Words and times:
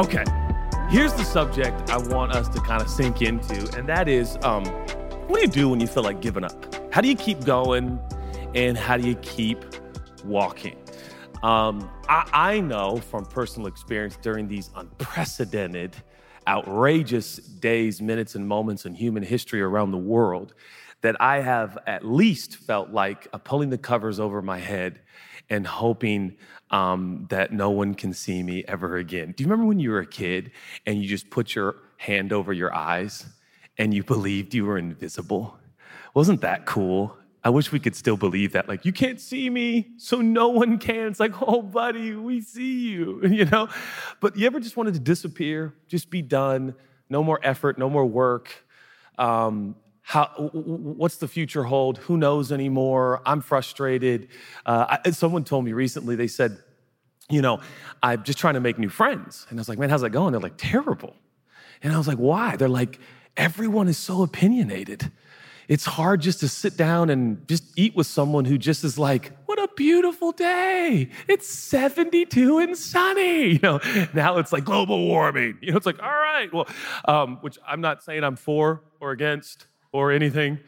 Okay, 0.00 0.24
here's 0.88 1.12
the 1.12 1.24
subject 1.24 1.90
I 1.90 1.98
want 1.98 2.32
us 2.32 2.48
to 2.48 2.60
kind 2.62 2.80
of 2.80 2.88
sink 2.88 3.20
into, 3.20 3.70
and 3.76 3.86
that 3.86 4.08
is 4.08 4.38
um, 4.42 4.64
what 5.28 5.34
do 5.34 5.40
you 5.42 5.46
do 5.46 5.68
when 5.68 5.78
you 5.78 5.86
feel 5.86 6.02
like 6.02 6.22
giving 6.22 6.42
up? 6.42 6.74
How 6.90 7.02
do 7.02 7.08
you 7.08 7.14
keep 7.14 7.44
going, 7.44 8.00
and 8.54 8.78
how 8.78 8.96
do 8.96 9.06
you 9.06 9.14
keep 9.16 9.62
walking? 10.24 10.78
Um, 11.42 11.90
I, 12.08 12.26
I 12.32 12.60
know 12.60 12.96
from 12.96 13.26
personal 13.26 13.68
experience 13.68 14.16
during 14.22 14.48
these 14.48 14.70
unprecedented, 14.74 15.94
outrageous 16.48 17.36
days, 17.36 18.00
minutes, 18.00 18.36
and 18.36 18.48
moments 18.48 18.86
in 18.86 18.94
human 18.94 19.22
history 19.22 19.60
around 19.60 19.90
the 19.90 19.98
world 19.98 20.54
that 21.02 21.20
I 21.20 21.42
have 21.42 21.76
at 21.86 22.06
least 22.06 22.56
felt 22.56 22.88
like 22.88 23.30
pulling 23.44 23.68
the 23.68 23.76
covers 23.76 24.18
over 24.18 24.40
my 24.40 24.60
head 24.60 25.00
and 25.50 25.66
hoping 25.66 26.36
um, 26.70 27.26
that 27.28 27.52
no 27.52 27.70
one 27.70 27.94
can 27.94 28.14
see 28.14 28.42
me 28.42 28.64
ever 28.68 28.96
again. 28.96 29.34
Do 29.36 29.42
you 29.42 29.50
remember 29.50 29.66
when 29.66 29.80
you 29.80 29.90
were 29.90 29.98
a 29.98 30.06
kid 30.06 30.52
and 30.86 31.02
you 31.02 31.08
just 31.08 31.28
put 31.28 31.54
your 31.54 31.76
hand 31.96 32.32
over 32.32 32.52
your 32.52 32.74
eyes 32.74 33.26
and 33.76 33.92
you 33.92 34.04
believed 34.04 34.54
you 34.54 34.64
were 34.64 34.78
invisible? 34.78 35.58
Wasn't 36.14 36.40
that 36.42 36.66
cool? 36.66 37.16
I 37.42 37.48
wish 37.50 37.72
we 37.72 37.80
could 37.80 37.96
still 37.96 38.16
believe 38.16 38.52
that. 38.52 38.68
Like, 38.68 38.84
you 38.84 38.92
can't 38.92 39.18
see 39.18 39.48
me, 39.48 39.92
so 39.96 40.20
no 40.20 40.48
one 40.48 40.78
can. 40.78 41.06
It's 41.06 41.20
like, 41.20 41.40
oh, 41.40 41.62
buddy, 41.62 42.14
we 42.14 42.42
see 42.42 42.90
you, 42.90 43.20
you 43.26 43.46
know? 43.46 43.68
But 44.20 44.36
you 44.36 44.46
ever 44.46 44.60
just 44.60 44.76
wanted 44.76 44.94
to 44.94 45.00
disappear, 45.00 45.74
just 45.88 46.10
be 46.10 46.22
done, 46.22 46.74
no 47.08 47.24
more 47.24 47.40
effort, 47.42 47.78
no 47.78 47.88
more 47.88 48.04
work? 48.04 48.50
Um, 49.18 49.74
how, 50.10 50.26
what's 50.52 51.18
the 51.18 51.28
future 51.28 51.62
hold? 51.62 51.98
Who 51.98 52.16
knows 52.16 52.50
anymore? 52.50 53.22
I'm 53.24 53.40
frustrated. 53.40 54.26
Uh, 54.66 54.98
I, 55.04 55.10
someone 55.12 55.44
told 55.44 55.64
me 55.64 55.72
recently, 55.72 56.16
they 56.16 56.26
said, 56.26 56.58
you 57.28 57.40
know, 57.40 57.60
I'm 58.02 58.24
just 58.24 58.36
trying 58.36 58.54
to 58.54 58.60
make 58.60 58.76
new 58.76 58.88
friends. 58.88 59.46
And 59.48 59.56
I 59.56 59.60
was 59.60 59.68
like, 59.68 59.78
man, 59.78 59.88
how's 59.88 60.00
that 60.00 60.10
going? 60.10 60.32
They're 60.32 60.40
like, 60.40 60.56
terrible. 60.56 61.14
And 61.80 61.92
I 61.92 61.96
was 61.96 62.08
like, 62.08 62.18
why? 62.18 62.56
They're 62.56 62.68
like, 62.68 62.98
everyone 63.36 63.86
is 63.86 63.98
so 63.98 64.24
opinionated. 64.24 65.12
It's 65.68 65.84
hard 65.84 66.22
just 66.22 66.40
to 66.40 66.48
sit 66.48 66.76
down 66.76 67.08
and 67.08 67.46
just 67.46 67.62
eat 67.76 67.94
with 67.94 68.08
someone 68.08 68.46
who 68.46 68.58
just 68.58 68.82
is 68.82 68.98
like, 68.98 69.30
what 69.46 69.60
a 69.60 69.68
beautiful 69.76 70.32
day. 70.32 71.08
It's 71.28 71.46
72 71.46 72.58
and 72.58 72.76
sunny. 72.76 73.50
You 73.52 73.60
know, 73.62 73.80
now 74.12 74.38
it's 74.38 74.52
like 74.52 74.64
global 74.64 75.06
warming. 75.06 75.58
You 75.62 75.70
know, 75.70 75.76
it's 75.76 75.86
like, 75.86 76.02
all 76.02 76.08
right, 76.08 76.52
well, 76.52 76.66
um, 77.04 77.38
which 77.42 77.58
I'm 77.64 77.80
not 77.80 78.02
saying 78.02 78.24
I'm 78.24 78.34
for 78.34 78.82
or 78.98 79.12
against 79.12 79.66
or 79.92 80.12
anything. 80.12 80.58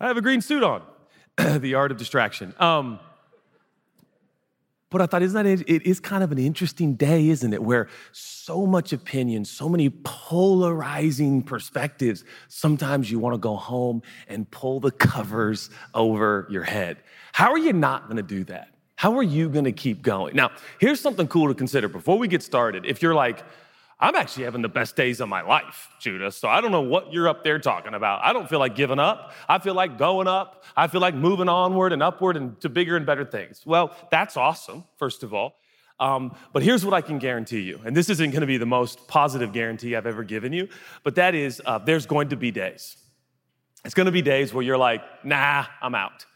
I 0.00 0.08
have 0.08 0.16
a 0.16 0.22
green 0.22 0.40
suit 0.40 0.62
on. 0.62 0.82
the 1.60 1.74
art 1.74 1.90
of 1.90 1.96
distraction. 1.96 2.54
Um, 2.58 2.98
but 4.90 5.00
I 5.00 5.06
thought, 5.06 5.22
isn't 5.22 5.42
that 5.42 5.64
it 5.66 5.86
is 5.86 6.00
kind 6.00 6.22
of 6.22 6.32
an 6.32 6.38
interesting 6.38 6.96
day, 6.96 7.30
isn't 7.30 7.54
it? 7.54 7.62
Where 7.62 7.88
so 8.12 8.66
much 8.66 8.92
opinion, 8.92 9.46
so 9.46 9.66
many 9.66 9.88
polarizing 9.88 11.42
perspectives. 11.42 12.24
Sometimes 12.48 13.10
you 13.10 13.18
want 13.18 13.32
to 13.32 13.38
go 13.38 13.56
home 13.56 14.02
and 14.28 14.50
pull 14.50 14.80
the 14.80 14.90
covers 14.90 15.70
over 15.94 16.46
your 16.50 16.62
head. 16.62 16.98
How 17.32 17.52
are 17.52 17.58
you 17.58 17.72
not 17.72 18.04
going 18.04 18.18
to 18.18 18.22
do 18.22 18.44
that? 18.44 18.68
How 18.96 19.16
are 19.16 19.22
you 19.22 19.48
going 19.48 19.64
to 19.64 19.72
keep 19.72 20.02
going? 20.02 20.36
Now, 20.36 20.50
here's 20.78 21.00
something 21.00 21.26
cool 21.26 21.48
to 21.48 21.54
consider 21.54 21.88
before 21.88 22.18
we 22.18 22.28
get 22.28 22.42
started. 22.42 22.84
If 22.84 23.00
you're 23.00 23.14
like, 23.14 23.42
I'm 24.02 24.16
actually 24.16 24.44
having 24.44 24.62
the 24.62 24.68
best 24.68 24.96
days 24.96 25.20
of 25.20 25.28
my 25.28 25.42
life, 25.42 25.88
Judah. 26.00 26.32
So 26.32 26.48
I 26.48 26.60
don't 26.60 26.72
know 26.72 26.80
what 26.80 27.12
you're 27.12 27.28
up 27.28 27.44
there 27.44 27.60
talking 27.60 27.94
about. 27.94 28.20
I 28.24 28.32
don't 28.32 28.48
feel 28.48 28.58
like 28.58 28.74
giving 28.74 28.98
up. 28.98 29.32
I 29.48 29.60
feel 29.60 29.74
like 29.74 29.96
going 29.96 30.26
up. 30.26 30.64
I 30.76 30.88
feel 30.88 31.00
like 31.00 31.14
moving 31.14 31.48
onward 31.48 31.92
and 31.92 32.02
upward 32.02 32.36
and 32.36 32.60
to 32.62 32.68
bigger 32.68 32.96
and 32.96 33.06
better 33.06 33.24
things. 33.24 33.62
Well, 33.64 33.96
that's 34.10 34.36
awesome, 34.36 34.82
first 34.96 35.22
of 35.22 35.32
all. 35.32 35.54
Um, 36.00 36.34
but 36.52 36.64
here's 36.64 36.84
what 36.84 36.94
I 36.94 37.00
can 37.00 37.20
guarantee 37.20 37.60
you, 37.60 37.80
and 37.84 37.96
this 37.96 38.10
isn't 38.10 38.30
going 38.30 38.40
to 38.40 38.46
be 38.46 38.56
the 38.56 38.66
most 38.66 39.06
positive 39.06 39.52
guarantee 39.52 39.94
I've 39.94 40.06
ever 40.06 40.24
given 40.24 40.52
you, 40.52 40.68
but 41.04 41.14
that 41.14 41.36
is 41.36 41.62
uh, 41.64 41.78
there's 41.78 42.06
going 42.06 42.30
to 42.30 42.36
be 42.36 42.50
days. 42.50 42.96
It's 43.84 43.94
going 43.94 44.06
to 44.06 44.12
be 44.12 44.22
days 44.22 44.52
where 44.52 44.64
you're 44.64 44.78
like, 44.78 45.02
nah, 45.24 45.66
I'm 45.80 45.94
out. 45.94 46.26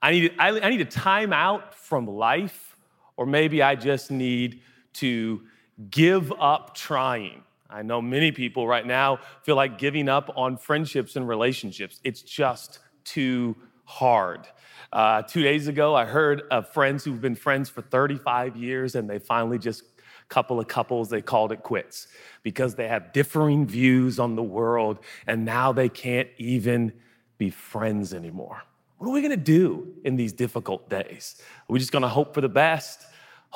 I 0.00 0.12
need, 0.12 0.34
I, 0.38 0.60
I 0.60 0.70
need 0.70 0.80
a 0.80 0.84
time 0.84 1.32
out 1.32 1.74
from 1.74 2.06
life, 2.06 2.76
or 3.16 3.26
maybe 3.26 3.62
I 3.62 3.74
just 3.74 4.12
need 4.12 4.60
to 4.94 5.42
give 5.90 6.32
up 6.38 6.74
trying. 6.74 7.42
I 7.68 7.82
know 7.82 8.00
many 8.00 8.32
people 8.32 8.66
right 8.66 8.86
now 8.86 9.18
feel 9.42 9.56
like 9.56 9.78
giving 9.78 10.08
up 10.08 10.30
on 10.36 10.56
friendships 10.56 11.16
and 11.16 11.28
relationships. 11.28 12.00
It's 12.04 12.22
just 12.22 12.78
too 13.04 13.56
hard. 13.84 14.46
Uh, 14.92 15.22
two 15.22 15.42
days 15.42 15.68
ago, 15.68 15.94
I 15.94 16.04
heard 16.04 16.42
of 16.50 16.68
friends 16.72 17.04
who've 17.04 17.20
been 17.20 17.34
friends 17.34 17.68
for 17.68 17.82
35 17.82 18.56
years 18.56 18.94
and 18.94 19.10
they 19.10 19.18
finally 19.18 19.58
just 19.58 19.82
a 19.82 20.28
couple 20.28 20.58
of 20.60 20.68
couples 20.68 21.08
they 21.08 21.22
called 21.22 21.52
it 21.52 21.62
quits 21.62 22.08
because 22.42 22.74
they 22.74 22.88
have 22.88 23.12
differing 23.12 23.66
views 23.66 24.18
on 24.18 24.36
the 24.36 24.42
world 24.42 24.98
and 25.26 25.44
now 25.44 25.72
they 25.72 25.88
can't 25.88 26.28
even 26.38 26.92
be 27.38 27.50
friends 27.50 28.12
anymore 28.12 28.62
what 28.98 29.08
are 29.08 29.12
we 29.12 29.20
going 29.20 29.30
to 29.30 29.36
do 29.36 29.94
in 30.04 30.16
these 30.16 30.32
difficult 30.32 30.88
days 30.88 31.36
are 31.68 31.72
we 31.72 31.78
just 31.78 31.92
going 31.92 32.02
to 32.02 32.08
hope 32.08 32.34
for 32.34 32.40
the 32.40 32.48
best 32.48 33.04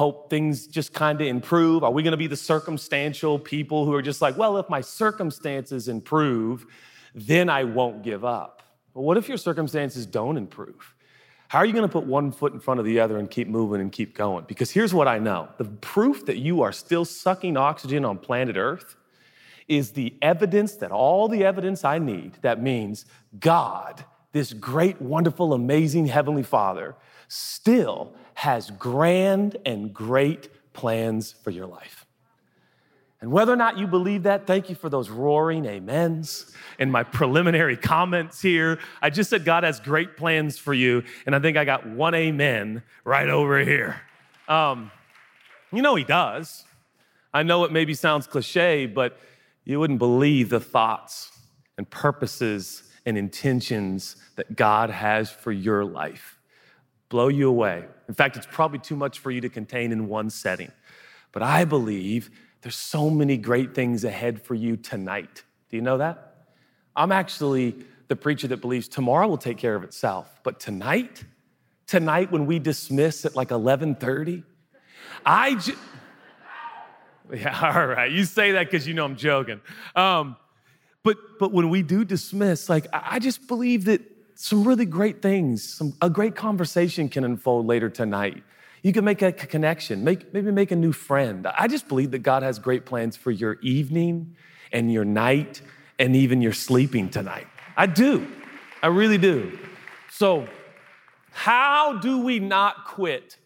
hope 0.01 0.31
things 0.31 0.67
just 0.67 0.95
kind 0.95 1.21
of 1.21 1.27
improve? 1.27 1.85
Are 1.85 1.91
we 1.91 2.03
going 2.03 2.13
to 2.13 2.17
be 2.17 2.27
the 2.27 2.35
circumstantial 2.35 3.39
people 3.39 3.85
who 3.85 3.93
are 3.93 4.01
just 4.01 4.23
like, 4.23 4.35
well, 4.39 4.57
if 4.57 4.67
my 4.71 4.81
circumstances 4.81 5.89
improve, 5.89 6.65
then 7.15 7.51
I 7.51 7.65
won't 7.65 8.03
give 8.03 8.25
up? 8.25 8.63
But 8.95 9.03
what 9.03 9.19
if 9.19 9.29
your 9.29 9.37
circumstances 9.37 10.07
don't 10.07 10.39
improve? 10.39 10.95
How 11.49 11.59
are 11.59 11.67
you 11.67 11.75
going 11.75 11.87
to 11.87 11.93
put 11.93 12.07
one 12.07 12.33
foot 12.33 12.55
in 12.55 12.61
front 12.61 12.81
of 12.81 12.87
the 12.87 12.99
other 12.99 13.19
and 13.19 13.31
keep 13.31 13.47
moving 13.47 13.83
and 13.83 13.93
keep 13.93 14.15
going? 14.15 14.47
Because 14.49 14.71
here's 14.71 14.95
what 14.95 15.07
I 15.07 15.19
know 15.19 15.51
the 15.59 15.67
proof 15.67 16.25
that 16.25 16.39
you 16.39 16.63
are 16.63 16.73
still 16.73 17.05
sucking 17.05 17.59
oxygen 17.59 18.07
on 18.07 18.17
planet 18.17 18.57
Earth 18.57 18.97
is 19.69 19.93
the 19.93 20.15
evidence 20.23 20.77
that 20.77 20.93
all 20.93 21.29
the 21.29 21.45
evidence 21.45 21.85
I 21.85 21.99
need 21.99 22.39
that 22.41 22.63
means 22.63 23.05
God, 23.39 24.03
this 24.33 24.55
great, 24.55 24.99
wonderful, 25.03 25.53
amazing 25.53 26.07
Heavenly 26.07 26.43
Father, 26.43 26.97
still 27.29 28.15
has 28.41 28.71
grand 28.71 29.59
and 29.67 29.93
great 29.93 30.49
plans 30.73 31.31
for 31.45 31.51
your 31.51 31.67
life. 31.67 32.07
And 33.21 33.31
whether 33.31 33.53
or 33.53 33.57
not 33.57 33.77
you 33.77 33.87
believe 33.87 34.23
that, 34.23 34.47
thank 34.47 34.71
you 34.71 34.75
for 34.75 34.89
those 34.89 35.11
roaring 35.11 35.69
amens 35.69 36.51
in 36.79 36.91
my 36.91 37.03
preliminary 37.03 37.77
comments 37.77 38.41
here. 38.41 38.79
I 39.03 39.11
just 39.11 39.29
said 39.29 39.45
God 39.45 39.63
has 39.63 39.79
great 39.79 40.17
plans 40.17 40.57
for 40.57 40.73
you, 40.73 41.03
and 41.27 41.37
I 41.37 41.39
think 41.39 41.59
I 41.59 41.67
got 41.67 41.87
one 41.87 42.15
amen 42.15 42.83
right 43.05 43.29
over 43.29 43.59
here. 43.59 44.01
Um, 44.49 44.91
you 45.71 45.83
know, 45.83 45.95
He 45.95 46.05
does. 46.05 46.65
I 47.35 47.43
know 47.43 47.65
it 47.65 47.73
maybe 47.73 47.93
sounds 47.93 48.27
cliche, 48.27 48.87
but 48.87 49.19
you 49.67 49.79
wouldn't 49.79 49.99
believe 49.99 50.49
the 50.49 50.61
thoughts 50.61 51.31
and 51.77 51.91
purposes 51.91 52.85
and 53.05 53.19
intentions 53.19 54.17
that 54.37 54.57
God 54.57 54.89
has 54.89 55.31
for 55.31 55.53
your 55.53 55.85
life 55.85 56.40
blow 57.11 57.29
you 57.29 57.49
away. 57.49 57.85
In 58.09 58.15
fact, 58.15 58.39
it's 58.39 58.47
probably 58.51 58.79
too 58.79 58.97
much 58.97 59.19
for 59.19 59.31
you 59.31 59.43
to 59.43 59.51
contain 59.51 59.93
in 59.93 60.09
one 60.09 60.31
setting. 60.31 60.73
But 61.33 61.43
I 61.43 61.67
believe 61.67 62.31
there's 62.63 62.77
so 62.77 63.11
many 63.11 63.37
great 63.37 63.75
things 63.75 64.05
ahead 64.05 64.41
for 64.43 64.55
you 64.55 64.77
tonight. 64.77 65.45
Do 65.69 65.77
you 65.77 65.83
know 65.83 65.99
that? 65.99 66.47
I'm 66.97 67.13
actually 67.13 67.77
the 68.09 68.17
preacher 68.17 68.49
that 68.49 68.61
believes 68.61 68.89
tomorrow 68.89 69.29
will 69.29 69.39
take 69.39 69.59
care 69.59 69.75
of 69.75 69.85
itself, 69.85 70.41
but 70.43 70.59
tonight, 70.59 71.25
tonight 71.87 72.33
when 72.33 72.47
we 72.47 72.59
dismiss 72.59 73.25
at 73.25 73.37
like 73.37 73.51
11:30, 73.51 74.43
I 75.25 75.55
just 75.55 75.79
yeah, 77.33 77.75
all 77.75 77.87
right. 77.87 78.11
You 78.11 78.25
say 78.25 78.53
that 78.53 78.67
because 78.67 78.87
you 78.87 78.95
know 78.95 79.05
I'm 79.05 79.17
joking. 79.17 79.61
Um, 79.95 80.37
but 81.03 81.17
but 81.39 81.53
when 81.53 81.71
we 81.71 81.83
do 81.83 82.05
dismiss, 82.05 82.69
like 82.69 82.87
I 82.93 83.21
just 83.21 83.47
believe 83.47 83.85
that 83.85 84.03
some 84.43 84.65
really 84.65 84.87
great 84.87 85.21
things, 85.21 85.63
some, 85.63 85.93
a 86.01 86.09
great 86.09 86.35
conversation 86.35 87.11
can 87.11 87.25
unfold 87.25 87.67
later 87.67 87.91
tonight. 87.91 88.43
You 88.83 88.91
can 88.91 89.05
make 89.05 89.21
a 89.21 89.33
connection, 89.33 90.03
make, 90.03 90.33
maybe 90.33 90.51
make 90.51 90.71
a 90.71 90.77
new 90.77 90.93
friend. 90.93 91.47
I 91.47 91.69
just 91.69 91.89
believe 91.89 92.13
that 92.13 92.21
God 92.21 92.43
has 92.43 92.59
great 92.59 92.87
plans 92.87 93.19
for 93.19 93.31
your 93.31 93.59
evening 93.61 94.35
and 94.73 94.91
your 94.91 95.05
night 95.05 95.61
and 95.99 96.17
even 96.17 96.41
your 96.41 96.55
sleeping 96.55 97.11
tonight. 97.11 97.49
I 97.77 97.85
do. 97.85 98.27
I 98.83 98.87
really 98.87 99.19
do. 99.19 99.59
So, 100.11 100.47
how 101.33 101.99
do 101.99 102.25
we 102.25 102.39
not 102.39 102.87
quit 102.87 103.37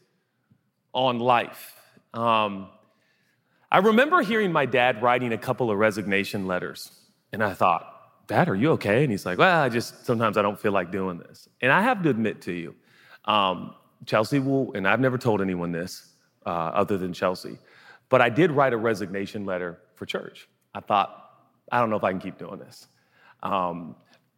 on 0.93 1.19
life? 1.19 1.75
Um, 2.13 2.69
I 3.69 3.79
remember 3.79 4.23
hearing 4.23 4.53
my 4.53 4.65
dad 4.65 5.03
writing 5.03 5.33
a 5.33 5.39
couple 5.39 5.73
of 5.73 5.77
resignation 5.77 6.47
letters, 6.47 6.93
and 7.33 7.43
I 7.43 7.53
thought, 7.53 7.94
Dad, 8.27 8.49
are 8.49 8.55
you 8.55 8.71
okay? 8.73 9.03
And 9.03 9.11
he's 9.11 9.27
like, 9.27 9.39
Well, 9.39 9.63
I 9.63 9.69
just 9.69 10.07
sometimes 10.07 10.37
I 10.37 10.43
don't 10.43 10.59
feel 10.59 10.73
like 10.73 10.91
doing 10.91 11.19
this. 11.19 11.49
And 11.61 11.71
I 11.71 11.83
have 11.83 12.03
to 12.03 12.11
admit 12.11 12.43
to 12.43 12.53
you, 12.53 12.75
um, 13.25 13.75
Chelsea 14.07 14.39
will, 14.39 14.73
and 14.75 14.87
I've 14.87 15.01
never 15.01 15.19
told 15.19 15.41
anyone 15.41 15.73
this 15.73 16.11
uh, 16.47 16.49
other 16.49 16.99
than 16.99 17.13
Chelsea, 17.13 17.59
but 18.09 18.21
I 18.21 18.29
did 18.29 18.51
write 18.51 18.73
a 18.73 18.77
resignation 18.77 19.45
letter 19.45 19.79
for 19.95 20.07
church. 20.07 20.49
I 20.75 20.81
thought, 20.81 21.31
I 21.71 21.81
don't 21.81 21.91
know 21.91 21.97
if 21.97 22.05
I 22.05 22.11
can 22.11 22.21
keep 22.21 22.39
doing 22.39 22.59
this. 22.59 22.87
Um, 23.43 23.97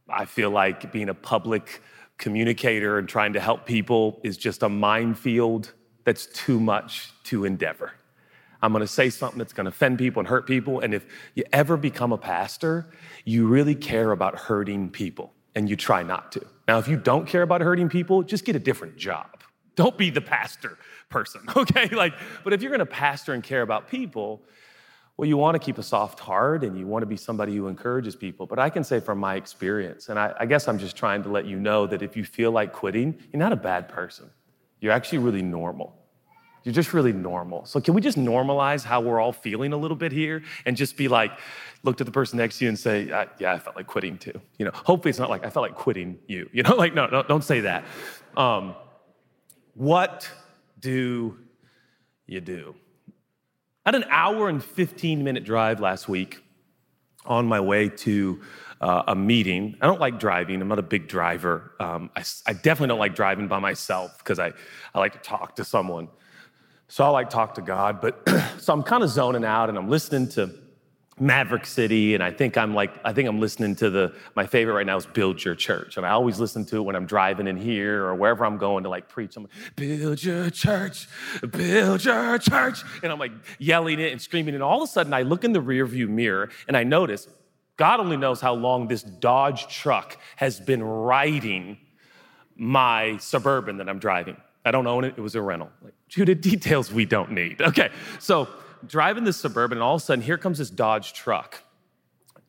I 0.08 0.24
feel 0.24 0.50
like 0.50 0.92
being 0.92 1.08
a 1.08 1.14
public 1.14 1.82
communicator 2.18 2.98
and 2.98 3.08
trying 3.08 3.32
to 3.32 3.40
help 3.40 3.66
people 3.66 4.20
is 4.22 4.36
just 4.36 4.62
a 4.62 4.68
minefield 4.68 5.72
that's 6.04 6.26
too 6.26 6.60
much 6.60 7.10
to 7.24 7.44
endeavor. 7.44 7.92
I'm 8.62 8.72
gonna 8.72 8.86
say 8.86 9.10
something 9.10 9.38
that's 9.38 9.52
gonna 9.52 9.68
offend 9.68 9.98
people 9.98 10.20
and 10.20 10.28
hurt 10.28 10.46
people. 10.46 10.80
And 10.80 10.94
if 10.94 11.06
you 11.34 11.44
ever 11.52 11.76
become 11.76 12.12
a 12.12 12.18
pastor, 12.18 12.86
you 13.24 13.46
really 13.46 13.74
care 13.74 14.12
about 14.12 14.36
hurting 14.36 14.90
people 14.90 15.32
and 15.54 15.68
you 15.68 15.76
try 15.76 16.02
not 16.02 16.32
to. 16.32 16.46
Now, 16.68 16.78
if 16.78 16.88
you 16.88 16.96
don't 16.96 17.26
care 17.26 17.42
about 17.42 17.60
hurting 17.60 17.88
people, 17.88 18.22
just 18.22 18.44
get 18.44 18.56
a 18.56 18.58
different 18.58 18.96
job. 18.96 19.42
Don't 19.74 19.96
be 19.96 20.10
the 20.10 20.20
pastor 20.20 20.78
person, 21.08 21.42
okay? 21.56 21.88
Like, 21.88 22.14
but 22.44 22.52
if 22.52 22.62
you're 22.62 22.70
gonna 22.70 22.86
pastor 22.86 23.34
and 23.34 23.42
care 23.42 23.62
about 23.62 23.88
people, 23.88 24.42
well, 25.16 25.28
you 25.28 25.36
wanna 25.36 25.58
keep 25.58 25.78
a 25.78 25.82
soft 25.82 26.20
heart 26.20 26.64
and 26.64 26.78
you 26.78 26.86
wanna 26.86 27.06
be 27.06 27.16
somebody 27.16 27.54
who 27.56 27.68
encourages 27.68 28.16
people. 28.16 28.46
But 28.46 28.58
I 28.58 28.70
can 28.70 28.84
say 28.84 29.00
from 29.00 29.18
my 29.18 29.36
experience, 29.36 30.08
and 30.08 30.18
I, 30.18 30.34
I 30.40 30.46
guess 30.46 30.68
I'm 30.68 30.78
just 30.78 30.96
trying 30.96 31.22
to 31.22 31.28
let 31.28 31.46
you 31.46 31.58
know 31.58 31.86
that 31.86 32.02
if 32.02 32.16
you 32.16 32.24
feel 32.24 32.50
like 32.50 32.72
quitting, 32.72 33.18
you're 33.32 33.38
not 33.38 33.52
a 33.52 33.56
bad 33.56 33.88
person. 33.88 34.30
You're 34.80 34.92
actually 34.92 35.18
really 35.18 35.42
normal. 35.42 35.94
You're 36.66 36.74
just 36.74 36.92
really 36.92 37.12
normal. 37.12 37.64
So, 37.64 37.80
can 37.80 37.94
we 37.94 38.00
just 38.00 38.18
normalize 38.18 38.82
how 38.82 39.00
we're 39.00 39.20
all 39.20 39.32
feeling 39.32 39.72
a 39.72 39.76
little 39.76 39.96
bit 39.96 40.10
here 40.10 40.42
and 40.64 40.76
just 40.76 40.96
be 40.96 41.06
like, 41.06 41.30
look 41.84 41.96
to 41.98 42.02
the 42.02 42.10
person 42.10 42.38
next 42.38 42.58
to 42.58 42.64
you 42.64 42.68
and 42.70 42.76
say, 42.76 43.04
Yeah, 43.38 43.52
I 43.52 43.58
felt 43.60 43.76
like 43.76 43.86
quitting 43.86 44.18
too. 44.18 44.40
You 44.58 44.64
know, 44.64 44.72
hopefully 44.74 45.10
it's 45.10 45.20
not 45.20 45.30
like 45.30 45.46
I 45.46 45.50
felt 45.50 45.62
like 45.62 45.76
quitting 45.76 46.18
you. 46.26 46.50
You 46.52 46.64
know, 46.64 46.74
like, 46.76 46.92
no, 46.92 47.06
no 47.06 47.22
don't 47.22 47.44
say 47.44 47.60
that. 47.60 47.84
Um, 48.36 48.74
what 49.74 50.28
do 50.80 51.38
you 52.26 52.40
do? 52.40 52.74
I 53.84 53.90
had 53.90 53.94
an 53.94 54.08
hour 54.10 54.48
and 54.48 54.60
15 54.60 55.22
minute 55.22 55.44
drive 55.44 55.78
last 55.78 56.08
week 56.08 56.42
on 57.26 57.46
my 57.46 57.60
way 57.60 57.90
to 57.90 58.40
uh, 58.80 59.04
a 59.06 59.14
meeting. 59.14 59.76
I 59.80 59.86
don't 59.86 60.00
like 60.00 60.18
driving. 60.18 60.60
I'm 60.60 60.66
not 60.66 60.80
a 60.80 60.82
big 60.82 61.06
driver. 61.06 61.74
Um, 61.78 62.10
I, 62.16 62.24
I, 62.44 62.54
definitely 62.54 62.88
don't 62.88 62.98
like 62.98 63.14
driving 63.14 63.46
by 63.46 63.60
myself 63.60 64.18
because 64.18 64.40
I, 64.40 64.52
I 64.94 64.98
like 64.98 65.12
to 65.12 65.18
talk 65.20 65.54
to 65.56 65.64
someone. 65.64 66.08
So 66.88 67.04
I 67.04 67.08
like 67.08 67.30
talk 67.30 67.54
to 67.54 67.62
God, 67.62 68.00
but 68.00 68.28
so 68.58 68.72
I'm 68.72 68.82
kind 68.82 69.02
of 69.02 69.10
zoning 69.10 69.44
out 69.44 69.68
and 69.68 69.76
I'm 69.76 69.88
listening 69.88 70.28
to 70.30 70.50
Maverick 71.18 71.64
City, 71.64 72.14
and 72.14 72.22
I 72.22 72.30
think 72.30 72.58
I'm 72.58 72.74
like, 72.74 72.92
I 73.02 73.14
think 73.14 73.26
I'm 73.26 73.40
listening 73.40 73.74
to 73.76 73.88
the, 73.88 74.14
my 74.34 74.46
favorite 74.46 74.74
right 74.74 74.84
now 74.84 74.98
is 74.98 75.06
Build 75.06 75.42
Your 75.42 75.54
Church. 75.54 75.96
And 75.96 76.04
I 76.04 76.10
always 76.10 76.38
listen 76.38 76.66
to 76.66 76.76
it 76.76 76.80
when 76.82 76.94
I'm 76.94 77.06
driving 77.06 77.48
in 77.48 77.56
here 77.56 78.04
or 78.04 78.14
wherever 78.14 78.44
I'm 78.44 78.58
going 78.58 78.84
to 78.84 78.90
like 78.90 79.08
preach. 79.08 79.34
I'm 79.36 79.44
like, 79.44 79.76
Build 79.76 80.22
Your 80.22 80.50
Church, 80.50 81.08
Build 81.50 82.04
Your 82.04 82.38
Church. 82.38 82.82
And 83.02 83.10
I'm 83.10 83.18
like 83.18 83.32
yelling 83.58 83.98
it 83.98 84.12
and 84.12 84.20
screaming. 84.20 84.52
And 84.54 84.62
all 84.62 84.82
of 84.82 84.88
a 84.88 84.92
sudden 84.92 85.14
I 85.14 85.22
look 85.22 85.44
in 85.44 85.54
the 85.54 85.62
rearview 85.62 86.06
mirror 86.06 86.50
and 86.68 86.76
I 86.76 86.84
notice 86.84 87.26
God 87.78 87.98
only 87.98 88.18
knows 88.18 88.42
how 88.42 88.54
long 88.54 88.88
this 88.88 89.02
Dodge 89.02 89.68
truck 89.68 90.18
has 90.36 90.60
been 90.60 90.82
riding 90.82 91.78
my 92.56 93.16
Suburban 93.18 93.78
that 93.78 93.88
I'm 93.88 93.98
driving. 93.98 94.36
I 94.66 94.72
don't 94.72 94.86
own 94.88 95.04
it, 95.04 95.14
it 95.16 95.20
was 95.20 95.36
a 95.36 95.40
rental. 95.40 95.70
Like, 95.80 95.94
Judah, 96.08 96.34
details 96.34 96.92
we 96.92 97.06
don't 97.06 97.30
need. 97.30 97.60
Okay, 97.66 97.90
so 98.18 98.48
driving 98.86 99.24
this 99.24 99.36
Suburban, 99.36 99.78
and 99.78 99.82
all 99.82 99.94
of 99.94 100.02
a 100.02 100.04
sudden, 100.04 100.22
here 100.22 100.38
comes 100.38 100.58
this 100.58 100.70
Dodge 100.70 101.12
truck. 101.12 101.62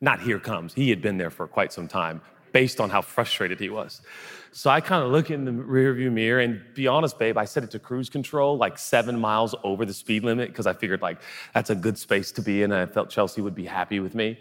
Not 0.00 0.20
here 0.20 0.38
comes, 0.38 0.74
he 0.74 0.90
had 0.90 1.00
been 1.00 1.16
there 1.16 1.30
for 1.30 1.46
quite 1.46 1.72
some 1.72 1.86
time, 1.86 2.20
based 2.52 2.80
on 2.80 2.90
how 2.90 3.02
frustrated 3.02 3.60
he 3.60 3.68
was. 3.68 4.00
So 4.52 4.70
I 4.70 4.80
kind 4.80 5.04
of 5.04 5.10
look 5.10 5.30
in 5.30 5.44
the 5.44 5.50
rearview 5.50 6.10
mirror, 6.10 6.40
and 6.40 6.60
be 6.74 6.88
honest, 6.88 7.18
babe, 7.18 7.36
I 7.36 7.44
set 7.44 7.62
it 7.62 7.70
to 7.72 7.78
cruise 7.78 8.08
control, 8.08 8.56
like 8.56 8.78
seven 8.78 9.18
miles 9.18 9.54
over 9.62 9.84
the 9.84 9.94
speed 9.94 10.24
limit, 10.24 10.48
because 10.48 10.66
I 10.66 10.72
figured 10.72 11.02
like 11.02 11.20
that's 11.54 11.70
a 11.70 11.74
good 11.76 11.98
space 11.98 12.32
to 12.32 12.42
be 12.42 12.62
in, 12.62 12.72
and 12.72 12.80
I 12.80 12.92
felt 12.92 13.10
Chelsea 13.10 13.40
would 13.42 13.54
be 13.54 13.66
happy 13.66 14.00
with 14.00 14.14
me. 14.14 14.40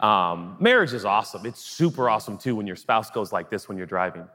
Um, 0.00 0.56
marriage 0.60 0.94
is 0.94 1.04
awesome. 1.04 1.44
It's 1.44 1.60
super 1.60 2.08
awesome 2.08 2.38
too 2.38 2.56
when 2.56 2.66
your 2.66 2.76
spouse 2.76 3.10
goes 3.10 3.32
like 3.32 3.50
this 3.50 3.68
when 3.68 3.76
you're 3.76 3.86
driving. 3.86 4.26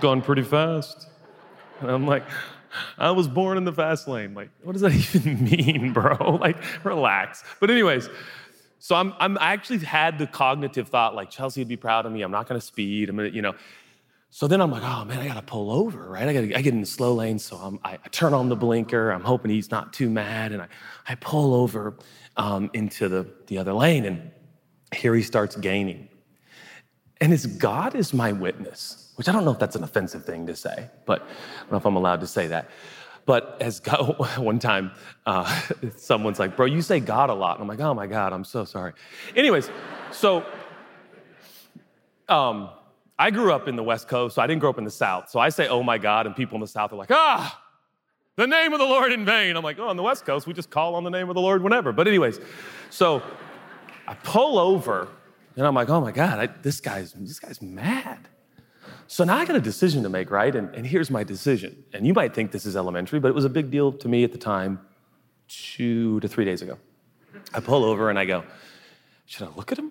Gone 0.00 0.22
pretty 0.22 0.42
fast. 0.42 1.08
And 1.80 1.90
I'm 1.90 2.06
like, 2.06 2.24
I 2.98 3.10
was 3.10 3.28
born 3.28 3.58
in 3.58 3.64
the 3.64 3.72
fast 3.72 4.06
lane. 4.06 4.34
Like, 4.34 4.50
what 4.62 4.72
does 4.72 4.82
that 4.82 4.92
even 5.16 5.44
mean, 5.44 5.92
bro? 5.92 6.38
Like, 6.40 6.56
relax. 6.84 7.42
But, 7.58 7.70
anyways, 7.70 8.08
so 8.78 8.94
I'm, 8.94 9.12
I'm 9.18 9.36
I 9.38 9.52
actually 9.52 9.78
had 9.78 10.18
the 10.18 10.26
cognitive 10.26 10.88
thought, 10.88 11.14
like, 11.14 11.30
Chelsea 11.30 11.60
would 11.60 11.68
be 11.68 11.76
proud 11.76 12.06
of 12.06 12.12
me. 12.12 12.22
I'm 12.22 12.30
not 12.30 12.46
gonna 12.46 12.60
speed. 12.60 13.08
I'm 13.08 13.16
gonna, 13.16 13.28
you 13.28 13.42
know. 13.42 13.54
So 14.32 14.46
then 14.46 14.60
I'm 14.60 14.70
like, 14.70 14.84
oh 14.84 15.04
man, 15.04 15.18
I 15.18 15.26
gotta 15.26 15.42
pull 15.42 15.72
over, 15.72 16.08
right? 16.08 16.28
I 16.28 16.32
gotta 16.32 16.56
I 16.56 16.62
get 16.62 16.72
in 16.72 16.80
the 16.80 16.86
slow 16.86 17.14
lane. 17.14 17.38
So 17.38 17.56
I'm, 17.56 17.80
I, 17.84 17.94
I 17.94 18.08
turn 18.10 18.32
on 18.32 18.48
the 18.48 18.54
blinker. 18.56 19.10
I'm 19.10 19.24
hoping 19.24 19.50
he's 19.50 19.72
not 19.72 19.92
too 19.92 20.08
mad. 20.08 20.52
And 20.52 20.62
I, 20.62 20.68
I 21.08 21.16
pull 21.16 21.52
over 21.52 21.98
um, 22.36 22.70
into 22.72 23.08
the, 23.08 23.26
the 23.48 23.58
other 23.58 23.72
lane. 23.72 24.04
And 24.04 24.30
here 24.94 25.16
he 25.16 25.22
starts 25.22 25.56
gaining. 25.56 26.08
And 27.20 27.32
his 27.32 27.44
God 27.44 27.96
is 27.96 28.14
my 28.14 28.30
witness 28.30 29.09
which 29.20 29.28
I 29.28 29.32
don't 29.32 29.44
know 29.44 29.50
if 29.50 29.58
that's 29.58 29.76
an 29.76 29.84
offensive 29.84 30.24
thing 30.24 30.46
to 30.46 30.56
say, 30.56 30.88
but 31.04 31.20
I 31.20 31.60
don't 31.64 31.72
know 31.72 31.76
if 31.76 31.84
I'm 31.84 31.96
allowed 31.96 32.20
to 32.20 32.26
say 32.26 32.46
that. 32.46 32.70
But 33.26 33.58
as 33.60 33.78
God, 33.80 34.16
one 34.38 34.58
time, 34.58 34.92
uh, 35.26 35.60
someone's 35.98 36.38
like, 36.38 36.56
bro, 36.56 36.64
you 36.64 36.80
say 36.80 37.00
God 37.00 37.28
a 37.28 37.34
lot. 37.34 37.56
And 37.56 37.62
I'm 37.62 37.68
like, 37.68 37.80
oh 37.80 37.92
my 37.92 38.06
God, 38.06 38.32
I'm 38.32 38.44
so 38.44 38.64
sorry. 38.64 38.94
Anyways, 39.36 39.68
so 40.10 40.42
um, 42.30 42.70
I 43.18 43.30
grew 43.30 43.52
up 43.52 43.68
in 43.68 43.76
the 43.76 43.82
West 43.82 44.08
Coast, 44.08 44.36
so 44.36 44.40
I 44.40 44.46
didn't 44.46 44.62
grow 44.62 44.70
up 44.70 44.78
in 44.78 44.84
the 44.84 44.90
South. 44.90 45.28
So 45.28 45.38
I 45.38 45.50
say, 45.50 45.68
oh 45.68 45.82
my 45.82 45.98
God, 45.98 46.24
and 46.24 46.34
people 46.34 46.54
in 46.54 46.62
the 46.62 46.66
South 46.66 46.90
are 46.90 46.96
like, 46.96 47.10
ah, 47.10 47.62
the 48.36 48.46
name 48.46 48.72
of 48.72 48.78
the 48.78 48.86
Lord 48.86 49.12
in 49.12 49.26
vain. 49.26 49.54
I'm 49.54 49.62
like, 49.62 49.78
oh, 49.78 49.88
on 49.88 49.98
the 49.98 50.02
West 50.02 50.24
Coast, 50.24 50.46
we 50.46 50.54
just 50.54 50.70
call 50.70 50.94
on 50.94 51.04
the 51.04 51.10
name 51.10 51.28
of 51.28 51.34
the 51.34 51.42
Lord 51.42 51.62
whenever. 51.62 51.92
But, 51.92 52.08
anyways, 52.08 52.40
so 52.88 53.22
I 54.08 54.14
pull 54.14 54.58
over 54.58 55.08
and 55.56 55.66
I'm 55.66 55.74
like, 55.74 55.90
oh 55.90 56.00
my 56.00 56.10
God, 56.10 56.38
I, 56.38 56.46
this, 56.46 56.80
guy's, 56.80 57.12
this 57.12 57.38
guy's 57.38 57.60
mad. 57.60 58.30
So 59.10 59.24
now 59.24 59.38
I 59.38 59.44
got 59.44 59.56
a 59.56 59.60
decision 59.60 60.04
to 60.04 60.08
make, 60.08 60.30
right? 60.30 60.54
And, 60.54 60.72
and 60.72 60.86
here's 60.86 61.10
my 61.10 61.24
decision. 61.24 61.82
And 61.92 62.06
you 62.06 62.14
might 62.14 62.32
think 62.32 62.52
this 62.52 62.64
is 62.64 62.76
elementary, 62.76 63.18
but 63.18 63.26
it 63.26 63.34
was 63.34 63.44
a 63.44 63.48
big 63.48 63.68
deal 63.68 63.90
to 63.90 64.08
me 64.08 64.22
at 64.22 64.30
the 64.30 64.38
time, 64.38 64.78
two 65.48 66.20
to 66.20 66.28
three 66.28 66.44
days 66.44 66.62
ago. 66.62 66.78
I 67.52 67.58
pull 67.58 67.82
over 67.84 68.08
and 68.08 68.16
I 68.16 68.24
go, 68.24 68.44
should 69.26 69.48
I 69.48 69.50
look 69.56 69.72
at 69.72 69.80
him? 69.80 69.90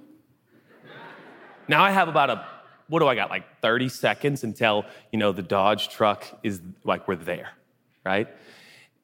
Now 1.67 1.83
I 1.83 1.91
have 1.91 2.07
about 2.07 2.29
a, 2.29 2.45
what 2.87 2.99
do 2.99 3.09
I 3.09 3.15
got, 3.15 3.29
like 3.29 3.43
30 3.59 3.89
seconds 3.89 4.45
until, 4.45 4.85
you 5.11 5.19
know, 5.19 5.33
the 5.33 5.41
Dodge 5.41 5.89
truck 5.89 6.25
is 6.41 6.61
like 6.85 7.05
we're 7.05 7.17
there, 7.17 7.49
right? 8.05 8.29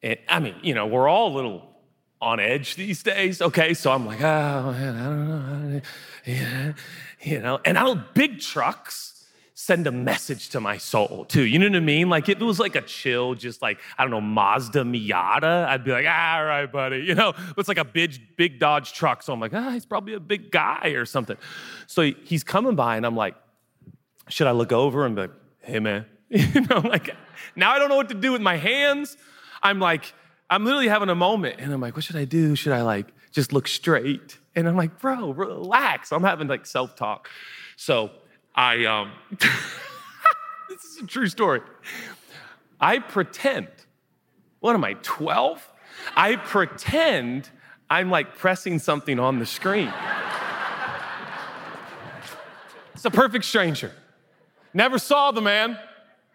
And 0.02 0.18
I 0.30 0.40
mean, 0.40 0.54
you 0.62 0.72
know, 0.72 0.86
we're 0.86 1.08
all 1.08 1.30
a 1.30 1.34
little 1.36 1.76
on 2.22 2.40
edge 2.40 2.76
these 2.76 3.02
days, 3.02 3.42
okay? 3.42 3.74
So 3.74 3.92
I'm 3.92 4.06
like, 4.06 4.22
oh, 4.22 4.72
man, 4.72 4.96
I 4.96 5.04
don't 5.04 5.72
know. 5.74 5.80
Yeah, 6.24 6.72
you 7.20 7.40
know, 7.42 7.60
and 7.66 7.76
I 7.76 7.84
know 7.84 8.02
big 8.14 8.40
trucks, 8.40 9.12
send 9.58 9.86
a 9.86 9.90
message 9.90 10.50
to 10.50 10.60
my 10.60 10.76
soul 10.76 11.24
too. 11.24 11.40
You 11.40 11.58
know 11.58 11.66
what 11.66 11.76
I 11.76 11.80
mean? 11.80 12.10
Like 12.10 12.28
if 12.28 12.38
it 12.38 12.44
was 12.44 12.60
like 12.60 12.76
a 12.76 12.82
chill, 12.82 13.34
just 13.34 13.62
like, 13.62 13.80
I 13.96 14.02
don't 14.02 14.10
know, 14.10 14.20
Mazda 14.20 14.82
Miata, 14.82 15.64
I'd 15.66 15.82
be 15.82 15.92
like, 15.92 16.04
all 16.04 16.44
right, 16.44 16.66
buddy. 16.70 16.98
You 17.06 17.14
know, 17.14 17.32
it's 17.56 17.66
like 17.68 17.78
a 17.78 17.84
big, 17.84 18.36
big 18.36 18.58
Dodge 18.58 18.92
truck. 18.92 19.22
So 19.22 19.32
I'm 19.32 19.40
like, 19.40 19.54
ah, 19.54 19.70
he's 19.70 19.86
probably 19.86 20.12
a 20.12 20.20
big 20.20 20.50
guy 20.50 20.88
or 20.88 21.06
something. 21.06 21.38
So 21.86 22.02
he's 22.02 22.44
coming 22.44 22.74
by 22.74 22.98
and 22.98 23.06
I'm 23.06 23.16
like, 23.16 23.34
should 24.28 24.46
I 24.46 24.50
look 24.50 24.72
over 24.72 25.06
and 25.06 25.14
be 25.14 25.22
like, 25.22 25.30
hey 25.60 25.78
man, 25.78 26.04
you 26.28 26.60
know, 26.62 26.80
like 26.80 27.16
now 27.54 27.72
I 27.72 27.78
don't 27.78 27.88
know 27.88 27.96
what 27.96 28.10
to 28.10 28.14
do 28.14 28.32
with 28.32 28.42
my 28.42 28.56
hands. 28.56 29.16
I'm 29.62 29.78
like, 29.78 30.12
I'm 30.50 30.66
literally 30.66 30.88
having 30.88 31.08
a 31.08 31.14
moment 31.14 31.60
and 31.60 31.72
I'm 31.72 31.80
like, 31.80 31.96
what 31.96 32.04
should 32.04 32.16
I 32.16 32.26
do? 32.26 32.56
Should 32.56 32.72
I 32.72 32.82
like 32.82 33.06
just 33.32 33.54
look 33.54 33.68
straight? 33.68 34.36
And 34.54 34.68
I'm 34.68 34.76
like, 34.76 34.98
bro, 34.98 35.30
relax. 35.30 36.12
I'm 36.12 36.24
having 36.24 36.46
like 36.46 36.66
self-talk. 36.66 37.30
So 37.76 38.10
I, 38.56 38.86
um, 38.86 39.12
this 40.68 40.84
is 40.84 41.02
a 41.02 41.06
true 41.06 41.28
story. 41.28 41.60
I 42.80 42.98
pretend, 42.98 43.68
what 44.60 44.74
am 44.74 44.82
I, 44.82 44.94
12? 45.02 45.72
I 46.16 46.36
pretend 46.36 47.50
I'm 47.90 48.10
like 48.10 48.36
pressing 48.36 48.78
something 48.78 49.18
on 49.18 49.38
the 49.38 49.46
screen. 49.46 49.92
it's 52.94 53.04
a 53.04 53.10
perfect 53.10 53.44
stranger. 53.44 53.92
Never 54.72 54.98
saw 54.98 55.30
the 55.30 55.42
man 55.42 55.78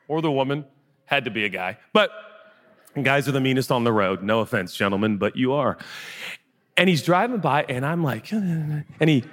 or 0.07 0.21
the 0.21 0.31
woman, 0.31 0.65
had 1.05 1.25
to 1.25 1.31
be 1.31 1.45
a 1.45 1.49
guy. 1.49 1.77
But 1.91 2.11
guys 3.01 3.27
are 3.27 3.31
the 3.31 3.41
meanest 3.41 3.71
on 3.71 3.83
the 3.83 3.93
road. 3.93 4.21
No 4.21 4.41
offense, 4.41 4.75
gentlemen, 4.75 5.17
but 5.17 5.35
you 5.35 5.53
are. 5.53 5.77
And 6.77 6.87
he's 6.87 7.01
driving 7.01 7.39
by, 7.39 7.63
and 7.63 7.85
I'm 7.85 8.03
like, 8.03 8.31
and 8.31 8.85
he, 8.99 9.23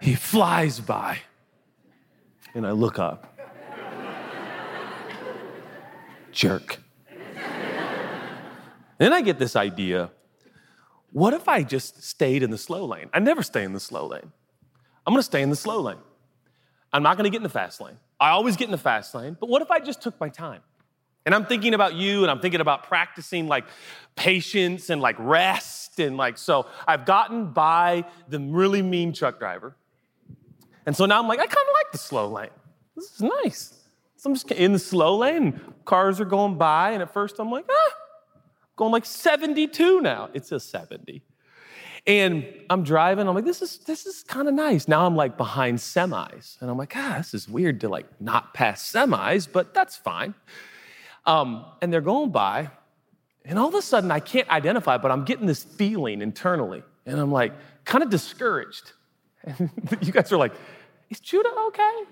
he 0.00 0.14
flies 0.14 0.78
by 0.80 1.18
and 2.56 2.66
I 2.66 2.70
look 2.70 2.98
up. 2.98 3.38
Jerk. 6.32 6.78
then 8.98 9.12
I 9.12 9.20
get 9.20 9.38
this 9.38 9.56
idea 9.56 10.10
what 11.12 11.32
if 11.32 11.48
I 11.48 11.62
just 11.62 12.02
stayed 12.02 12.42
in 12.42 12.50
the 12.50 12.58
slow 12.58 12.84
lane? 12.84 13.08
I 13.14 13.20
never 13.20 13.42
stay 13.42 13.64
in 13.64 13.72
the 13.72 13.80
slow 13.80 14.06
lane. 14.06 14.32
I'm 15.06 15.14
gonna 15.14 15.22
stay 15.22 15.40
in 15.40 15.48
the 15.48 15.56
slow 15.56 15.80
lane. 15.80 15.96
I'm 16.92 17.02
not 17.02 17.16
gonna 17.16 17.30
get 17.30 17.38
in 17.38 17.42
the 17.42 17.48
fast 17.48 17.80
lane. 17.80 17.96
I 18.20 18.30
always 18.30 18.56
get 18.56 18.66
in 18.66 18.70
the 18.70 18.76
fast 18.78 19.14
lane, 19.14 19.36
but 19.38 19.48
what 19.48 19.62
if 19.62 19.70
I 19.70 19.78
just 19.78 20.02
took 20.02 20.18
my 20.20 20.28
time? 20.28 20.60
And 21.24 21.34
I'm 21.34 21.46
thinking 21.46 21.74
about 21.74 21.94
you 21.94 22.22
and 22.22 22.30
I'm 22.30 22.40
thinking 22.40 22.60
about 22.60 22.84
practicing 22.84 23.46
like 23.48 23.64
patience 24.14 24.90
and 24.90 25.00
like 25.00 25.16
rest. 25.18 25.98
And 26.00 26.16
like, 26.16 26.38
so 26.38 26.66
I've 26.86 27.04
gotten 27.06 27.52
by 27.52 28.04
the 28.28 28.38
really 28.38 28.82
mean 28.82 29.12
truck 29.12 29.38
driver. 29.38 29.74
And 30.86 30.96
so 30.96 31.04
now 31.04 31.20
I'm 31.20 31.28
like, 31.28 31.40
I 31.40 31.46
kind 31.46 31.68
of 31.68 31.74
like 31.74 31.92
the 31.92 31.98
slow 31.98 32.28
lane. 32.28 32.48
This 32.94 33.10
is 33.12 33.20
nice. 33.20 33.74
So 34.16 34.30
I'm 34.30 34.34
just 34.34 34.50
in 34.52 34.72
the 34.72 34.78
slow 34.78 35.16
lane, 35.16 35.60
cars 35.84 36.20
are 36.20 36.24
going 36.24 36.56
by, 36.56 36.92
and 36.92 37.02
at 37.02 37.12
first 37.12 37.36
I'm 37.38 37.50
like, 37.50 37.66
ah, 37.70 37.94
going 38.76 38.92
like 38.92 39.04
72 39.04 40.00
now. 40.00 40.30
It's 40.32 40.52
a 40.52 40.60
70. 40.60 41.22
And 42.06 42.46
I'm 42.70 42.84
driving, 42.84 43.26
I'm 43.26 43.34
like, 43.34 43.44
this 43.44 43.62
is 43.62 43.78
this 43.78 44.06
is 44.06 44.22
kind 44.22 44.46
of 44.46 44.54
nice. 44.54 44.86
Now 44.86 45.06
I'm 45.06 45.16
like 45.16 45.36
behind 45.36 45.78
semis. 45.78 46.60
And 46.60 46.70
I'm 46.70 46.78
like, 46.78 46.96
ah, 46.96 47.14
this 47.18 47.34
is 47.34 47.48
weird 47.48 47.80
to 47.80 47.88
like 47.88 48.06
not 48.20 48.54
pass 48.54 48.90
semis, 48.90 49.48
but 49.50 49.74
that's 49.74 49.96
fine. 49.96 50.34
Um, 51.24 51.64
and 51.82 51.92
they're 51.92 52.00
going 52.00 52.30
by, 52.30 52.70
and 53.44 53.58
all 53.58 53.66
of 53.66 53.74
a 53.74 53.82
sudden 53.82 54.12
I 54.12 54.20
can't 54.20 54.48
identify, 54.48 54.98
but 54.98 55.10
I'm 55.10 55.24
getting 55.24 55.46
this 55.46 55.64
feeling 55.64 56.22
internally. 56.22 56.84
And 57.06 57.18
I'm 57.18 57.32
like, 57.32 57.52
kind 57.84 58.04
of 58.04 58.10
discouraged. 58.10 58.92
And 59.42 59.70
you 60.00 60.12
guys 60.12 60.32
are 60.32 60.36
like, 60.36 60.52
is 61.10 61.20
Judah 61.20 61.52
okay? 61.68 62.02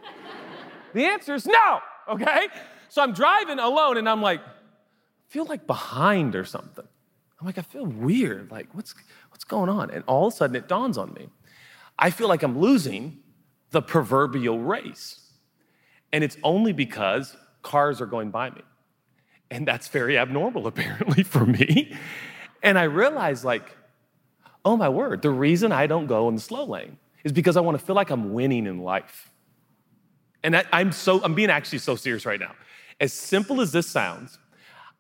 the 0.93 1.05
answer 1.05 1.35
is 1.35 1.47
no, 1.47 1.81
okay? 2.09 2.49
So 2.89 3.03
I'm 3.03 3.13
driving 3.13 3.59
alone 3.59 3.97
and 3.97 4.09
I'm 4.09 4.23
like, 4.23 4.41
feel 5.29 5.45
like 5.47 5.67
behind 5.67 6.37
or 6.37 6.45
something. 6.45 6.87
I'm 7.41 7.47
like, 7.47 7.59
I 7.59 7.63
feel 7.63 7.85
weird. 7.85 8.51
Like, 8.51 8.69
what's, 8.73 8.95
what's 9.31 9.45
going 9.45 9.69
on? 9.69 9.91
And 9.91 10.05
all 10.07 10.29
of 10.29 10.33
a 10.33 10.37
sudden 10.37 10.57
it 10.57 10.69
dawns 10.69 10.97
on 10.97 11.13
me. 11.13 11.29
I 11.99 12.11
feel 12.11 12.29
like 12.29 12.43
I'm 12.43 12.59
losing 12.59 13.19
the 13.71 13.83
proverbial 13.83 14.61
race. 14.61 15.21
And 16.13 16.23
it's 16.23 16.37
only 16.43 16.73
because 16.73 17.37
cars 17.63 18.01
are 18.01 18.07
going 18.07 18.31
by 18.31 18.51
me. 18.51 18.63
And 19.51 19.67
that's 19.67 19.89
very 19.89 20.17
abnormal, 20.17 20.67
apparently, 20.69 21.23
for 21.23 21.45
me. 21.45 21.97
And 22.63 22.79
I 22.79 22.85
realized, 22.85 23.45
like, 23.45 23.77
oh 24.65 24.77
my 24.77 24.89
word, 24.89 25.23
the 25.23 25.31
reason 25.31 25.73
I 25.73 25.87
don't 25.87 26.07
go 26.07 26.29
in 26.29 26.37
the 26.37 26.41
slow 26.41 26.65
lane 26.65 26.99
is 27.25 27.33
because 27.33 27.57
I 27.57 27.61
want 27.61 27.79
to 27.79 27.85
feel 27.85 27.97
like 27.97 28.11
I'm 28.11 28.33
winning 28.33 28.67
in 28.67 28.79
life. 28.79 29.31
And 30.43 30.57
I, 30.57 30.65
am 30.73 30.93
so, 30.93 31.25
I'm 31.25 31.35
being 31.35 31.51
actually 31.51 31.79
so 31.79 31.97
serious 31.97 32.27
right 32.27 32.39
now. 32.39 32.53
As 33.01 33.13
simple 33.13 33.61
as 33.63 33.73
this 33.73 33.89
sounds, 33.89 34.39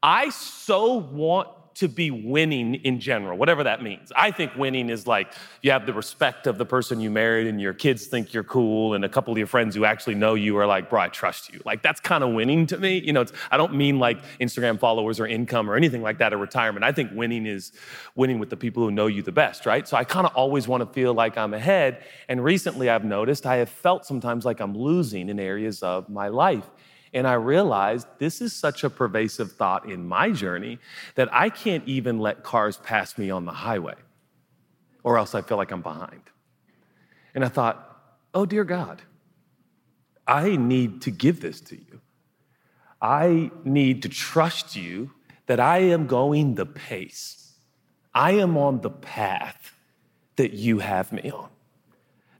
I 0.02 0.30
so 0.30 0.94
want 0.94 1.48
to 1.74 1.88
be 1.88 2.10
winning 2.10 2.76
in 2.76 3.00
general, 3.00 3.36
whatever 3.36 3.64
that 3.64 3.82
means. 3.82 4.12
I 4.16 4.30
think 4.30 4.54
winning 4.56 4.90
is 4.90 5.06
like 5.06 5.32
you 5.62 5.72
have 5.72 5.86
the 5.86 5.92
respect 5.92 6.46
of 6.46 6.56
the 6.58 6.64
person 6.64 7.00
you 7.00 7.10
married 7.10 7.46
and 7.46 7.60
your 7.60 7.74
kids 7.74 8.06
think 8.06 8.32
you're 8.32 8.44
cool 8.44 8.94
and 8.94 9.04
a 9.04 9.08
couple 9.08 9.32
of 9.32 9.38
your 9.38 9.46
friends 9.46 9.74
who 9.74 9.84
actually 9.84 10.14
know 10.14 10.34
you 10.34 10.56
are 10.58 10.66
like, 10.66 10.88
bro, 10.88 11.00
I 11.00 11.08
trust 11.08 11.52
you. 11.52 11.60
Like 11.64 11.82
that's 11.82 12.00
kind 12.00 12.22
of 12.22 12.32
winning 12.32 12.66
to 12.66 12.78
me. 12.78 12.98
You 12.98 13.12
know, 13.12 13.24
I 13.50 13.56
don't 13.56 13.74
mean 13.74 13.98
like 13.98 14.22
Instagram 14.40 14.78
followers 14.78 15.18
or 15.18 15.26
income 15.26 15.68
or 15.68 15.74
anything 15.74 16.02
like 16.02 16.18
that 16.18 16.32
or 16.32 16.38
retirement. 16.38 16.84
I 16.84 16.92
think 16.92 17.10
winning 17.12 17.46
is 17.46 17.72
winning 18.14 18.38
with 18.38 18.50
the 18.50 18.56
people 18.56 18.84
who 18.84 18.90
know 18.90 19.06
you 19.06 19.22
the 19.22 19.32
best, 19.32 19.66
right? 19.66 19.86
So 19.88 19.96
I 19.96 20.04
kind 20.04 20.26
of 20.26 20.34
always 20.34 20.68
want 20.68 20.82
to 20.82 20.92
feel 20.94 21.12
like 21.12 21.36
I'm 21.36 21.54
ahead. 21.54 22.04
And 22.28 22.42
recently 22.42 22.88
I've 22.88 23.04
noticed 23.04 23.46
I 23.46 23.56
have 23.56 23.68
felt 23.68 24.06
sometimes 24.06 24.44
like 24.44 24.60
I'm 24.60 24.76
losing 24.76 25.28
in 25.28 25.40
areas 25.40 25.82
of 25.82 26.08
my 26.08 26.28
life. 26.28 26.68
And 27.14 27.28
I 27.28 27.34
realized 27.34 28.08
this 28.18 28.40
is 28.40 28.52
such 28.52 28.82
a 28.82 28.90
pervasive 28.90 29.52
thought 29.52 29.88
in 29.88 30.06
my 30.06 30.32
journey 30.32 30.80
that 31.14 31.32
I 31.32 31.48
can't 31.48 31.86
even 31.86 32.18
let 32.18 32.42
cars 32.42 32.76
pass 32.78 33.16
me 33.16 33.30
on 33.30 33.44
the 33.44 33.52
highway, 33.52 33.94
or 35.04 35.16
else 35.16 35.34
I 35.34 35.40
feel 35.40 35.56
like 35.56 35.70
I'm 35.70 35.80
behind. 35.80 36.22
And 37.32 37.44
I 37.44 37.48
thought, 37.48 37.98
oh, 38.34 38.44
dear 38.44 38.64
God, 38.64 39.02
I 40.26 40.56
need 40.56 41.02
to 41.02 41.12
give 41.12 41.40
this 41.40 41.60
to 41.62 41.76
you. 41.76 42.00
I 43.00 43.52
need 43.64 44.02
to 44.02 44.08
trust 44.08 44.74
you 44.74 45.12
that 45.46 45.60
I 45.60 45.78
am 45.78 46.06
going 46.06 46.56
the 46.56 46.66
pace. 46.66 47.52
I 48.12 48.32
am 48.32 48.56
on 48.56 48.80
the 48.80 48.90
path 48.90 49.72
that 50.36 50.52
you 50.52 50.80
have 50.80 51.12
me 51.12 51.30
on. 51.30 51.48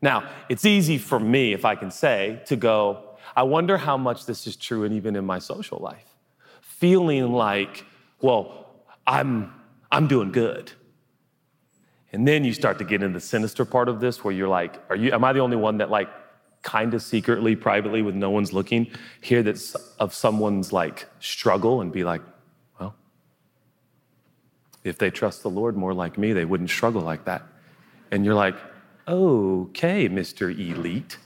Now, 0.03 0.29
it's 0.49 0.65
easy 0.65 0.99
for 0.99 1.21
me, 1.21 1.53
if 1.53 1.65
I 1.65 1.77
can 1.77 1.91
say, 1.91 2.43
to 2.47 2.57
go, 2.57 3.14
I 3.37 3.43
wonder 3.43 3.77
how 3.77 3.97
much 3.97 4.27
this 4.27 4.47
is 4.47 4.57
true 4.57 4.85
and 4.85 4.95
even 4.95 5.17
in 5.17 5.25
my 5.25 5.39
social 5.39 5.79
life. 5.79 6.17
Feeling 6.61 7.33
like, 7.33 7.85
well, 8.21 8.67
I'm, 9.07 9.53
I'm 9.91 10.07
doing 10.07 10.33
good. 10.33 10.73
And 12.13 12.29
then 12.29 12.45
you 12.45 12.53
start 12.53 12.79
to 12.79 12.85
get 12.85 13.03
in 13.03 13.13
the 13.13 13.21
sinister 13.21 13.65
part 13.65 13.89
of 13.89 13.99
this 13.99 14.23
where 14.23 14.33
you're 14.33 14.49
like, 14.49 14.81
are 14.89 14.95
you, 14.95 15.13
am 15.13 15.25
I 15.25 15.33
the 15.33 15.41
only 15.41 15.57
one 15.57 15.79
that 15.79 15.91
like 15.91 16.09
kind 16.63 16.95
of 16.95 17.03
secretly, 17.03 17.57
privately, 17.57 18.03
with 18.03 18.15
no 18.15 18.31
one's 18.31 18.53
looking, 18.53 18.89
hear 19.21 19.43
that 19.43 19.75
of 19.99 20.15
someone's 20.15 20.73
like 20.73 21.09
struggle 21.19 21.81
and 21.81 21.93
be 21.93 22.05
like, 22.05 22.23
well, 22.79 22.95
if 24.85 24.97
they 24.97 25.11
trust 25.11 25.43
the 25.43 25.51
Lord 25.51 25.77
more 25.77 25.93
like 25.93 26.17
me, 26.17 26.33
they 26.33 26.45
wouldn't 26.45 26.71
struggle 26.71 27.03
like 27.03 27.25
that. 27.25 27.43
And 28.11 28.25
you're 28.25 28.35
like, 28.35 28.57
okay, 29.09 30.09
Mr. 30.09 30.51
Elite, 30.57 31.19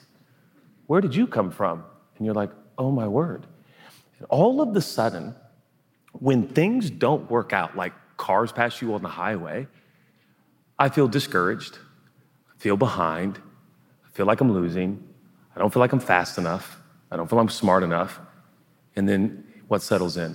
where 0.87 1.01
did 1.01 1.15
you 1.15 1.27
come 1.27 1.51
from? 1.51 1.85
And 2.19 2.27
you're 2.27 2.35
like, 2.35 2.51
oh 2.77 2.91
my 2.91 3.09
word. 3.09 3.47
And 4.19 4.27
all 4.29 4.61
of 4.61 4.75
the 4.75 4.81
sudden, 4.81 5.35
when 6.13 6.49
things 6.49 6.91
don't 6.91 7.31
work 7.31 7.53
out, 7.53 7.77
like 7.77 7.93
cars 8.17 8.53
pass 8.53 8.83
you 8.83 8.95
on 8.95 9.03
the 9.03 9.09
highway, 9.09 9.67
I 10.79 10.89
feel 10.89 11.09
discouraged, 11.09 11.79
I 12.55 12.59
feel 12.59 12.77
behind, 12.77 13.41
I 14.07 14.11
feel 14.11 14.27
like 14.27 14.41
I'm 14.41 14.53
losing, 14.53 15.03
I 15.55 15.59
don't 15.59 15.73
feel 15.73 15.81
like 15.81 15.93
I'm 15.93 16.01
fast 16.01 16.39
enough, 16.39 16.81
I 17.11 17.17
don't 17.17 17.29
feel 17.29 17.39
I'm 17.39 17.49
smart 17.49 17.83
enough. 17.83 18.21
And 18.97 19.09
then 19.09 19.45
what 19.69 19.83
settles 19.83 20.17
in? 20.17 20.35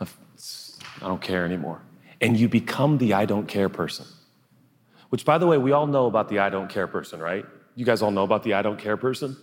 I 0.00 1.08
don't 1.08 1.20
care 1.20 1.44
anymore. 1.44 1.82
And 2.20 2.36
you 2.36 2.48
become 2.48 2.98
the 2.98 3.14
I 3.14 3.26
don't 3.26 3.46
care 3.46 3.68
person. 3.68 4.06
Which, 5.10 5.24
by 5.24 5.38
the 5.38 5.46
way, 5.46 5.58
we 5.58 5.72
all 5.72 5.86
know 5.86 6.06
about 6.06 6.28
the 6.28 6.38
I 6.38 6.48
don't 6.48 6.68
care 6.68 6.86
person, 6.86 7.20
right? 7.20 7.44
You 7.74 7.84
guys 7.84 8.02
all 8.02 8.10
know 8.10 8.24
about 8.24 8.42
the 8.42 8.54
I 8.54 8.62
don't 8.62 8.78
care 8.78 8.96
person? 8.96 9.36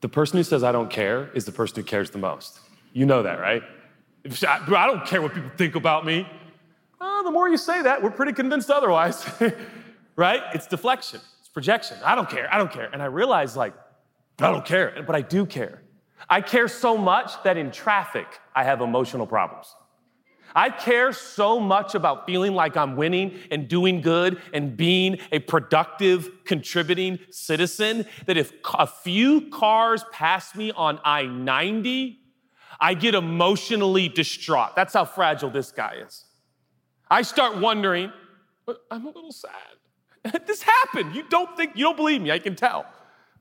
The 0.00 0.08
person 0.08 0.38
who 0.38 0.42
says, 0.42 0.64
I 0.64 0.72
don't 0.72 0.90
care, 0.90 1.30
is 1.34 1.44
the 1.44 1.52
person 1.52 1.76
who 1.76 1.82
cares 1.82 2.10
the 2.10 2.18
most. 2.18 2.60
You 2.92 3.06
know 3.06 3.22
that, 3.22 3.38
right? 3.38 3.62
I, 4.46 4.64
I 4.66 4.86
don't 4.86 5.06
care 5.06 5.22
what 5.22 5.34
people 5.34 5.50
think 5.56 5.74
about 5.74 6.04
me. 6.04 6.26
Oh, 7.00 7.22
the 7.24 7.30
more 7.30 7.48
you 7.48 7.56
say 7.56 7.82
that, 7.82 8.02
we're 8.02 8.10
pretty 8.10 8.32
convinced 8.32 8.70
otherwise, 8.70 9.26
right? 10.16 10.42
It's 10.54 10.66
deflection, 10.66 11.20
it's 11.40 11.48
projection. 11.48 11.96
I 12.04 12.14
don't 12.14 12.28
care, 12.28 12.52
I 12.52 12.58
don't 12.58 12.70
care. 12.70 12.90
And 12.92 13.02
I 13.02 13.06
realize, 13.06 13.56
like, 13.56 13.74
I 14.38 14.50
don't 14.50 14.64
care, 14.64 15.02
but 15.06 15.14
I 15.14 15.20
do 15.22 15.46
care. 15.46 15.82
I 16.28 16.40
care 16.40 16.68
so 16.68 16.96
much 16.96 17.42
that 17.44 17.56
in 17.56 17.70
traffic, 17.70 18.26
I 18.54 18.64
have 18.64 18.80
emotional 18.80 19.26
problems. 19.26 19.74
I 20.54 20.70
care 20.70 21.12
so 21.12 21.60
much 21.60 21.94
about 21.94 22.26
feeling 22.26 22.54
like 22.54 22.76
I'm 22.76 22.96
winning 22.96 23.38
and 23.50 23.68
doing 23.68 24.00
good 24.00 24.40
and 24.52 24.76
being 24.76 25.18
a 25.32 25.38
productive, 25.38 26.44
contributing 26.44 27.18
citizen 27.30 28.06
that 28.26 28.36
if 28.36 28.52
a 28.74 28.86
few 28.86 29.48
cars 29.50 30.04
pass 30.12 30.54
me 30.54 30.72
on 30.72 31.00
I 31.04 31.26
90, 31.26 32.18
I 32.80 32.94
get 32.94 33.14
emotionally 33.14 34.08
distraught. 34.08 34.74
That's 34.74 34.94
how 34.94 35.04
fragile 35.04 35.50
this 35.50 35.70
guy 35.70 35.96
is. 36.06 36.24
I 37.10 37.22
start 37.22 37.58
wondering, 37.58 38.12
I'm 38.90 39.04
a 39.04 39.10
little 39.10 39.32
sad. 39.32 39.52
this 40.46 40.62
happened. 40.62 41.14
You 41.14 41.24
don't 41.28 41.56
think, 41.56 41.76
you 41.76 41.84
don't 41.84 41.96
believe 41.96 42.22
me, 42.22 42.30
I 42.30 42.38
can 42.38 42.56
tell. 42.56 42.86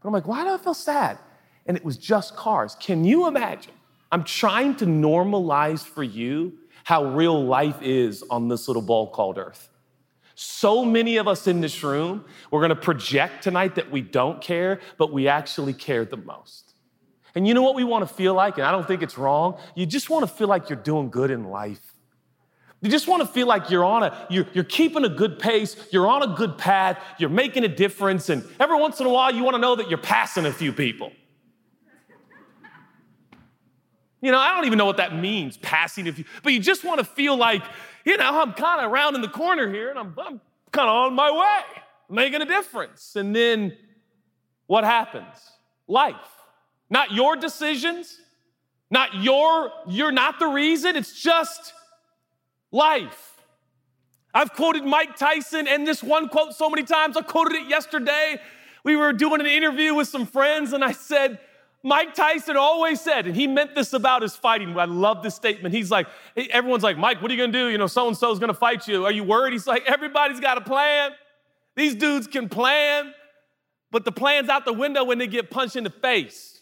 But 0.01 0.07
I'm 0.07 0.13
like, 0.13 0.27
why 0.27 0.43
do 0.43 0.53
I 0.53 0.57
feel 0.57 0.73
sad? 0.73 1.17
And 1.65 1.77
it 1.77 1.83
was 1.83 1.97
just 1.97 2.35
cars. 2.35 2.75
Can 2.79 3.03
you 3.03 3.27
imagine? 3.27 3.73
I'm 4.11 4.23
trying 4.23 4.75
to 4.77 4.85
normalize 4.85 5.85
for 5.85 6.03
you 6.03 6.58
how 6.89 7.05
real 7.05 7.45
life 7.45 7.79
is 7.83 8.23
on 8.31 8.47
this 8.47 8.67
little 8.67 8.81
ball 8.81 9.05
called 9.11 9.37
earth. 9.37 9.69
So 10.33 10.83
many 10.83 11.17
of 11.17 11.27
us 11.27 11.45
in 11.45 11.61
this 11.61 11.83
room, 11.83 12.25
we're 12.49 12.61
gonna 12.61 12.75
project 12.75 13.43
tonight 13.43 13.75
that 13.75 13.91
we 13.91 14.01
don't 14.01 14.41
care, 14.41 14.79
but 14.97 15.13
we 15.13 15.27
actually 15.27 15.73
care 15.73 16.03
the 16.03 16.17
most. 16.17 16.73
And 17.35 17.47
you 17.47 17.53
know 17.53 17.61
what 17.61 17.75
we 17.75 17.83
wanna 17.83 18.07
feel 18.07 18.33
like? 18.33 18.57
And 18.57 18.65
I 18.65 18.71
don't 18.71 18.87
think 18.87 19.03
it's 19.03 19.19
wrong. 19.19 19.59
You 19.75 19.85
just 19.85 20.09
wanna 20.09 20.25
feel 20.25 20.47
like 20.47 20.67
you're 20.67 20.81
doing 20.81 21.11
good 21.11 21.29
in 21.29 21.51
life. 21.51 21.93
You 22.81 22.89
just 22.89 23.07
want 23.07 23.21
to 23.21 23.27
feel 23.27 23.45
like 23.45 23.69
you're 23.69 23.83
on 23.83 24.03
a, 24.03 24.25
you're, 24.29 24.47
you're 24.53 24.63
keeping 24.63 25.03
a 25.03 25.09
good 25.09 25.37
pace, 25.37 25.75
you're 25.91 26.07
on 26.07 26.23
a 26.23 26.33
good 26.33 26.57
path, 26.57 26.97
you're 27.17 27.29
making 27.29 27.65
a 27.65 27.67
difference, 27.67 28.29
and 28.29 28.41
every 28.57 28.79
once 28.79 29.01
in 29.01 29.05
a 29.05 29.09
while 29.09 29.35
you 29.35 29.43
want 29.43 29.55
to 29.55 29.61
know 29.61 29.75
that 29.75 29.89
you're 29.89 29.97
passing 29.97 30.45
a 30.45 30.53
few 30.53 30.71
people. 30.71 31.11
You 34.21 34.31
know, 34.31 34.39
I 34.39 34.53
don't 34.53 34.65
even 34.65 34.77
know 34.77 34.85
what 34.85 34.97
that 34.97 35.15
means, 35.15 35.57
passing 35.57 36.07
if 36.07 36.19
you, 36.19 36.25
but 36.43 36.51
you 36.51 36.59
just 36.59 36.83
want 36.83 36.99
to 36.99 37.05
feel 37.05 37.37
like, 37.37 37.63
you 38.05 38.17
know, 38.17 38.41
I'm 38.41 38.53
kind 38.53 38.83
of 38.83 38.91
around 38.91 39.15
in 39.15 39.21
the 39.21 39.29
corner 39.29 39.69
here 39.69 39.89
and 39.89 39.97
I'm, 39.97 40.13
I'm 40.17 40.41
kind 40.71 40.89
of 40.89 40.95
on 40.95 41.13
my 41.13 41.31
way, 41.31 41.81
making 42.09 42.41
a 42.41 42.45
difference. 42.45 43.15
And 43.15 43.35
then 43.35 43.77
what 44.67 44.83
happens? 44.83 45.37
Life. 45.87 46.15
Not 46.89 47.11
your 47.11 47.35
decisions, 47.35 48.19
not 48.91 49.15
your, 49.15 49.71
you're 49.87 50.11
not 50.11 50.39
the 50.39 50.47
reason, 50.47 50.95
it's 50.95 51.21
just 51.21 51.73
life. 52.71 53.37
I've 54.33 54.53
quoted 54.53 54.83
Mike 54.83 55.15
Tyson 55.15 55.67
and 55.67 55.87
this 55.87 56.03
one 56.03 56.29
quote 56.29 56.53
so 56.53 56.69
many 56.69 56.83
times. 56.83 57.17
I 57.17 57.21
quoted 57.21 57.55
it 57.55 57.67
yesterday. 57.67 58.39
We 58.83 58.95
were 58.95 59.13
doing 59.13 59.41
an 59.41 59.47
interview 59.47 59.93
with 59.93 60.07
some 60.07 60.25
friends, 60.25 60.73
and 60.73 60.83
I 60.83 60.91
said, 60.91 61.39
Mike 61.83 62.13
Tyson 62.13 62.57
always 62.57 62.99
said, 62.99 63.25
and 63.25 63.35
he 63.35 63.47
meant 63.47 63.73
this 63.73 63.93
about 63.93 64.21
his 64.21 64.35
fighting. 64.35 64.77
I 64.77 64.85
love 64.85 65.23
this 65.23 65.35
statement. 65.35 65.73
He's 65.73 65.89
like, 65.89 66.07
everyone's 66.35 66.83
like, 66.83 66.97
Mike, 66.97 67.21
what 67.21 67.31
are 67.31 67.33
you 67.33 67.39
gonna 67.39 67.53
do? 67.53 67.67
You 67.67 67.77
know, 67.77 67.87
so 67.87 68.07
and 68.07 68.17
so 68.17 68.31
is 68.31 68.39
gonna 68.39 68.53
fight 68.53 68.87
you. 68.87 69.05
Are 69.05 69.11
you 69.11 69.23
worried? 69.23 69.53
He's 69.53 69.67
like, 69.67 69.83
everybody's 69.85 70.41
got 70.41 70.57
a 70.57 70.61
plan. 70.61 71.11
These 71.77 71.95
dudes 71.95 72.27
can 72.27 72.49
plan, 72.49 73.13
but 73.91 74.03
the 74.03 74.11
plan's 74.11 74.49
out 74.49 74.65
the 74.65 74.73
window 74.73 75.05
when 75.05 75.17
they 75.17 75.27
get 75.27 75.49
punched 75.49 75.77
in 75.77 75.85
the 75.85 75.89
face. 75.89 76.61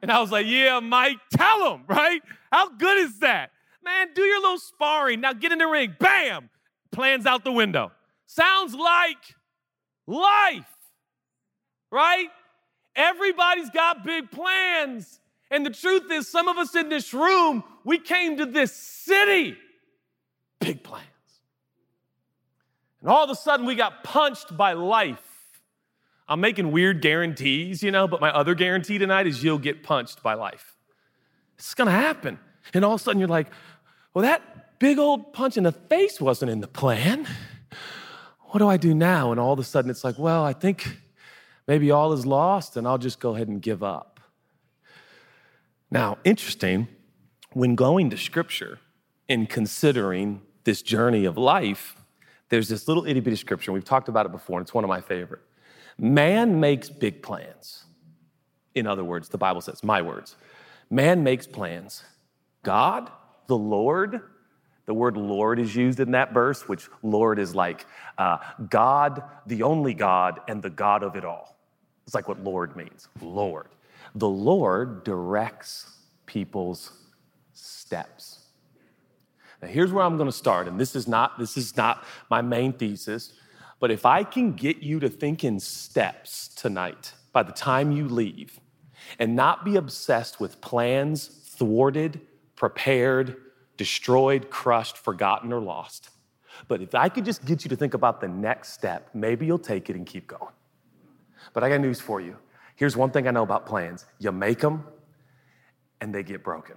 And 0.00 0.10
I 0.10 0.20
was 0.20 0.30
like, 0.30 0.46
yeah, 0.46 0.80
Mike, 0.80 1.18
tell 1.34 1.70
them, 1.70 1.84
right? 1.88 2.22
How 2.50 2.70
good 2.70 2.98
is 2.98 3.18
that? 3.18 3.50
Man, 3.84 4.08
do 4.14 4.22
your 4.22 4.40
little 4.40 4.58
sparring. 4.58 5.20
Now 5.20 5.32
get 5.34 5.52
in 5.52 5.58
the 5.58 5.66
ring. 5.66 5.94
Bam! 5.98 6.48
Plans 6.90 7.26
out 7.26 7.44
the 7.44 7.52
window. 7.52 7.92
Sounds 8.26 8.74
like 8.74 9.18
life, 10.06 10.64
right? 11.90 12.28
Everybody's 12.98 13.70
got 13.70 14.04
big 14.04 14.30
plans. 14.30 15.20
And 15.50 15.64
the 15.64 15.70
truth 15.70 16.10
is, 16.10 16.28
some 16.28 16.48
of 16.48 16.58
us 16.58 16.74
in 16.74 16.88
this 16.88 17.14
room, 17.14 17.64
we 17.84 17.98
came 17.98 18.36
to 18.36 18.44
this 18.44 18.72
city, 18.74 19.56
big 20.58 20.82
plans. 20.82 21.06
And 23.00 23.08
all 23.08 23.22
of 23.22 23.30
a 23.30 23.36
sudden, 23.36 23.64
we 23.64 23.76
got 23.76 24.02
punched 24.02 24.56
by 24.56 24.72
life. 24.72 25.22
I'm 26.26 26.40
making 26.40 26.72
weird 26.72 27.00
guarantees, 27.00 27.82
you 27.82 27.90
know, 27.90 28.08
but 28.08 28.20
my 28.20 28.30
other 28.30 28.54
guarantee 28.54 28.98
tonight 28.98 29.26
is 29.26 29.42
you'll 29.42 29.58
get 29.58 29.82
punched 29.82 30.22
by 30.22 30.34
life. 30.34 30.76
It's 31.56 31.74
gonna 31.74 31.92
happen. 31.92 32.38
And 32.74 32.84
all 32.84 32.94
of 32.94 33.00
a 33.00 33.04
sudden, 33.04 33.20
you're 33.20 33.28
like, 33.28 33.46
well, 34.12 34.24
that 34.24 34.78
big 34.80 34.98
old 34.98 35.32
punch 35.32 35.56
in 35.56 35.62
the 35.62 35.72
face 35.72 36.20
wasn't 36.20 36.50
in 36.50 36.60
the 36.60 36.68
plan. 36.68 37.26
What 38.40 38.58
do 38.58 38.68
I 38.68 38.76
do 38.76 38.92
now? 38.94 39.30
And 39.30 39.40
all 39.40 39.52
of 39.52 39.58
a 39.58 39.64
sudden, 39.64 39.90
it's 39.90 40.04
like, 40.04 40.18
well, 40.18 40.44
I 40.44 40.52
think 40.52 40.98
maybe 41.68 41.92
all 41.92 42.12
is 42.12 42.26
lost 42.26 42.76
and 42.76 42.88
I'll 42.88 42.98
just 42.98 43.20
go 43.20 43.36
ahead 43.36 43.46
and 43.46 43.62
give 43.62 43.84
up. 43.84 44.18
Now, 45.90 46.18
interesting, 46.24 46.88
when 47.52 47.76
going 47.76 48.10
to 48.10 48.16
scripture 48.16 48.80
and 49.28 49.48
considering 49.48 50.42
this 50.64 50.82
journey 50.82 51.24
of 51.24 51.38
life, 51.38 51.96
there's 52.48 52.68
this 52.68 52.88
little 52.88 53.06
itty 53.06 53.20
bitty 53.20 53.36
scripture. 53.36 53.72
We've 53.72 53.84
talked 53.84 54.08
about 54.08 54.26
it 54.26 54.32
before, 54.32 54.58
and 54.58 54.64
it's 54.64 54.74
one 54.74 54.84
of 54.84 54.88
my 54.88 55.00
favorite. 55.00 55.42
Man 55.98 56.60
makes 56.60 56.88
big 56.88 57.22
plans. 57.22 57.84
In 58.74 58.86
other 58.86 59.04
words, 59.04 59.28
the 59.28 59.38
Bible 59.38 59.60
says, 59.60 59.82
my 59.82 60.02
words, 60.02 60.36
man 60.90 61.22
makes 61.22 61.46
plans. 61.46 62.02
God, 62.62 63.10
the 63.46 63.56
Lord, 63.56 64.20
the 64.86 64.94
word 64.94 65.16
Lord 65.16 65.58
is 65.58 65.74
used 65.74 66.00
in 66.00 66.12
that 66.12 66.32
verse, 66.32 66.68
which 66.68 66.88
Lord 67.02 67.38
is 67.38 67.54
like 67.54 67.86
uh, 68.16 68.38
God, 68.70 69.22
the 69.46 69.62
only 69.62 69.94
God, 69.94 70.40
and 70.48 70.62
the 70.62 70.70
God 70.70 71.02
of 71.02 71.16
it 71.16 71.24
all. 71.24 71.57
It's 72.08 72.14
like 72.14 72.26
what 72.26 72.42
Lord 72.42 72.74
means 72.74 73.06
Lord. 73.20 73.66
The 74.14 74.28
Lord 74.28 75.04
directs 75.04 75.94
people's 76.24 76.90
steps. 77.52 78.46
Now 79.60 79.68
here's 79.68 79.92
where 79.92 80.02
I'm 80.02 80.16
going 80.16 80.30
to 80.30 80.34
start 80.34 80.68
and 80.68 80.80
this 80.80 80.96
is 80.96 81.06
not 81.06 81.38
this 81.38 81.58
is 81.58 81.76
not 81.76 82.06
my 82.30 82.40
main 82.40 82.72
thesis, 82.72 83.34
but 83.78 83.90
if 83.90 84.06
I 84.06 84.24
can 84.24 84.54
get 84.54 84.78
you 84.78 84.98
to 85.00 85.10
think 85.10 85.44
in 85.44 85.60
steps 85.60 86.48
tonight 86.48 87.12
by 87.34 87.42
the 87.42 87.52
time 87.52 87.92
you 87.92 88.08
leave 88.08 88.58
and 89.18 89.36
not 89.36 89.62
be 89.62 89.76
obsessed 89.76 90.40
with 90.40 90.62
plans 90.62 91.26
thwarted, 91.26 92.22
prepared, 92.56 93.36
destroyed, 93.76 94.48
crushed, 94.48 94.96
forgotten 94.96 95.52
or 95.52 95.60
lost. 95.60 96.08
But 96.68 96.80
if 96.80 96.94
I 96.94 97.10
could 97.10 97.26
just 97.26 97.44
get 97.44 97.66
you 97.66 97.68
to 97.68 97.76
think 97.76 97.92
about 97.92 98.22
the 98.22 98.28
next 98.28 98.72
step, 98.72 99.10
maybe 99.12 99.44
you'll 99.44 99.58
take 99.58 99.90
it 99.90 99.94
and 99.94 100.06
keep 100.06 100.26
going. 100.26 100.54
But 101.52 101.64
I 101.64 101.68
got 101.68 101.80
news 101.80 102.00
for 102.00 102.20
you. 102.20 102.36
Here's 102.76 102.96
one 102.96 103.10
thing 103.10 103.26
I 103.26 103.30
know 103.30 103.42
about 103.42 103.66
plans 103.66 104.06
you 104.18 104.30
make 104.32 104.60
them 104.60 104.84
and 106.00 106.14
they 106.14 106.22
get 106.22 106.44
broken. 106.44 106.76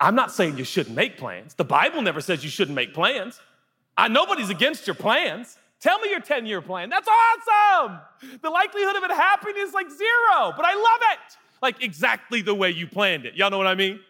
I'm 0.00 0.14
not 0.14 0.32
saying 0.32 0.58
you 0.58 0.64
shouldn't 0.64 0.96
make 0.96 1.16
plans. 1.16 1.54
The 1.54 1.64
Bible 1.64 2.02
never 2.02 2.20
says 2.20 2.42
you 2.42 2.50
shouldn't 2.50 2.74
make 2.74 2.92
plans. 2.92 3.40
I, 3.96 4.08
nobody's 4.08 4.50
against 4.50 4.86
your 4.86 4.94
plans. 4.94 5.56
Tell 5.80 5.98
me 6.00 6.10
your 6.10 6.20
10 6.20 6.46
year 6.46 6.60
plan. 6.60 6.88
That's 6.88 7.08
awesome. 7.08 7.98
The 8.42 8.50
likelihood 8.50 8.96
of 8.96 9.04
it 9.04 9.10
happening 9.10 9.54
is 9.58 9.72
like 9.72 9.90
zero, 9.90 10.52
but 10.56 10.64
I 10.64 10.74
love 10.74 11.00
it. 11.12 11.36
Like 11.62 11.82
exactly 11.82 12.42
the 12.42 12.54
way 12.54 12.70
you 12.70 12.86
planned 12.86 13.26
it. 13.26 13.34
Y'all 13.34 13.50
know 13.50 13.58
what 13.58 13.66
I 13.66 13.74
mean? 13.74 14.00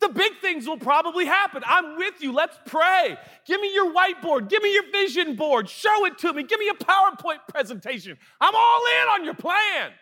The 0.00 0.08
big 0.08 0.32
things 0.40 0.68
will 0.68 0.78
probably 0.78 1.24
happen. 1.24 1.62
I'm 1.66 1.96
with 1.96 2.20
you. 2.20 2.32
Let's 2.32 2.58
pray. 2.66 3.16
Give 3.46 3.60
me 3.60 3.72
your 3.72 3.94
whiteboard. 3.94 4.48
Give 4.48 4.62
me 4.62 4.74
your 4.74 4.90
vision 4.92 5.36
board. 5.36 5.68
Show 5.68 6.04
it 6.04 6.18
to 6.18 6.32
me. 6.34 6.42
Give 6.42 6.60
me 6.60 6.68
a 6.68 6.74
PowerPoint 6.74 7.38
presentation. 7.48 8.18
I'm 8.40 8.54
all 8.54 8.82
in 9.02 9.08
on 9.08 9.24
your 9.24 9.34
plan. 9.34 9.92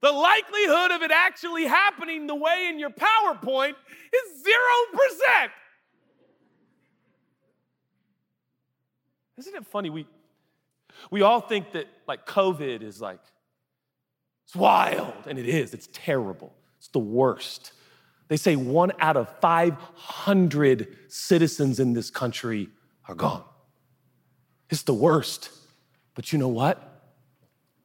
The 0.00 0.10
likelihood 0.10 0.90
of 0.90 1.02
it 1.02 1.12
actually 1.12 1.64
happening 1.64 2.26
the 2.26 2.34
way 2.34 2.66
in 2.68 2.80
your 2.80 2.90
PowerPoint 2.90 3.74
is 4.12 4.44
0%. 4.44 5.48
Isn't 9.38 9.54
it 9.54 9.66
funny? 9.66 9.90
We, 9.90 10.06
we 11.10 11.22
all 11.22 11.40
think 11.40 11.72
that 11.72 11.86
like 12.08 12.26
COVID 12.26 12.82
is 12.82 13.00
like, 13.00 13.20
it's 14.44 14.56
wild, 14.56 15.14
and 15.26 15.38
it 15.38 15.48
is. 15.48 15.72
It's 15.72 15.88
terrible. 15.92 16.52
It's 16.78 16.88
the 16.88 16.98
worst. 16.98 17.72
They 18.32 18.38
say 18.38 18.56
one 18.56 18.92
out 18.98 19.18
of 19.18 19.28
500 19.40 20.96
citizens 21.08 21.78
in 21.78 21.92
this 21.92 22.08
country 22.08 22.70
are 23.06 23.14
gone. 23.14 23.44
It's 24.70 24.84
the 24.84 24.94
worst. 24.94 25.50
But 26.14 26.32
you 26.32 26.38
know 26.38 26.48
what? 26.48 26.80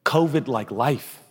COVID, 0.05 0.47
like 0.47 0.71
life, 0.71 1.21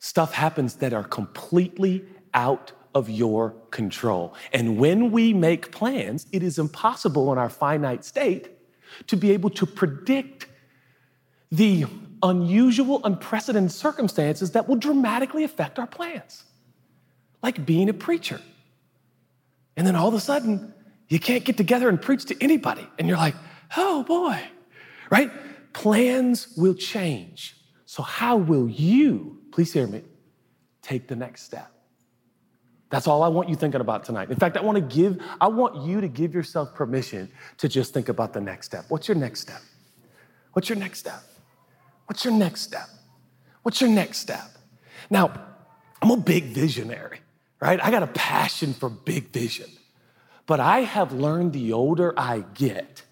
stuff 0.00 0.32
happens 0.32 0.74
that 0.78 0.92
are 0.92 1.04
completely 1.04 2.04
out 2.34 2.72
of 2.96 3.08
your 3.08 3.50
control. 3.70 4.34
And 4.52 4.76
when 4.76 5.12
we 5.12 5.32
make 5.32 5.70
plans, 5.70 6.26
it 6.32 6.42
is 6.42 6.58
impossible 6.58 7.30
in 7.30 7.38
our 7.38 7.48
finite 7.48 8.04
state 8.04 8.48
to 9.06 9.16
be 9.16 9.30
able 9.30 9.50
to 9.50 9.66
predict 9.66 10.48
the 11.52 11.84
unusual, 12.24 13.00
unprecedented 13.04 13.70
circumstances 13.70 14.50
that 14.50 14.68
will 14.68 14.74
dramatically 14.74 15.44
affect 15.44 15.78
our 15.78 15.86
plans 15.86 16.42
like 17.46 17.64
being 17.64 17.88
a 17.88 17.94
preacher. 17.94 18.40
And 19.76 19.86
then 19.86 19.94
all 19.94 20.08
of 20.08 20.14
a 20.14 20.20
sudden, 20.20 20.74
you 21.08 21.20
can't 21.20 21.44
get 21.44 21.56
together 21.56 21.88
and 21.88 22.02
preach 22.02 22.24
to 22.24 22.36
anybody. 22.42 22.84
And 22.98 23.06
you're 23.06 23.16
like, 23.16 23.36
oh 23.76 24.02
boy, 24.02 24.40
right? 25.10 25.30
Plans 25.72 26.48
will 26.56 26.74
change. 26.74 27.56
So, 27.84 28.02
how 28.02 28.36
will 28.36 28.68
you, 28.68 29.38
please 29.52 29.72
hear 29.72 29.86
me, 29.86 30.02
take 30.82 31.06
the 31.06 31.14
next 31.14 31.42
step? 31.42 31.70
That's 32.90 33.06
all 33.06 33.22
I 33.22 33.28
want 33.28 33.48
you 33.48 33.54
thinking 33.54 33.80
about 33.80 34.02
tonight. 34.02 34.28
In 34.28 34.36
fact, 34.36 34.56
I 34.56 34.62
want 34.62 34.76
to 34.76 34.96
give, 34.96 35.22
I 35.40 35.46
want 35.46 35.86
you 35.86 36.00
to 36.00 36.08
give 36.08 36.34
yourself 36.34 36.74
permission 36.74 37.30
to 37.58 37.68
just 37.68 37.94
think 37.94 38.08
about 38.08 38.32
the 38.32 38.40
next 38.40 38.66
step. 38.66 38.86
What's 38.88 39.06
your 39.06 39.16
next 39.16 39.40
step? 39.40 39.60
What's 40.52 40.68
your 40.68 40.78
next 40.78 40.98
step? 40.98 41.22
What's 42.06 42.24
your 42.24 42.34
next 42.34 42.62
step? 42.62 42.88
What's 43.62 43.80
your 43.80 43.90
next 43.90 44.18
step? 44.18 44.48
Now, 45.10 45.32
I'm 46.02 46.10
a 46.10 46.16
big 46.16 46.44
visionary 46.46 47.20
right? 47.60 47.82
I 47.82 47.90
got 47.90 48.02
a 48.02 48.08
passion 48.08 48.74
for 48.74 48.88
big 48.88 49.30
vision. 49.30 49.70
But 50.46 50.60
I 50.60 50.80
have 50.80 51.12
learned 51.12 51.52
the 51.52 51.72
older 51.72 52.14
I 52.16 52.44
get 52.54 53.02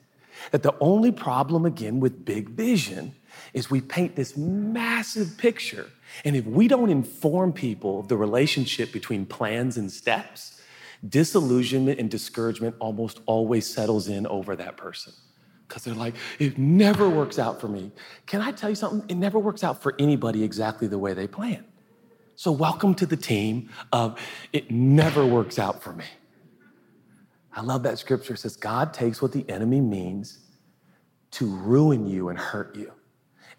that 0.51 0.63
the 0.63 0.75
only 0.81 1.11
problem 1.11 1.65
again 1.65 2.01
with 2.01 2.25
big 2.25 2.51
vision 2.51 3.15
is 3.53 3.71
we 3.71 3.81
paint 3.81 4.15
this 4.17 4.37
massive 4.37 5.37
picture. 5.39 5.89
And 6.25 6.37
if 6.37 6.45
we 6.47 6.69
don't 6.69 6.91
inform 6.91 7.53
people 7.53 8.01
of 8.01 8.09
the 8.09 8.17
relationship 8.17 8.93
between 8.93 9.27
plans 9.27 9.77
and 9.77 9.91
steps, 9.91 10.61
disillusionment 11.09 11.99
and 11.99 12.11
discouragement 12.11 12.77
almost 12.79 13.21
always 13.27 13.67
settles 13.67 14.09
in 14.09 14.27
over 14.27 14.57
that 14.57 14.77
person. 14.77 15.13
Because 15.67 15.85
they're 15.85 15.95
like, 15.95 16.15
it 16.39 16.59
never 16.59 17.09
works 17.09 17.39
out 17.39 17.61
for 17.61 17.69
me. 17.69 17.91
Can 18.27 18.41
I 18.43 18.53
tell 18.53 18.71
you 18.71 18.77
something? 18.77 19.09
It 19.09 19.17
never 19.17 19.39
works 19.39 19.65
out 19.65 19.83
for 19.83 19.95
anybody 19.99 20.45
exactly 20.45 20.87
the 20.87 20.99
way 20.99 21.15
they 21.15 21.27
plan. 21.27 21.65
So, 22.37 22.51
welcome 22.51 22.97
to 22.97 23.07
the 23.07 23.17
team 23.17 23.71
of 23.93 24.19
it 24.53 24.69
never 24.69 25.25
works 25.25 25.57
out 25.57 25.85
for 25.85 25.93
me. 25.93 26.05
I 27.53 27.61
love 27.61 27.85
that 27.85 27.97
scripture 28.01 28.35
it 28.35 28.39
says 28.39 28.57
God 28.57 28.93
takes 28.93 29.23
what 29.23 29.31
the 29.31 29.49
enemy 29.49 29.81
means 29.81 30.41
to 31.33 31.47
ruin 31.47 32.09
you 32.09 32.31
and 32.31 32.39
hurt 32.39 32.75
you, 32.75 32.93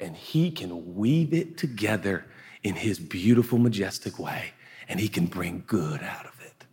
and 0.01 0.13
he 0.13 0.51
can 0.51 0.93
weave 0.93 1.33
it 1.33 1.57
together 1.57 2.25
in 2.63 2.75
his 2.75 2.99
beautiful, 2.99 3.57
majestic 3.57 4.19
way, 4.19 4.51
and 4.89 4.99
he 4.99 5.07
can 5.07 5.25
bring 5.25 5.63
good 5.67 6.03
out 6.03 6.25
of 6.25 6.33
it. 6.41 6.65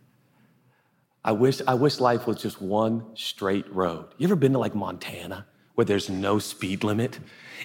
I 1.23 1.31
wish, 1.31 1.61
I 1.65 1.73
wish 1.73 2.01
life 2.01 2.27
was 2.27 2.41
just 2.41 2.61
one 2.61 3.15
straight 3.15 3.73
road. 3.73 4.07
You 4.17 4.27
ever 4.27 4.35
been 4.35 4.51
to 4.53 4.59
like 4.59 4.75
Montana 4.75 5.45
where 5.75 5.85
there's 5.85 6.09
no 6.09 6.37
speed 6.37 6.83
limit 6.83 7.17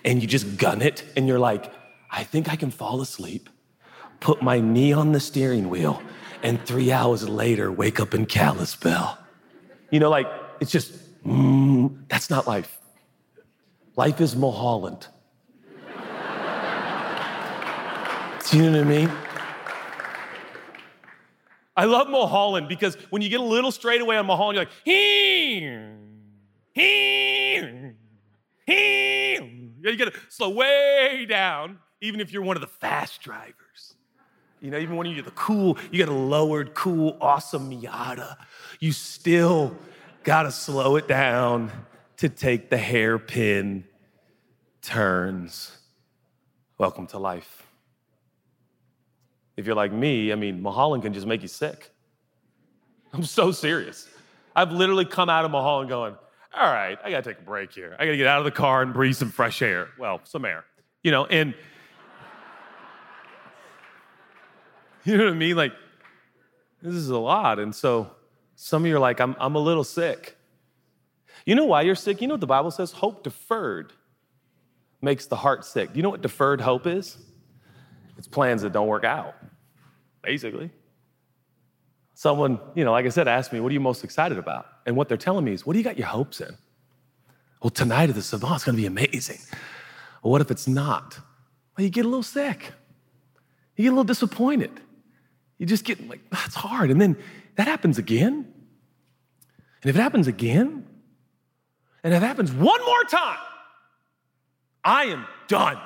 and 0.05 0.22
you 0.22 0.29
just 0.29 0.59
gun 0.59 0.81
it 0.81 1.03
and 1.16 1.27
you're 1.27 1.40
like, 1.40 1.72
I 2.09 2.22
think 2.22 2.48
I 2.48 2.55
can 2.55 2.70
fall 2.70 3.01
asleep 3.01 3.51
put 4.20 4.42
my 4.42 4.61
knee 4.61 4.92
on 4.92 5.12
the 5.12 5.20
steering 5.20 5.68
wheel, 5.68 6.02
and 6.42 6.64
three 6.64 6.92
hours 6.92 7.28
later, 7.28 7.70
wake 7.72 8.00
up 8.00 8.14
in 8.14 8.26
Kalispell. 8.26 9.18
You 9.90 10.00
know, 10.00 10.11
like, 10.11 10.26
it's 10.61 10.70
just, 10.70 10.92
mm, 11.24 11.96
that's 12.09 12.31
not 12.31 12.46
life. 12.46 12.78
Life 13.96 14.20
is 14.20 14.37
Mulholland. 14.37 15.07
Do 18.50 18.57
you 18.57 18.70
know 18.70 18.78
what 18.78 18.87
I 18.87 18.88
mean? 18.88 19.11
I 21.76 21.85
love 21.85 22.09
Mulholland 22.09 22.68
because 22.68 22.96
when 23.11 23.22
you 23.22 23.28
get 23.28 23.38
a 23.38 23.44
little 23.44 23.70
straightaway 23.70 24.16
on 24.16 24.26
Mulholland, 24.26 24.57
you're 24.57 24.64
like, 24.64 24.74
here, 24.85 25.96
here, 26.72 27.94
here. 28.66 29.42
You 29.81 29.96
gotta 29.96 30.12
slow 30.28 30.50
way 30.50 31.24
down, 31.28 31.78
even 32.00 32.20
if 32.20 32.33
you're 32.33 32.42
one 32.42 32.57
of 32.57 32.61
the 32.62 32.66
fast 32.66 33.22
drivers. 33.22 33.54
You 34.60 34.70
know, 34.70 34.78
even 34.78 34.96
when 34.96 35.06
you're 35.06 35.22
the 35.22 35.30
cool, 35.32 35.78
you 35.90 36.04
got 36.04 36.12
a 36.12 36.16
lowered, 36.16 36.74
cool, 36.74 37.16
awesome 37.20 37.70
Miata, 37.70 38.36
you 38.80 38.92
still 38.92 39.76
gotta 40.24 40.50
slow 40.50 40.96
it 40.96 41.06
down 41.06 41.70
to 42.16 42.28
take 42.28 42.68
the 42.68 42.76
hairpin 42.76 43.84
turns. 44.82 45.78
Welcome 46.76 47.06
to 47.08 47.18
life. 47.18 47.66
If 49.56 49.66
you're 49.66 49.76
like 49.76 49.92
me, 49.92 50.32
I 50.32 50.34
mean, 50.34 50.60
Mulholland 50.60 51.02
can 51.02 51.12
just 51.12 51.26
make 51.26 51.42
you 51.42 51.48
sick. 51.48 51.90
I'm 53.12 53.24
so 53.24 53.52
serious. 53.52 54.08
I've 54.54 54.72
literally 54.72 55.04
come 55.04 55.28
out 55.28 55.44
of 55.44 55.50
Mulholland 55.50 55.88
going, 55.88 56.14
all 56.52 56.72
right, 56.72 56.98
I 57.04 57.10
gotta 57.10 57.22
take 57.22 57.38
a 57.38 57.44
break 57.44 57.72
here. 57.72 57.94
I 57.98 58.04
gotta 58.04 58.16
get 58.16 58.26
out 58.26 58.38
of 58.38 58.44
the 58.44 58.50
car 58.50 58.82
and 58.82 58.92
breathe 58.92 59.14
some 59.14 59.30
fresh 59.30 59.62
air. 59.62 59.88
Well, 59.98 60.20
some 60.24 60.44
air, 60.44 60.64
you 61.02 61.12
know, 61.12 61.26
and 61.26 61.54
you 65.08 65.16
know 65.16 65.24
what 65.24 65.32
I 65.32 65.36
mean? 65.36 65.56
Like, 65.56 65.72
this 66.82 66.94
is 66.94 67.08
a 67.08 67.18
lot. 67.18 67.58
And 67.58 67.74
so 67.74 68.10
some 68.56 68.82
of 68.82 68.88
you 68.88 68.96
are 68.96 69.00
like, 69.00 69.20
I'm, 69.20 69.34
I'm 69.40 69.54
a 69.54 69.58
little 69.58 69.84
sick. 69.84 70.36
You 71.46 71.54
know 71.54 71.64
why 71.64 71.82
you're 71.82 71.94
sick? 71.94 72.20
You 72.20 72.28
know 72.28 72.34
what 72.34 72.42
the 72.42 72.46
Bible 72.46 72.70
says? 72.70 72.92
Hope 72.92 73.22
deferred 73.22 73.94
makes 75.00 75.26
the 75.26 75.36
heart 75.36 75.64
sick. 75.64 75.92
Do 75.92 75.96
you 75.96 76.02
know 76.02 76.10
what 76.10 76.20
deferred 76.20 76.60
hope 76.60 76.86
is? 76.86 77.16
It's 78.18 78.28
plans 78.28 78.62
that 78.62 78.72
don't 78.72 78.88
work 78.88 79.04
out, 79.04 79.34
basically. 80.22 80.70
Someone, 82.14 82.58
you 82.74 82.84
know, 82.84 82.92
like 82.92 83.06
I 83.06 83.10
said, 83.10 83.28
asked 83.28 83.52
me, 83.52 83.60
What 83.60 83.70
are 83.70 83.72
you 83.72 83.80
most 83.80 84.04
excited 84.04 84.36
about? 84.36 84.66
And 84.84 84.94
what 84.96 85.08
they're 85.08 85.16
telling 85.16 85.44
me 85.44 85.52
is, 85.52 85.64
What 85.64 85.72
do 85.72 85.78
you 85.78 85.84
got 85.84 85.96
your 85.96 86.08
hopes 86.08 86.40
in? 86.40 86.54
Well, 87.62 87.70
tonight 87.70 88.10
at 88.10 88.14
the 88.14 88.22
Savant, 88.22 88.56
it's 88.56 88.64
gonna 88.64 88.76
be 88.76 88.86
amazing. 88.86 89.38
Well, 90.22 90.32
what 90.32 90.40
if 90.40 90.50
it's 90.50 90.66
not? 90.66 91.18
Well, 91.76 91.84
you 91.84 91.90
get 91.90 92.04
a 92.04 92.08
little 92.08 92.22
sick. 92.24 92.72
You 93.76 93.84
get 93.84 93.88
a 93.88 93.92
little 93.92 94.04
disappointed. 94.04 94.72
You 95.58 95.66
just 95.66 95.84
get 95.84 96.08
like, 96.08 96.20
ah, 96.32 96.40
that's 96.44 96.54
hard. 96.54 96.90
And 96.90 97.00
then 97.00 97.16
that 97.56 97.66
happens 97.66 97.98
again. 97.98 98.52
And 99.82 99.90
if 99.90 99.96
it 99.96 100.00
happens 100.00 100.26
again, 100.26 100.86
and 102.02 102.14
if 102.14 102.22
it 102.22 102.26
happens 102.26 102.52
one 102.52 102.84
more 102.84 103.04
time, 103.04 103.38
I 104.84 105.04
am 105.04 105.26
done. 105.48 105.78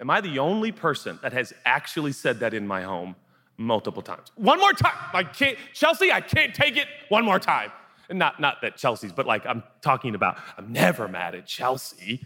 Am 0.00 0.10
I 0.10 0.20
the 0.20 0.38
only 0.38 0.72
person 0.72 1.18
that 1.22 1.32
has 1.32 1.52
actually 1.64 2.12
said 2.12 2.40
that 2.40 2.52
in 2.54 2.66
my 2.66 2.82
home 2.82 3.16
multiple 3.56 4.02
times? 4.02 4.30
One 4.34 4.58
more 4.58 4.72
time. 4.72 4.96
I 5.12 5.24
can't, 5.24 5.56
Chelsea, 5.72 6.12
I 6.12 6.20
can't 6.20 6.54
take 6.54 6.76
it 6.76 6.88
one 7.08 7.24
more 7.24 7.38
time. 7.38 7.72
And 8.08 8.18
not, 8.18 8.40
not 8.40 8.60
that 8.62 8.76
Chelsea's, 8.76 9.12
but 9.12 9.26
like 9.26 9.44
I'm 9.46 9.62
talking 9.80 10.14
about, 10.14 10.38
I'm 10.56 10.72
never 10.72 11.08
mad 11.08 11.34
at 11.34 11.46
Chelsea, 11.46 12.24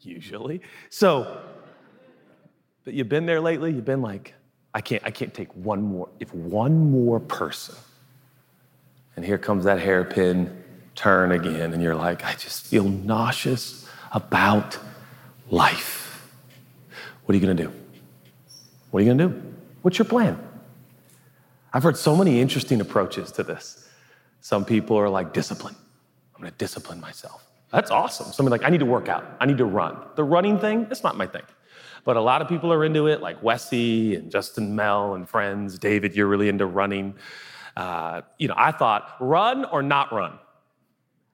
usually. 0.00 0.60
So, 0.88 1.42
but 2.84 2.94
you've 2.94 3.08
been 3.08 3.26
there 3.26 3.40
lately? 3.40 3.72
You've 3.72 3.84
been 3.84 4.02
like, 4.02 4.34
I 4.74 4.80
can't, 4.80 5.02
I 5.04 5.10
can't 5.10 5.34
take 5.34 5.54
one 5.54 5.82
more, 5.82 6.08
if 6.20 6.32
one 6.32 6.90
more 6.90 7.18
person, 7.20 7.74
and 9.16 9.24
here 9.24 9.38
comes 9.38 9.64
that 9.64 9.80
hairpin 9.80 10.62
turn 10.94 11.32
again, 11.32 11.72
and 11.72 11.82
you're 11.82 11.94
like, 11.94 12.24
I 12.24 12.34
just 12.34 12.66
feel 12.66 12.84
nauseous 12.84 13.88
about 14.12 14.78
life. 15.50 16.30
What 17.24 17.34
are 17.34 17.38
you 17.38 17.40
gonna 17.40 17.54
do? 17.54 17.72
What 18.90 19.00
are 19.00 19.06
you 19.06 19.12
gonna 19.12 19.28
do? 19.28 19.42
What's 19.82 19.98
your 19.98 20.06
plan? 20.06 20.38
I've 21.72 21.82
heard 21.82 21.96
so 21.96 22.16
many 22.16 22.40
interesting 22.40 22.80
approaches 22.80 23.32
to 23.32 23.42
this. 23.42 23.88
Some 24.40 24.64
people 24.64 24.96
are 24.96 25.08
like, 25.08 25.32
discipline. 25.32 25.76
I'm 26.34 26.42
gonna 26.42 26.50
discipline 26.52 27.00
myself. 27.00 27.44
That's 27.72 27.90
awesome. 27.90 28.32
Somebody 28.32 28.58
like, 28.58 28.66
I 28.66 28.70
need 28.70 28.80
to 28.80 28.86
work 28.86 29.08
out. 29.08 29.24
I 29.40 29.46
need 29.46 29.58
to 29.58 29.64
run. 29.64 29.96
The 30.16 30.24
running 30.24 30.58
thing, 30.58 30.88
it's 30.90 31.04
not 31.04 31.16
my 31.16 31.26
thing. 31.26 31.42
But 32.04 32.16
a 32.16 32.20
lot 32.20 32.42
of 32.42 32.48
people 32.48 32.72
are 32.72 32.84
into 32.84 33.06
it, 33.06 33.20
like 33.20 33.42
Wesley 33.42 34.16
and 34.16 34.30
Justin 34.30 34.74
Mel 34.74 35.14
and 35.14 35.28
friends. 35.28 35.78
David, 35.78 36.14
you're 36.16 36.26
really 36.26 36.48
into 36.48 36.66
running. 36.66 37.14
Uh, 37.76 38.22
you 38.38 38.48
know, 38.48 38.54
I 38.56 38.72
thought, 38.72 39.16
run 39.20 39.64
or 39.66 39.82
not 39.82 40.12
run? 40.12 40.38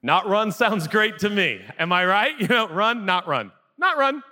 Not 0.03 0.29
run 0.29 0.53
sounds 0.53 0.87
great 0.87 1.19
to 1.21 1.31
me. 1.31 1.61
Am 1.79 1.93
I 1.93 2.05
right? 2.05 2.35
You 2.41 2.49
know, 2.49 2.69
run, 2.69 3.07
not 3.07 3.27
run. 3.27 3.53
Not 3.79 3.97
run. 3.97 4.23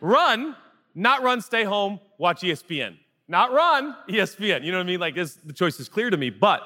Run, 0.00 0.56
not 0.94 1.22
run, 1.22 1.40
stay 1.40 1.62
home, 1.62 2.00
watch 2.18 2.40
ESPN. 2.40 2.96
Not 3.28 3.52
run, 3.52 3.94
ESPN. 4.08 4.64
You 4.64 4.72
know 4.72 4.78
what 4.78 4.84
I 4.84 4.86
mean? 4.86 5.00
Like, 5.00 5.14
this, 5.14 5.34
the 5.34 5.52
choice 5.52 5.78
is 5.78 5.88
clear 5.88 6.10
to 6.10 6.16
me, 6.16 6.30
but 6.30 6.60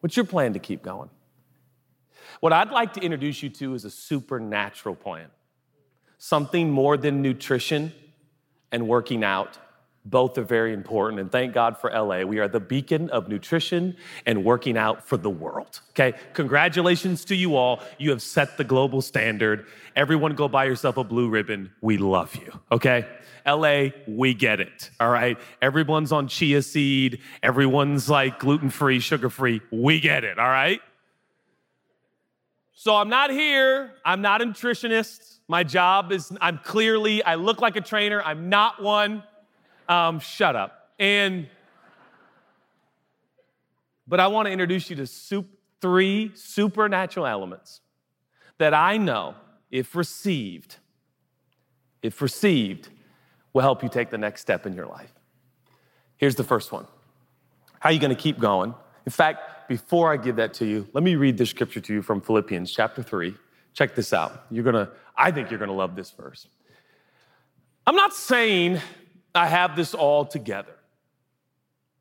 what's 0.00 0.16
your 0.16 0.24
plan 0.24 0.52
to 0.52 0.60
keep 0.60 0.82
going? 0.82 1.10
What 2.40 2.52
I'd 2.52 2.70
like 2.70 2.92
to 2.94 3.00
introduce 3.00 3.42
you 3.42 3.50
to 3.50 3.74
is 3.74 3.84
a 3.84 3.90
supernatural 3.90 4.94
plan, 4.94 5.28
something 6.22 6.70
more 6.70 6.96
than 6.96 7.20
nutrition 7.20 7.92
and 8.70 8.86
working 8.86 9.24
out 9.24 9.58
both 10.04 10.38
are 10.38 10.44
very 10.44 10.72
important. 10.72 11.20
And 11.20 11.32
thank 11.32 11.52
God 11.52 11.76
for 11.78 11.90
LA. 11.90 12.22
We 12.22 12.38
are 12.38 12.46
the 12.46 12.60
beacon 12.60 13.10
of 13.10 13.28
nutrition 13.28 13.96
and 14.24 14.44
working 14.44 14.76
out 14.76 15.04
for 15.04 15.16
the 15.16 15.30
world. 15.30 15.80
Okay. 15.90 16.16
Congratulations 16.34 17.24
to 17.24 17.34
you 17.34 17.56
all. 17.56 17.80
You 17.98 18.10
have 18.10 18.22
set 18.22 18.56
the 18.56 18.62
global 18.62 19.02
standard. 19.02 19.66
Everyone 19.96 20.36
go 20.36 20.46
buy 20.46 20.64
yourself 20.66 20.96
a 20.96 21.02
blue 21.02 21.28
ribbon. 21.28 21.72
We 21.80 21.98
love 21.98 22.36
you. 22.36 22.52
Okay. 22.70 23.04
LA, 23.44 23.88
we 24.06 24.32
get 24.32 24.60
it. 24.60 24.90
All 25.00 25.10
right. 25.10 25.36
Everyone's 25.60 26.12
on 26.12 26.28
chia 26.28 26.62
seed. 26.62 27.20
Everyone's 27.42 28.08
like 28.08 28.38
gluten 28.38 28.70
free, 28.70 29.00
sugar 29.00 29.28
free. 29.28 29.60
We 29.72 29.98
get 29.98 30.22
it. 30.22 30.38
All 30.38 30.48
right. 30.48 30.80
So 32.74 32.96
I'm 32.96 33.08
not 33.08 33.30
here. 33.30 33.92
I'm 34.04 34.22
not 34.22 34.42
a 34.42 34.46
nutritionist. 34.46 35.38
My 35.48 35.62
job 35.64 36.12
is, 36.12 36.32
I'm 36.40 36.58
clearly, 36.58 37.22
I 37.22 37.34
look 37.34 37.60
like 37.60 37.76
a 37.76 37.80
trainer. 37.80 38.22
I'm 38.22 38.48
not 38.48 38.82
one. 38.82 39.22
Um, 39.88 40.20
shut 40.20 40.56
up. 40.56 40.90
And, 40.98 41.48
but 44.06 44.20
I 44.20 44.28
want 44.28 44.46
to 44.46 44.52
introduce 44.52 44.88
you 44.88 44.96
to 44.96 45.06
soup, 45.06 45.46
three 45.80 46.32
supernatural 46.34 47.26
elements 47.26 47.80
that 48.58 48.72
I 48.72 48.96
know, 48.96 49.34
if 49.70 49.96
received, 49.96 50.76
if 52.02 52.22
received, 52.22 52.88
will 53.52 53.62
help 53.62 53.82
you 53.82 53.88
take 53.88 54.10
the 54.10 54.18
next 54.18 54.40
step 54.40 54.64
in 54.66 54.72
your 54.72 54.86
life. 54.86 55.12
Here's 56.16 56.36
the 56.36 56.44
first 56.44 56.72
one. 56.72 56.86
How 57.80 57.90
are 57.90 57.92
you 57.92 57.98
going 57.98 58.14
to 58.14 58.22
keep 58.22 58.38
going? 58.38 58.74
In 59.04 59.12
fact, 59.12 59.61
before 59.72 60.12
I 60.12 60.18
give 60.18 60.36
that 60.36 60.52
to 60.54 60.66
you, 60.66 60.86
let 60.92 61.02
me 61.02 61.14
read 61.14 61.38
this 61.38 61.48
scripture 61.48 61.80
to 61.80 61.94
you 61.94 62.02
from 62.02 62.20
Philippians 62.20 62.70
chapter 62.70 63.02
3. 63.02 63.34
Check 63.72 63.94
this 63.94 64.12
out. 64.12 64.44
You're 64.50 64.64
going 64.64 64.74
to 64.74 64.92
I 65.16 65.30
think 65.30 65.48
you're 65.50 65.58
going 65.58 65.70
to 65.70 65.74
love 65.74 65.96
this 65.96 66.10
verse. 66.10 66.46
I'm 67.86 67.96
not 67.96 68.12
saying 68.12 68.82
I 69.34 69.46
have 69.46 69.74
this 69.74 69.94
all 69.94 70.26
together, 70.26 70.74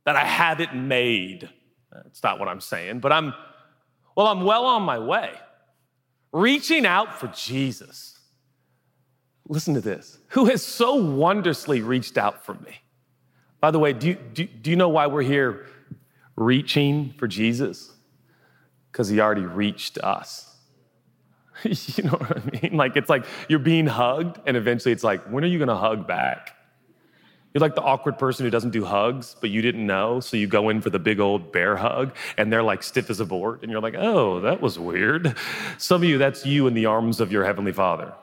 that 0.03 0.17
I 0.17 0.25
have 0.25 0.60
it 0.60 0.75
made. 0.75 1.49
That's 1.93 2.21
not 2.21 2.39
what 2.39 2.49
I'm 2.49 2.60
saying, 2.60 2.99
but 2.99 3.13
I'm, 3.13 3.34
well, 4.17 4.27
I'm 4.27 4.43
well 4.43 4.65
on 4.65 4.84
my 4.84 4.99
way. 4.99 5.31
Reaching 6.34 6.86
out 6.86 7.21
for 7.21 7.27
Jesus. 7.27 8.19
Listen 9.47 9.75
to 9.75 9.81
this. 9.81 10.17
Who 10.29 10.45
has 10.47 10.62
so 10.62 10.95
wondrously 10.95 11.81
reached 11.81 12.17
out 12.17 12.45
for 12.45 12.55
me? 12.55 12.81
By 13.62 13.71
the 13.71 13.79
way, 13.79 13.93
do 13.93 14.07
you, 14.07 14.15
do, 14.15 14.43
do 14.43 14.69
you 14.69 14.75
know 14.75 14.89
why 14.89 15.07
we're 15.07 15.21
here 15.21 15.67
reaching 16.41 17.13
for 17.17 17.27
Jesus? 17.27 17.91
Because 18.91 19.08
he 19.10 19.19
already 19.19 19.45
reached 19.45 19.97
us. 19.99 20.56
you 21.63 22.04
know 22.04 22.12
what 22.12 22.38
I 22.38 22.62
mean? 22.62 22.77
Like, 22.77 22.95
it's 22.97 23.10
like 23.10 23.25
you're 23.47 23.60
being 23.60 23.88
hugged, 23.88 24.39
and 24.45 24.58
eventually 24.58 24.91
it's 24.91 25.04
like, 25.04 25.23
when 25.25 25.43
are 25.43 25.47
you 25.47 25.60
gonna 25.60 25.77
hug 25.77 26.08
back? 26.08 26.56
You're 27.54 27.62
like 27.62 27.75
the 27.75 27.82
awkward 27.82 28.17
person 28.17 28.45
who 28.45 28.49
doesn't 28.49 28.69
do 28.69 28.86
hugs, 28.86 29.36
but 29.41 29.49
you 29.49 29.62
didn't 29.62 29.86
know. 29.86 30.21
So 30.21 30.38
you 30.38 30.47
go 30.47 30.69
in 30.69 30.80
for 30.82 30.89
the 30.89 30.99
big 30.99 31.19
old 31.19 31.51
bear 31.51 31.75
hug 31.75 32.15
and 32.38 32.51
they're 32.51 32.63
like 32.63 32.82
stiff 32.82 33.10
as 33.10 33.19
a 33.19 33.25
board. 33.25 33.60
And 33.62 33.69
you're 33.69 33.82
like, 33.82 33.95
oh, 33.97 34.39
that 34.39 34.62
was 34.62 34.80
weird. 34.80 35.36
Some 35.77 36.01
of 36.01 36.08
you, 36.08 36.17
that's 36.17 36.45
you 36.45 36.67
in 36.67 36.73
the 36.73 36.86
arms 36.86 37.19
of 37.19 37.30
your 37.30 37.43
Heavenly 37.43 37.73
Father. 37.73 38.13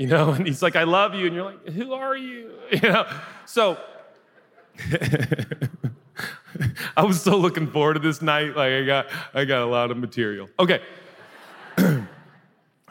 You 0.00 0.06
know, 0.06 0.30
and 0.36 0.46
he's 0.46 0.62
like, 0.62 0.76
I 0.76 0.84
love 0.84 1.14
you. 1.14 1.26
And 1.26 1.34
you're 1.34 1.44
like, 1.44 1.68
who 1.68 1.92
are 1.92 2.16
you? 2.16 2.52
You 2.72 2.80
know, 2.82 3.04
so 3.46 3.76
I 6.96 7.02
was 7.02 7.20
so 7.20 7.36
looking 7.36 7.66
forward 7.66 7.94
to 7.94 8.00
this 8.00 8.22
night. 8.22 8.54
Like 8.54 8.72
I 8.72 8.84
got, 8.84 9.06
I 9.34 9.44
got 9.44 9.62
a 9.62 9.66
lot 9.66 9.90
of 9.90 9.96
material. 9.96 10.48
Okay. 10.58 10.80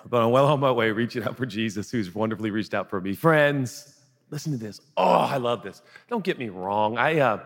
But 0.06 0.24
I'm 0.24 0.32
well 0.32 0.48
on 0.48 0.60
my 0.60 0.72
way 0.72 0.90
reaching 0.90 1.22
out 1.24 1.38
for 1.38 1.46
Jesus, 1.46 1.92
who's 1.92 2.16
wonderfully 2.16 2.50
reached 2.50 2.74
out 2.74 2.90
for 2.90 3.00
me. 3.00 3.14
Friends, 3.14 3.94
listen 4.32 4.52
to 4.54 4.58
this. 4.58 4.82
Oh, 4.98 5.04
I 5.04 5.38
love 5.38 5.62
this. 5.62 5.84
Don't 6.08 6.24
get 6.24 6.40
me 6.40 6.50
wrong. 6.50 6.98
I, 6.98 7.20
uh, 7.20 7.46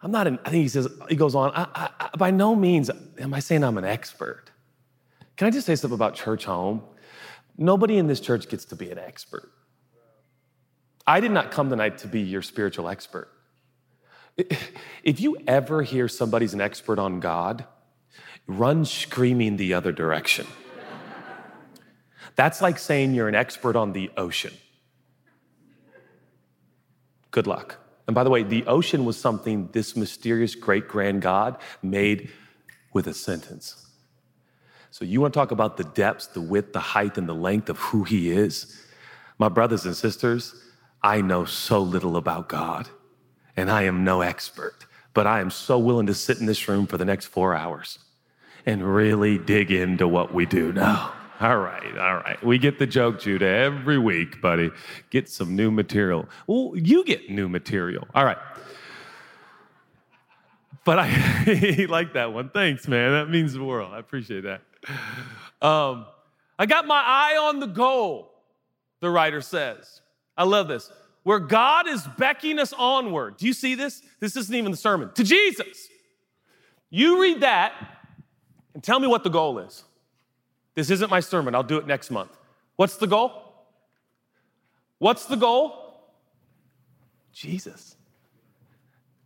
I'm 0.00 0.10
not 0.10 0.26
an, 0.26 0.38
I 0.46 0.50
think 0.50 0.62
he 0.62 0.68
says, 0.68 0.88
he 1.10 1.14
goes 1.14 1.34
on, 1.34 1.52
I, 1.54 1.90
I, 2.00 2.16
by 2.16 2.30
no 2.30 2.56
means 2.56 2.90
am 3.18 3.34
I 3.34 3.40
saying 3.40 3.64
I'm 3.64 3.76
an 3.76 3.84
expert. 3.84 4.50
Can 5.36 5.46
I 5.46 5.50
just 5.50 5.66
say 5.66 5.76
something 5.76 5.94
about 5.94 6.14
church 6.14 6.46
home? 6.46 6.80
Nobody 7.58 7.98
in 7.98 8.06
this 8.06 8.20
church 8.20 8.48
gets 8.48 8.64
to 8.66 8.76
be 8.76 8.90
an 8.92 8.98
expert. 8.98 9.50
I 11.04 11.18
did 11.18 11.32
not 11.32 11.50
come 11.50 11.68
tonight 11.68 11.98
to 11.98 12.06
be 12.06 12.20
your 12.20 12.42
spiritual 12.42 12.88
expert. 12.88 13.28
If 15.02 15.20
you 15.20 15.36
ever 15.48 15.82
hear 15.82 16.06
somebody's 16.06 16.54
an 16.54 16.60
expert 16.60 17.00
on 17.00 17.18
God, 17.18 17.64
run 18.46 18.84
screaming 18.84 19.56
the 19.56 19.74
other 19.74 19.90
direction. 19.90 20.46
That's 22.36 22.62
like 22.62 22.78
saying 22.78 23.14
you're 23.14 23.26
an 23.26 23.34
expert 23.34 23.74
on 23.74 23.92
the 23.92 24.12
ocean. 24.16 24.54
Good 27.32 27.48
luck. 27.48 27.78
And 28.06 28.14
by 28.14 28.22
the 28.22 28.30
way, 28.30 28.44
the 28.44 28.64
ocean 28.66 29.04
was 29.04 29.16
something 29.16 29.70
this 29.72 29.96
mysterious 29.96 30.54
great 30.54 30.86
grand 30.86 31.20
God 31.20 31.58
made 31.82 32.30
with 32.92 33.08
a 33.08 33.14
sentence. 33.14 33.87
So, 34.90 35.04
you 35.04 35.20
want 35.20 35.34
to 35.34 35.38
talk 35.38 35.50
about 35.50 35.76
the 35.76 35.84
depths, 35.84 36.26
the 36.26 36.40
width, 36.40 36.72
the 36.72 36.80
height, 36.80 37.18
and 37.18 37.28
the 37.28 37.34
length 37.34 37.68
of 37.68 37.78
who 37.78 38.04
He 38.04 38.30
is? 38.30 38.84
My 39.38 39.48
brothers 39.48 39.86
and 39.86 39.94
sisters, 39.94 40.54
I 41.02 41.20
know 41.20 41.44
so 41.44 41.80
little 41.80 42.16
about 42.16 42.48
God, 42.48 42.88
and 43.56 43.70
I 43.70 43.82
am 43.82 44.02
no 44.04 44.20
expert, 44.20 44.86
but 45.14 45.26
I 45.26 45.40
am 45.40 45.50
so 45.50 45.78
willing 45.78 46.06
to 46.06 46.14
sit 46.14 46.40
in 46.40 46.46
this 46.46 46.68
room 46.68 46.86
for 46.86 46.98
the 46.98 47.04
next 47.04 47.26
four 47.26 47.54
hours 47.54 47.98
and 48.66 48.82
really 48.82 49.38
dig 49.38 49.70
into 49.70 50.08
what 50.08 50.34
we 50.34 50.44
do 50.46 50.72
know. 50.72 51.10
All 51.40 51.58
right, 51.58 51.96
all 51.96 52.16
right. 52.16 52.42
We 52.44 52.58
get 52.58 52.80
the 52.80 52.86
joke, 52.86 53.20
Judah, 53.20 53.46
every 53.46 53.96
week, 53.96 54.40
buddy. 54.40 54.72
Get 55.10 55.28
some 55.28 55.54
new 55.54 55.70
material. 55.70 56.28
Well, 56.48 56.72
you 56.74 57.04
get 57.04 57.30
new 57.30 57.48
material. 57.48 58.08
All 58.12 58.24
right. 58.24 58.38
But 60.84 60.98
I 60.98 61.86
like 61.88 62.14
that 62.14 62.32
one. 62.32 62.48
Thanks, 62.48 62.88
man. 62.88 63.12
That 63.12 63.30
means 63.30 63.52
the 63.52 63.62
world. 63.62 63.92
I 63.94 64.00
appreciate 64.00 64.40
that. 64.40 64.62
Um, 65.60 66.06
I 66.58 66.66
got 66.66 66.86
my 66.86 67.02
eye 67.04 67.36
on 67.40 67.60
the 67.60 67.66
goal, 67.66 68.32
the 69.00 69.10
writer 69.10 69.40
says. 69.40 70.00
I 70.36 70.44
love 70.44 70.68
this. 70.68 70.90
Where 71.24 71.40
God 71.40 71.88
is 71.88 72.06
beckoning 72.16 72.58
us 72.58 72.72
onward. 72.72 73.36
Do 73.36 73.46
you 73.46 73.52
see 73.52 73.74
this? 73.74 74.02
This 74.20 74.36
isn't 74.36 74.54
even 74.54 74.70
the 74.70 74.76
sermon. 74.76 75.10
To 75.14 75.24
Jesus. 75.24 75.88
You 76.90 77.20
read 77.20 77.40
that 77.40 77.72
and 78.74 78.82
tell 78.82 79.00
me 79.00 79.06
what 79.06 79.24
the 79.24 79.30
goal 79.30 79.58
is. 79.58 79.84
This 80.74 80.90
isn't 80.90 81.10
my 81.10 81.20
sermon. 81.20 81.54
I'll 81.54 81.62
do 81.62 81.78
it 81.78 81.86
next 81.86 82.10
month. 82.10 82.30
What's 82.76 82.96
the 82.96 83.08
goal? 83.08 83.32
What's 84.98 85.26
the 85.26 85.36
goal? 85.36 86.00
Jesus. 87.32 87.96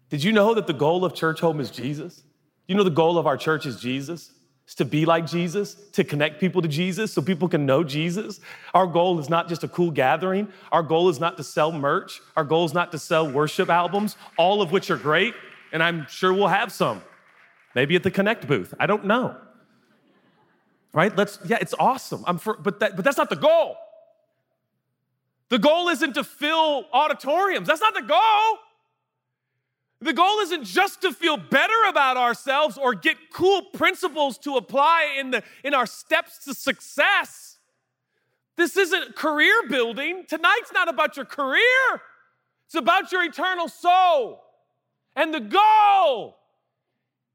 Did 0.09 0.25
you 0.25 0.33
know 0.33 0.55
that 0.55 0.67
the 0.67 0.73
goal 0.73 1.05
of 1.05 1.15
Church 1.15 1.41
Home 1.41 1.61
is 1.61 1.71
Jesus? 1.71 2.23
You 2.67 2.75
know 2.75 2.85
the 2.85 2.91
goal 2.91 3.19
of 3.19 3.27
our 3.27 3.37
church 3.37 3.67
is 3.67 3.81
Jesus? 3.81 4.33
To 4.77 4.85
be 4.85 5.05
like 5.05 5.27
Jesus, 5.27 5.75
to 5.93 6.03
connect 6.03 6.41
people 6.41 6.63
to 6.63 6.69
Jesus 6.69 7.13
so 7.13 7.21
people 7.21 7.49
can 7.49 7.67
know 7.67 7.85
Jesus. 7.85 8.41
Our 8.73 8.87
goal 8.87 9.19
is 9.21 9.29
not 9.29 9.49
just 9.49 9.63
a 9.65 9.69
cool 9.69 9.91
gathering. 9.91 10.49
Our 10.71 10.83
goal 10.83 11.09
is 11.09 11.21
not 11.21 11.37
to 11.37 11.45
sell 11.45 11.73
merch. 11.73 12.21
Our 12.37 12.45
goal 12.45 12.65
is 12.65 12.73
not 12.73 12.91
to 12.93 12.99
sell 12.99 13.31
worship 13.31 13.69
albums, 13.69 14.17
all 14.39 14.63
of 14.63 14.73
which 14.73 14.91
are 14.91 14.97
great, 14.97 15.35
and 15.73 15.83
I'm 15.83 16.07
sure 16.09 16.33
we'll 16.33 16.49
have 16.49 16.73
some. 16.73 17.03
Maybe 17.75 17.97
at 17.97 18.03
the 18.03 18.11
Connect 18.11 18.47
booth. 18.47 18.73
I 18.81 18.87
don't 18.87 19.05
know 19.05 19.37
right? 20.93 21.17
Let's, 21.17 21.39
yeah, 21.47 21.59
it's 21.61 21.75
awesome. 21.79 22.25
I'm 22.27 22.39
for, 22.39 22.57
but, 22.57 22.81
that, 22.81 22.97
but 22.97 23.05
that's 23.05 23.17
not 23.17 23.31
the 23.31 23.37
goal. 23.37 23.77
The 25.49 25.59
goal 25.59 25.89
isn't 25.89 26.15
to 26.15 26.25
fill 26.25 26.87
auditoriums. 26.93 27.69
That's 27.69 27.81
not 27.81 27.95
the 27.95 28.03
goal. 28.03 28.59
The 30.03 30.13
goal 30.13 30.41
isn't 30.41 30.65
just 30.65 31.03
to 31.03 31.13
feel 31.13 31.37
better 31.37 31.85
about 31.89 32.17
ourselves 32.17 32.77
or 32.77 32.93
get 32.93 33.17
cool 33.33 33.63
principles 33.73 34.37
to 34.39 34.57
apply 34.57 35.17
in, 35.19 35.31
the, 35.31 35.45
in 35.63 35.75
our 35.75 35.87
steps 35.87 36.45
to 36.45 36.55
success. 36.55 37.59
This 38.57 38.77
isn't 38.77 39.15
career 39.15 39.69
building. 39.69 40.25
Tonight's 40.29 40.73
not 40.73 40.89
about 40.89 41.17
your 41.17 41.25
career, 41.25 42.03
it's 42.67 42.75
about 42.75 43.13
your 43.13 43.23
eternal 43.23 43.69
soul. 43.69 44.43
And 45.15 45.33
the 45.33 45.41
goal 45.41 46.37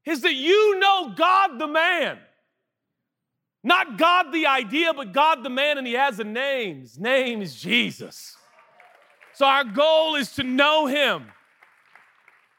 is 0.04 0.20
that 0.22 0.34
you 0.34 0.78
know 0.78 1.14
God 1.16 1.58
the 1.58 1.68
man. 1.68 2.18
Not 3.64 3.96
God 3.98 4.32
the 4.32 4.46
idea, 4.46 4.92
but 4.92 5.12
God 5.12 5.42
the 5.42 5.50
man, 5.50 5.78
and 5.78 5.86
he 5.86 5.94
has 5.94 6.20
a 6.20 6.24
name. 6.24 6.80
His 6.80 6.98
name 6.98 7.40
is 7.40 7.54
Jesus. 7.54 8.36
So 9.34 9.46
our 9.46 9.64
goal 9.64 10.16
is 10.16 10.32
to 10.32 10.42
know 10.42 10.86
him. 10.86 11.26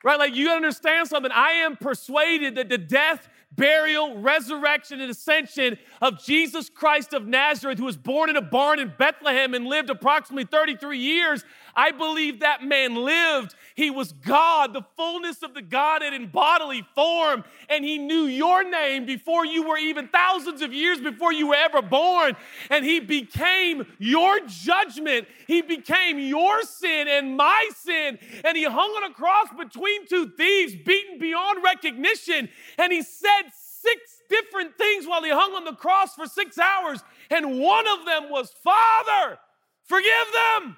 Right? 0.04 0.18
Like 0.18 0.36
you 0.36 0.50
understand 0.50 1.08
something. 1.10 1.32
I 1.32 1.52
am 1.52 1.76
persuaded 1.76 2.56
that 2.56 2.70
the 2.70 2.78
death, 2.78 3.28
burial, 3.52 4.18
resurrection, 4.18 5.02
and 5.02 5.12
ascension 5.12 5.78
of 6.02 6.24
Jesus 6.24 6.70
Christ 6.70 7.14
of 7.14 7.28
Nazareth, 7.28 7.80
who 7.80 7.86
was 7.86 7.98
born 7.98 8.30
in 8.30 8.38
a 8.38 8.42
barn 8.42 8.80
in 8.80 8.94
Bethlehem 8.98 9.54
and 9.54 9.66
lived 9.66 9.90
approximately 9.90 10.46
33 10.46 10.98
years, 10.98 11.44
I 11.80 11.92
believe 11.92 12.42
that 12.42 12.62
man 12.62 12.94
lived. 12.94 13.56
He 13.74 13.90
was 13.90 14.12
God, 14.12 14.74
the 14.74 14.82
fullness 14.98 15.42
of 15.44 15.54
the 15.54 15.62
Godhead 15.62 16.14
in 16.14 16.28
bodily 16.28 16.86
form, 16.94 17.46
and 17.70 17.86
he 17.86 17.98
knew 17.98 18.24
your 18.24 18.70
name 18.70 19.06
before 19.06 19.46
you 19.46 19.66
were 19.66 19.78
even 19.78 20.10
thousands 20.10 20.62
of 20.62 20.74
years 20.74 21.00
before 21.00 21.32
you 21.32 21.48
were 21.48 21.56
ever 21.56 21.82
born. 21.82 22.36
And 22.70 22.84
he 22.84 23.00
became 23.00 23.88
your 23.98 24.42
judgment. 24.46 25.30
He 25.48 25.62
became 25.62 26.20
your 26.20 26.64
sin 26.64 27.08
and 27.08 27.38
my 27.38 27.70
sin. 27.78 28.20
And 28.44 28.58
he 28.58 28.66
hung 28.66 28.90
on 28.90 29.10
a 29.10 29.14
cross 29.14 29.48
between 29.58 30.06
two 30.06 30.32
thieves, 30.36 30.76
beaten 30.86 31.18
beyond 31.18 31.64
recognition. 31.64 32.50
And 32.78 32.92
he 32.92 33.02
said 33.04 33.44
six 33.54 34.22
different 34.30 34.78
things 34.78 35.08
while 35.08 35.24
he 35.24 35.30
hung 35.30 35.54
on 35.54 35.64
the 35.64 35.76
cross 35.76 36.14
for 36.14 36.26
six 36.26 36.60
hours. 36.60 37.02
And 37.30 37.62
one 37.62 37.88
of 37.88 38.06
them 38.06 38.30
was, 38.30 38.52
Father, 38.62 39.40
forgive 39.86 40.28
them 40.34 40.76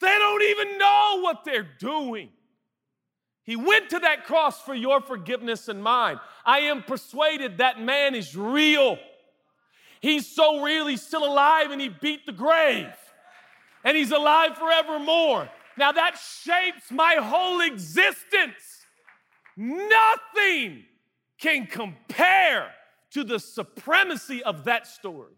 they 0.00 0.18
don't 0.18 0.42
even 0.42 0.78
know 0.78 1.20
what 1.20 1.44
they're 1.44 1.68
doing. 1.78 2.30
He 3.44 3.56
went 3.56 3.90
to 3.90 3.98
that 3.98 4.24
cross 4.24 4.60
for 4.62 4.74
your 4.74 5.00
forgiveness 5.00 5.68
and 5.68 5.82
mine. 5.82 6.18
I 6.44 6.60
am 6.60 6.82
persuaded 6.82 7.58
that 7.58 7.80
man 7.80 8.14
is 8.14 8.36
real. 8.36 8.98
He's 10.00 10.26
so 10.26 10.62
real, 10.62 10.86
he's 10.86 11.02
still 11.02 11.24
alive 11.24 11.70
and 11.70 11.80
he 11.80 11.88
beat 11.88 12.26
the 12.26 12.32
grave. 12.32 12.88
And 13.84 13.96
he's 13.96 14.12
alive 14.12 14.56
forevermore. 14.56 15.48
Now 15.76 15.92
that 15.92 16.18
shapes 16.18 16.90
my 16.90 17.16
whole 17.16 17.60
existence. 17.60 18.86
Nothing 19.56 20.84
can 21.38 21.66
compare 21.66 22.70
to 23.10 23.24
the 23.24 23.38
supremacy 23.38 24.42
of 24.42 24.64
that 24.64 24.86
story. 24.86 25.34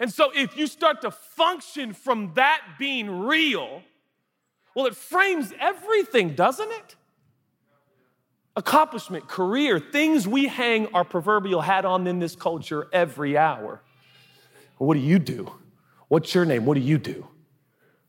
And 0.00 0.10
so, 0.10 0.32
if 0.34 0.56
you 0.56 0.66
start 0.66 1.02
to 1.02 1.10
function 1.10 1.92
from 1.92 2.32
that 2.34 2.62
being 2.78 3.20
real, 3.20 3.82
well, 4.74 4.86
it 4.86 4.96
frames 4.96 5.52
everything, 5.60 6.34
doesn't 6.34 6.70
it? 6.70 6.96
Accomplishment, 8.56 9.28
career, 9.28 9.78
things 9.78 10.26
we 10.26 10.46
hang 10.46 10.86
our 10.94 11.04
proverbial 11.04 11.60
hat 11.60 11.84
on 11.84 12.06
in 12.06 12.18
this 12.18 12.34
culture 12.34 12.88
every 12.92 13.36
hour. 13.36 13.82
what 14.78 14.94
do 14.94 15.00
you 15.00 15.18
do? 15.18 15.52
What's 16.08 16.34
your 16.34 16.46
name? 16.46 16.64
What 16.64 16.74
do 16.74 16.80
you 16.80 16.96
do? 16.96 17.28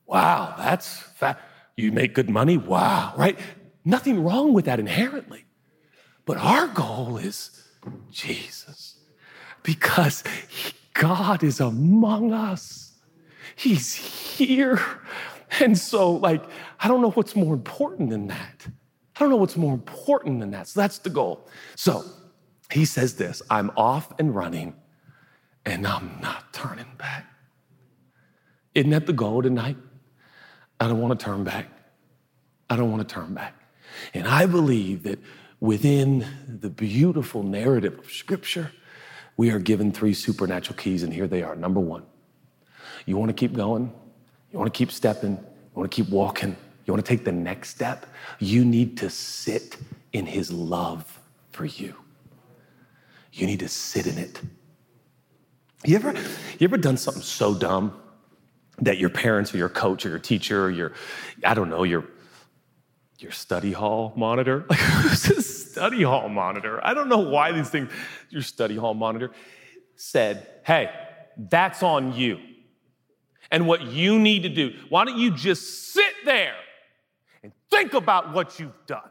Wow, 0.06 0.56
that's 0.58 0.98
fat. 0.98 1.40
You 1.76 1.92
make 1.92 2.14
good 2.14 2.30
money? 2.30 2.58
Wow, 2.58 3.14
right? 3.18 3.38
Nothing 3.84 4.24
wrong 4.24 4.54
with 4.54 4.66
that 4.66 4.80
inherently. 4.80 5.46
But 6.26 6.38
our 6.38 6.68
goal 6.68 7.18
is 7.18 7.68
Jesus 8.12 8.98
because 9.64 10.24
he 10.50 10.74
God 10.94 11.44
is 11.44 11.60
among 11.60 12.34
us. 12.34 12.94
He's 13.56 13.96
here. 13.96 14.80
And 15.60 15.78
so, 15.78 16.12
like, 16.14 16.44
I 16.80 16.88
don't 16.88 17.02
know 17.02 17.12
what's 17.12 17.36
more 17.36 17.54
important 17.54 18.10
than 18.10 18.28
that. 18.28 18.68
I 19.16 19.20
don't 19.20 19.30
know 19.30 19.38
what's 19.38 19.58
more 19.58 19.74
important 19.74 20.40
than 20.40 20.52
that. 20.52 20.68
So 20.68 20.80
that's 20.80 21.00
the 21.00 21.10
goal. 21.10 21.48
So 21.76 22.06
he 22.72 22.86
says 22.86 23.16
this 23.16 23.42
I'm 23.50 23.72
off 23.76 24.14
and 24.20 24.34
running, 24.34 24.76
and 25.66 25.86
I'm 25.86 26.20
not 26.22 26.54
turning 26.54 26.88
back. 26.98 27.26
Isn't 28.74 28.92
that 28.92 29.06
the 29.06 29.14
goal 29.14 29.42
tonight? 29.42 29.78
I 30.80 30.88
don't 30.88 31.00
want 31.00 31.20
to 31.20 31.24
turn 31.24 31.44
back. 31.44 31.68
I 32.70 32.78
don't 32.78 32.90
want 32.90 33.08
to 33.08 33.14
turn 33.14 33.34
back. 33.34 33.54
And 34.14 34.28
I 34.28 34.46
believe 34.46 35.04
that 35.04 35.20
within 35.60 36.26
the 36.48 36.70
beautiful 36.70 37.44
narrative 37.44 38.00
of 38.00 38.10
Scripture, 38.10 38.72
we 39.38 39.52
are 39.52 39.60
given 39.60 39.92
three 39.92 40.14
supernatural 40.14 40.78
keys, 40.78 41.04
and 41.04 41.14
here 41.14 41.28
they 41.28 41.44
are. 41.44 41.56
Number 41.56 41.80
one, 41.80 42.04
you 43.06 43.18
want 43.18 43.30
to 43.30 43.34
keep 43.34 43.54
going, 43.54 43.94
you 44.52 44.60
want 44.60 44.72
to 44.72 44.78
keep 44.78 44.92
stepping, 44.92 45.32
you 45.32 45.72
want 45.74 45.92
to 45.92 45.96
keep 45.96 46.12
walking, 46.12 46.56
you 46.86 46.94
want 46.94 47.04
to 47.04 47.10
take 47.10 47.26
the 47.26 47.32
next 47.32 47.70
step, 47.70 48.06
you 48.40 48.66
need 48.66 48.98
to 48.98 49.10
sit 49.10 49.78
in 50.14 50.26
His 50.26 50.52
love 50.52 51.20
for 51.52 51.66
you. 51.66 51.96
You 53.34 53.48
need 53.48 53.60
to 53.60 53.70
sit 53.70 54.08
in 54.08 54.18
it. 54.18 54.42
You 55.86 55.96
ever, 55.96 56.14
you 56.14 56.66
ever 56.66 56.78
done 56.78 56.98
something 56.98 57.24
so 57.24 57.56
dumb 57.56 58.00
that 58.80 58.98
your 58.98 59.10
parents 59.10 59.54
or 59.54 59.58
your 59.58 59.70
coach 59.70 60.06
or 60.06 60.10
your 60.10 60.20
teacher 60.20 60.66
or 60.66 60.70
your, 60.70 60.94
I 61.44 61.54
don't 61.54 61.70
know, 61.70 61.84
your 61.84 62.06
your 63.22 63.32
study 63.32 63.72
hall 63.72 64.14
monitor. 64.16 64.66
Study 65.82 66.04
hall 66.04 66.30
monitor? 66.30 66.80
I 66.86 66.94
don't 66.94 67.10
know 67.10 67.18
why 67.18 67.52
these 67.54 67.68
things, 67.68 67.92
your 68.30 68.44
study 68.44 68.76
hall 68.76 68.94
monitor 68.94 69.32
said, 69.96 70.48
hey, 70.64 70.92
that's 71.36 71.82
on 71.82 72.14
you. 72.14 72.38
And 73.50 73.66
what 73.66 73.82
you 73.82 74.20
need 74.20 74.44
to 74.44 74.50
do, 74.50 74.76
why 74.90 75.06
don't 75.06 75.18
you 75.18 75.32
just 75.32 75.92
sit 75.92 76.14
there 76.24 76.54
and 77.42 77.52
think 77.72 77.96
about 77.96 78.32
what 78.32 78.60
you've 78.60 78.78
done? 78.86 79.10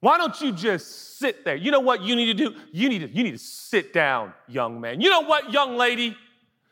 Why 0.00 0.16
don't 0.16 0.40
you 0.40 0.52
just 0.52 1.18
sit 1.18 1.44
there? 1.44 1.54
You 1.54 1.70
know 1.70 1.80
what 1.80 2.00
you 2.00 2.16
need 2.16 2.34
to 2.34 2.48
do? 2.48 2.56
You 2.72 2.88
need 2.88 3.00
to, 3.00 3.08
you 3.08 3.22
need 3.22 3.32
to 3.32 3.38
sit 3.38 3.92
down, 3.92 4.32
young 4.48 4.80
man. 4.80 5.02
You 5.02 5.10
know 5.10 5.20
what, 5.20 5.52
young 5.52 5.76
lady? 5.76 6.16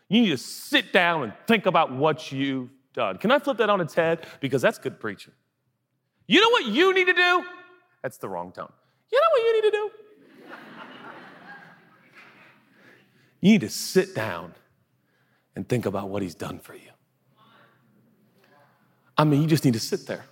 You 0.08 0.22
need 0.22 0.30
to 0.30 0.38
sit 0.38 0.90
down 0.90 1.24
and 1.24 1.34
think 1.46 1.66
about 1.66 1.92
what 1.92 2.32
you've 2.32 2.70
done. 2.94 3.18
Can 3.18 3.30
I 3.30 3.40
flip 3.40 3.58
that 3.58 3.68
on 3.68 3.82
its 3.82 3.92
head? 3.92 4.26
Because 4.40 4.62
that's 4.62 4.78
good 4.78 4.98
preaching. 4.98 5.34
You 6.26 6.40
know 6.40 6.48
what 6.48 6.64
you 6.64 6.94
need 6.94 7.08
to 7.08 7.12
do? 7.12 7.44
That's 8.02 8.18
the 8.18 8.28
wrong 8.28 8.52
tone. 8.52 8.72
You 9.12 9.20
know 9.20 9.26
what 9.32 9.42
you 9.42 9.62
need 9.62 9.70
to 9.70 9.76
do? 9.76 9.90
You 13.40 13.52
need 13.52 13.60
to 13.62 13.70
sit 13.70 14.14
down 14.14 14.54
and 15.56 15.68
think 15.68 15.86
about 15.86 16.08
what 16.08 16.22
he's 16.22 16.34
done 16.34 16.58
for 16.58 16.74
you. 16.74 16.90
I 19.16 19.24
mean, 19.24 19.42
you 19.42 19.48
just 19.48 19.64
need 19.64 19.74
to 19.74 19.80
sit 19.80 20.06
there. 20.06 20.24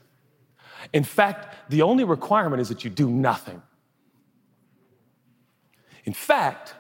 In 0.92 1.04
fact, 1.04 1.70
the 1.70 1.82
only 1.82 2.04
requirement 2.04 2.60
is 2.60 2.68
that 2.68 2.84
you 2.84 2.90
do 2.90 3.10
nothing. 3.10 3.62
In 6.04 6.12
fact, 6.12 6.74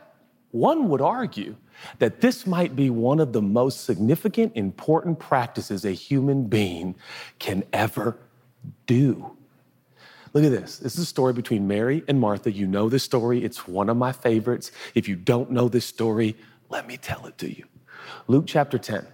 one 0.50 0.88
would 0.88 1.00
argue 1.00 1.56
that 1.98 2.20
this 2.20 2.46
might 2.46 2.74
be 2.74 2.90
one 2.90 3.20
of 3.20 3.32
the 3.32 3.42
most 3.42 3.84
significant, 3.84 4.52
important 4.56 5.18
practices 5.18 5.84
a 5.84 5.90
human 5.90 6.44
being 6.44 6.94
can 7.38 7.64
ever 7.72 8.16
do. 8.86 9.37
Look 10.32 10.44
at 10.44 10.50
this. 10.50 10.78
This 10.78 10.94
is 10.94 11.00
a 11.00 11.06
story 11.06 11.32
between 11.32 11.66
Mary 11.66 12.02
and 12.08 12.20
Martha. 12.20 12.50
You 12.50 12.66
know 12.66 12.88
this 12.88 13.02
story, 13.02 13.44
it's 13.44 13.66
one 13.66 13.88
of 13.88 13.96
my 13.96 14.12
favorites. 14.12 14.70
If 14.94 15.08
you 15.08 15.16
don't 15.16 15.50
know 15.50 15.68
this 15.68 15.84
story, 15.84 16.36
let 16.68 16.86
me 16.86 16.96
tell 16.96 17.26
it 17.26 17.38
to 17.38 17.48
you. 17.48 17.64
Luke 18.26 18.44
chapter 18.46 18.78
10. 18.78 19.06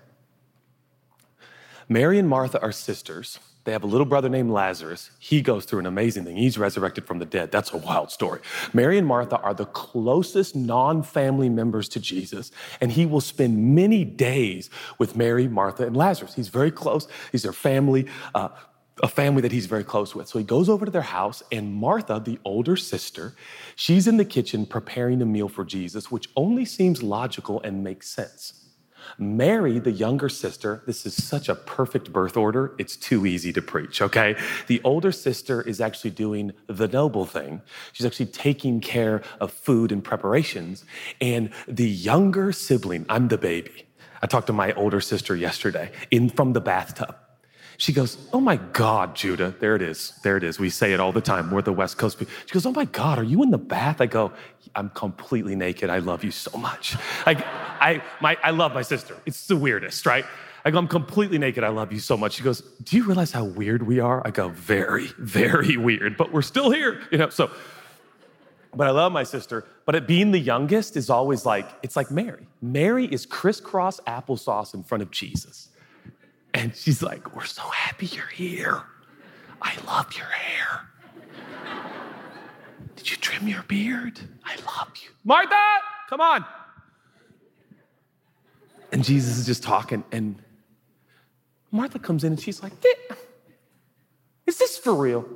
Mary 1.88 2.18
and 2.18 2.28
Martha 2.28 2.60
are 2.62 2.72
sisters. 2.72 3.38
They 3.64 3.72
have 3.72 3.82
a 3.82 3.86
little 3.86 4.04
brother 4.04 4.28
named 4.28 4.50
Lazarus. 4.50 5.10
He 5.18 5.40
goes 5.40 5.64
through 5.64 5.80
an 5.80 5.86
amazing 5.86 6.24
thing. 6.24 6.36
He's 6.36 6.58
resurrected 6.58 7.06
from 7.06 7.18
the 7.18 7.24
dead. 7.24 7.50
That's 7.50 7.72
a 7.72 7.78
wild 7.78 8.10
story. 8.10 8.40
Mary 8.74 8.98
and 8.98 9.06
Martha 9.06 9.38
are 9.38 9.54
the 9.54 9.64
closest 9.64 10.54
non 10.54 11.02
family 11.02 11.48
members 11.48 11.88
to 11.90 12.00
Jesus, 12.00 12.50
and 12.80 12.92
he 12.92 13.06
will 13.06 13.22
spend 13.22 13.74
many 13.74 14.04
days 14.04 14.68
with 14.98 15.16
Mary, 15.16 15.48
Martha, 15.48 15.86
and 15.86 15.96
Lazarus. 15.96 16.34
He's 16.34 16.48
very 16.48 16.70
close. 16.70 17.08
He's 17.32 17.42
their 17.42 17.54
family. 17.54 18.06
Uh, 18.34 18.50
a 19.02 19.08
family 19.08 19.42
that 19.42 19.52
he's 19.52 19.66
very 19.66 19.84
close 19.84 20.14
with. 20.14 20.28
So 20.28 20.38
he 20.38 20.44
goes 20.44 20.68
over 20.68 20.84
to 20.84 20.90
their 20.90 21.02
house, 21.02 21.42
and 21.50 21.72
Martha, 21.72 22.22
the 22.24 22.38
older 22.44 22.76
sister, 22.76 23.34
she's 23.74 24.06
in 24.06 24.16
the 24.16 24.24
kitchen 24.24 24.66
preparing 24.66 25.20
a 25.20 25.26
meal 25.26 25.48
for 25.48 25.64
Jesus, 25.64 26.10
which 26.10 26.28
only 26.36 26.64
seems 26.64 27.02
logical 27.02 27.60
and 27.62 27.82
makes 27.82 28.08
sense. 28.08 28.60
Mary, 29.18 29.78
the 29.78 29.90
younger 29.90 30.28
sister, 30.28 30.82
this 30.86 31.04
is 31.04 31.14
such 31.22 31.48
a 31.48 31.54
perfect 31.54 32.12
birth 32.12 32.36
order, 32.36 32.74
it's 32.78 32.96
too 32.96 33.26
easy 33.26 33.52
to 33.52 33.60
preach, 33.60 34.00
okay? 34.00 34.36
The 34.66 34.80
older 34.82 35.12
sister 35.12 35.60
is 35.60 35.80
actually 35.80 36.10
doing 36.10 36.52
the 36.68 36.88
noble 36.88 37.26
thing. 37.26 37.60
She's 37.92 38.06
actually 38.06 38.26
taking 38.26 38.80
care 38.80 39.22
of 39.40 39.52
food 39.52 39.92
and 39.92 40.02
preparations. 40.02 40.84
And 41.20 41.50
the 41.68 41.88
younger 41.88 42.50
sibling, 42.52 43.04
I'm 43.08 43.28
the 43.28 43.38
baby. 43.38 43.86
I 44.22 44.26
talked 44.26 44.46
to 44.46 44.54
my 44.54 44.72
older 44.72 45.02
sister 45.02 45.36
yesterday 45.36 45.92
in 46.10 46.30
from 46.30 46.54
the 46.54 46.60
bathtub. 46.60 47.16
She 47.76 47.92
goes, 47.92 48.16
Oh 48.32 48.40
my 48.40 48.56
God, 48.56 49.14
Judah. 49.16 49.54
There 49.58 49.74
it 49.74 49.82
is. 49.82 50.12
There 50.22 50.36
it 50.36 50.42
is. 50.44 50.58
We 50.58 50.70
say 50.70 50.92
it 50.92 51.00
all 51.00 51.12
the 51.12 51.20
time. 51.20 51.50
We're 51.50 51.62
the 51.62 51.72
West 51.72 51.98
Coast 51.98 52.18
people. 52.18 52.32
She 52.46 52.52
goes, 52.52 52.66
Oh 52.66 52.72
my 52.72 52.84
God, 52.84 53.18
are 53.18 53.24
you 53.24 53.42
in 53.42 53.50
the 53.50 53.58
bath? 53.58 54.00
I 54.00 54.06
go, 54.06 54.32
I'm 54.74 54.90
completely 54.90 55.54
naked. 55.56 55.90
I 55.90 55.98
love 55.98 56.24
you 56.24 56.30
so 56.30 56.56
much. 56.58 56.96
Like, 57.26 57.38
I, 57.80 58.02
my, 58.20 58.36
I 58.42 58.50
love 58.50 58.74
my 58.74 58.82
sister. 58.82 59.16
It's 59.24 59.46
the 59.46 59.56
weirdest, 59.56 60.04
right? 60.04 60.26
I 60.64 60.70
go, 60.70 60.78
I'm 60.78 60.88
completely 60.88 61.38
naked. 61.38 61.64
I 61.64 61.68
love 61.68 61.90
you 61.90 61.98
so 61.98 62.16
much. 62.18 62.34
She 62.34 62.42
goes, 62.42 62.60
Do 62.82 62.96
you 62.96 63.04
realize 63.04 63.32
how 63.32 63.44
weird 63.44 63.82
we 63.82 64.00
are? 64.00 64.22
I 64.26 64.30
go, 64.30 64.48
Very, 64.48 65.06
very 65.18 65.76
weird, 65.76 66.16
but 66.16 66.32
we're 66.32 66.42
still 66.42 66.70
here. 66.70 67.00
You 67.10 67.18
know, 67.18 67.28
so, 67.30 67.50
but 68.74 68.86
I 68.86 68.90
love 68.90 69.12
my 69.12 69.22
sister. 69.22 69.64
But 69.86 69.94
it 69.94 70.06
being 70.06 70.32
the 70.32 70.38
youngest 70.38 70.96
is 70.96 71.08
always 71.10 71.46
like, 71.46 71.66
it's 71.82 71.96
like 71.96 72.10
Mary. 72.10 72.46
Mary 72.60 73.06
is 73.06 73.26
crisscross 73.26 74.00
applesauce 74.00 74.74
in 74.74 74.82
front 74.82 75.02
of 75.02 75.10
Jesus. 75.10 75.68
And 76.54 76.74
she's 76.74 77.02
like, 77.02 77.34
We're 77.34 77.44
so 77.44 77.62
happy 77.62 78.06
you're 78.06 78.26
here. 78.28 78.82
I 79.60 79.74
love 79.86 80.16
your 80.16 80.26
hair. 80.26 80.88
Did 82.96 83.10
you 83.10 83.16
trim 83.16 83.48
your 83.48 83.64
beard? 83.64 84.20
I 84.44 84.54
love 84.64 84.92
you. 85.02 85.10
Martha, 85.24 85.62
come 86.08 86.20
on. 86.20 86.44
And 88.92 89.02
Jesus 89.02 89.38
is 89.38 89.46
just 89.46 89.64
talking, 89.64 90.04
and 90.12 90.36
Martha 91.72 91.98
comes 91.98 92.22
in 92.22 92.32
and 92.32 92.40
she's 92.40 92.62
like, 92.62 92.72
Is 94.46 94.56
this 94.56 94.78
for 94.78 94.94
real? 94.94 95.26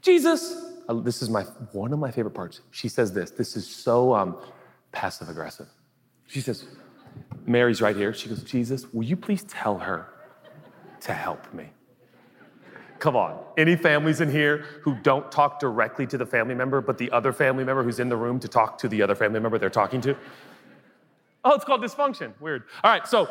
Jesus, 0.00 0.64
this 1.02 1.20
is 1.20 1.28
my 1.28 1.42
one 1.72 1.92
of 1.92 1.98
my 1.98 2.10
favorite 2.10 2.34
parts. 2.34 2.62
She 2.70 2.88
says 2.88 3.12
this. 3.12 3.30
This 3.30 3.56
is 3.56 3.68
so 3.68 4.14
um, 4.14 4.38
passive 4.92 5.28
aggressive. 5.28 5.68
She 6.26 6.40
says, 6.40 6.64
Mary's 7.46 7.82
right 7.82 7.94
here. 7.94 8.14
She 8.14 8.30
goes, 8.30 8.42
Jesus, 8.42 8.90
will 8.94 9.04
you 9.04 9.16
please 9.16 9.44
tell 9.44 9.78
her 9.78 10.13
to 11.04 11.12
help 11.12 11.52
me. 11.54 11.70
Come 12.98 13.16
on. 13.16 13.38
Any 13.58 13.76
families 13.76 14.20
in 14.20 14.30
here 14.30 14.64
who 14.82 14.94
don't 15.02 15.30
talk 15.30 15.60
directly 15.60 16.06
to 16.06 16.16
the 16.16 16.24
family 16.24 16.54
member, 16.54 16.80
but 16.80 16.96
the 16.96 17.10
other 17.10 17.32
family 17.32 17.62
member 17.62 17.82
who's 17.82 18.00
in 18.00 18.08
the 18.08 18.16
room 18.16 18.40
to 18.40 18.48
talk 18.48 18.78
to 18.78 18.88
the 18.88 19.02
other 19.02 19.14
family 19.14 19.40
member 19.40 19.58
they're 19.58 19.68
talking 19.68 20.00
to? 20.02 20.16
Oh, 21.44 21.54
it's 21.54 21.64
called 21.64 21.82
dysfunction. 21.82 22.32
Weird. 22.40 22.62
All 22.82 22.90
right, 22.90 23.06
so, 23.06 23.28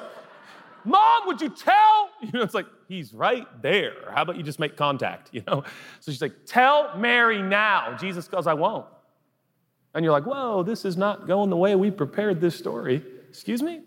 mom, 0.85 1.25
would 1.25 1.41
you 1.41 1.49
tell? 1.49 2.09
You 2.21 2.31
know, 2.31 2.41
it's 2.41 2.53
like, 2.53 2.67
he's 2.87 3.13
right 3.13 3.47
there. 3.61 4.11
How 4.13 4.21
about 4.21 4.37
you 4.37 4.43
just 4.43 4.59
make 4.59 4.77
contact, 4.77 5.29
you 5.33 5.43
know? 5.45 5.63
So 5.99 6.11
she's 6.11 6.21
like, 6.21 6.45
tell 6.45 6.95
Mary 6.97 7.41
now. 7.41 7.97
Jesus 7.99 8.29
goes, 8.29 8.47
I 8.47 8.53
won't. 8.53 8.85
And 9.93 10.05
you're 10.05 10.13
like, 10.13 10.25
whoa, 10.25 10.63
this 10.63 10.85
is 10.85 10.95
not 10.95 11.27
going 11.27 11.49
the 11.49 11.57
way 11.57 11.75
we 11.75 11.91
prepared 11.91 12.39
this 12.39 12.55
story. 12.55 13.03
Excuse 13.27 13.61
me? 13.61 13.81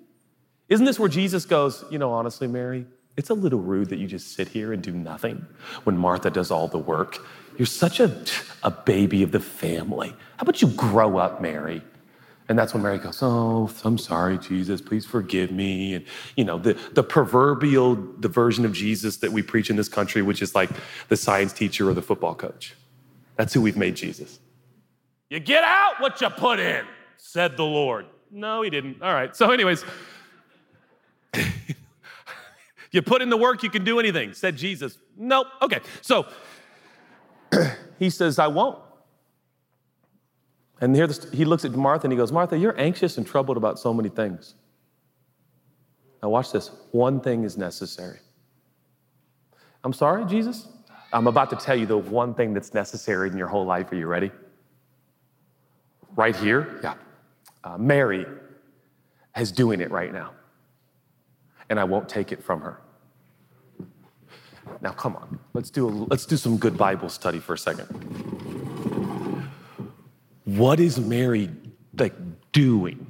Isn't 0.69 0.85
this 0.85 0.99
where 0.99 1.09
Jesus 1.09 1.47
goes, 1.47 1.85
you 1.91 1.99
know, 1.99 2.13
honestly, 2.13 2.47
Mary, 2.47 2.87
it's 3.17 3.31
a 3.31 3.35
little 3.35 3.61
rude 3.61 3.89
that 3.91 3.99
you 3.99 4.07
just 4.07 4.35
sit 4.35 4.49
here 4.49 4.73
and 4.73 4.83
do 4.83 4.93
nothing 4.93 5.47
when 5.85 5.97
Martha 5.97 6.31
does 6.31 6.51
all 6.51 6.69
the 6.69 6.79
work. 6.79 7.27
You're 7.57 7.67
such 7.67 8.01
a, 8.01 8.25
a 8.63 8.71
baby 8.71 9.23
of 9.23 9.33
the 9.33 9.41
family. 9.41 10.11
How 10.37 10.43
about 10.43 10.61
you 10.61 10.69
grow 10.69 11.17
up, 11.17 11.41
Mary? 11.41 11.83
And 12.49 12.59
that's 12.59 12.75
when 12.75 12.83
Mary 12.83 12.99
goes, 12.99 13.19
Oh, 13.23 13.71
I'm 13.85 13.99
sorry, 13.99 14.39
Jesus, 14.39 14.81
please 14.81 15.05
forgive 15.05 15.51
me. 15.51 15.95
And, 15.95 16.05
you 16.37 16.45
know, 16.45 16.59
the, 16.59 16.75
the 16.93 17.03
proverbial, 17.03 17.97
the 17.97 18.29
version 18.29 18.65
of 18.65 18.73
Jesus 18.73 19.17
that 19.19 19.33
we 19.33 19.43
preach 19.43 19.69
in 19.71 19.77
this 19.77 19.89
country, 19.89 20.23
which 20.23 20.43
is 20.43 20.55
like 20.55 20.71
the 21.09 21.17
science 21.17 21.53
teacher 21.53 21.89
or 21.89 21.95
the 21.95 22.03
football 22.03 22.35
coach. 22.35 22.75
That's 23.37 23.53
who 23.53 23.61
we've 23.61 23.77
made 23.77 23.97
Jesus. 23.97 24.39
You 25.29 25.41
get 25.41 25.65
out 25.65 25.95
what 25.99 26.21
you 26.21 26.29
put 26.31 26.61
in, 26.61 26.85
said 27.17 27.57
the 27.57 27.65
Lord. 27.65 28.07
No, 28.31 28.63
he 28.63 28.71
didn't. 28.71 29.03
All 29.03 29.13
right. 29.13 29.35
So, 29.35 29.51
anyways, 29.51 29.85
You 32.97 33.03
put 33.03 33.21
in 33.21 33.29
the 33.29 33.37
work, 33.37 33.63
you 33.63 33.69
can 33.69 33.85
do 33.85 34.01
anything, 34.01 34.33
said 34.33 34.57
Jesus. 34.57 34.97
Nope. 35.19 35.49
Okay. 35.61 35.81
So 36.01 36.27
he 37.99 38.09
says, 38.09 38.39
I 38.39 38.47
won't. 38.47 38.79
And 40.81 40.97
here 40.97 41.07
he 41.31 41.45
looks 41.45 41.67
at 41.67 41.73
Martha 41.73 42.07
and 42.07 42.13
he 42.13 42.17
goes, 42.17 42.33
Martha, 42.33 42.57
you're 42.57 42.79
anxious 42.81 43.19
and 43.19 43.27
troubled 43.27 43.59
about 43.59 43.79
so 43.79 43.93
many 43.93 44.09
things. 44.09 44.55
Now, 46.23 46.31
watch 46.31 46.53
this. 46.53 46.71
One 46.93 47.21
thing 47.21 47.45
is 47.45 47.59
necessary. 47.59 48.19
I'm 49.85 49.93
sorry, 49.93 50.25
Jesus? 50.25 50.67
I'm 51.13 51.27
about 51.27 51.51
to 51.51 51.57
tell 51.57 51.77
you 51.77 51.85
the 51.85 51.99
one 51.99 52.33
thing 52.33 52.55
that's 52.55 52.73
necessary 52.73 53.29
in 53.29 53.37
your 53.37 53.49
whole 53.49 53.67
life. 53.67 53.93
Are 53.93 53.97
you 53.97 54.07
ready? 54.07 54.31
Right 56.15 56.35
here? 56.35 56.81
Yeah. 56.83 56.95
Uh, 57.63 57.77
Mary 57.77 58.25
is 59.37 59.53
doing 59.53 59.83
it 59.83 59.91
right 59.91 60.15
now, 60.15 60.33
and 61.69 61.79
I 61.79 61.85
won't 61.85 62.09
take 62.09 62.33
it 62.33 62.43
from 62.43 62.63
her. 62.63 62.81
Now, 64.81 64.93
come 64.93 65.17
on, 65.17 65.39
let's 65.55 65.71
do, 65.71 65.89
a, 65.89 65.91
let's 65.91 66.27
do 66.27 66.37
some 66.37 66.59
good 66.59 66.77
Bible 66.77 67.09
study 67.09 67.39
for 67.39 67.55
a 67.55 67.59
second. 67.59 67.87
What 70.45 70.79
is 70.81 71.01
Mary 71.01 71.51
like 71.99 72.15
doing? 72.53 73.07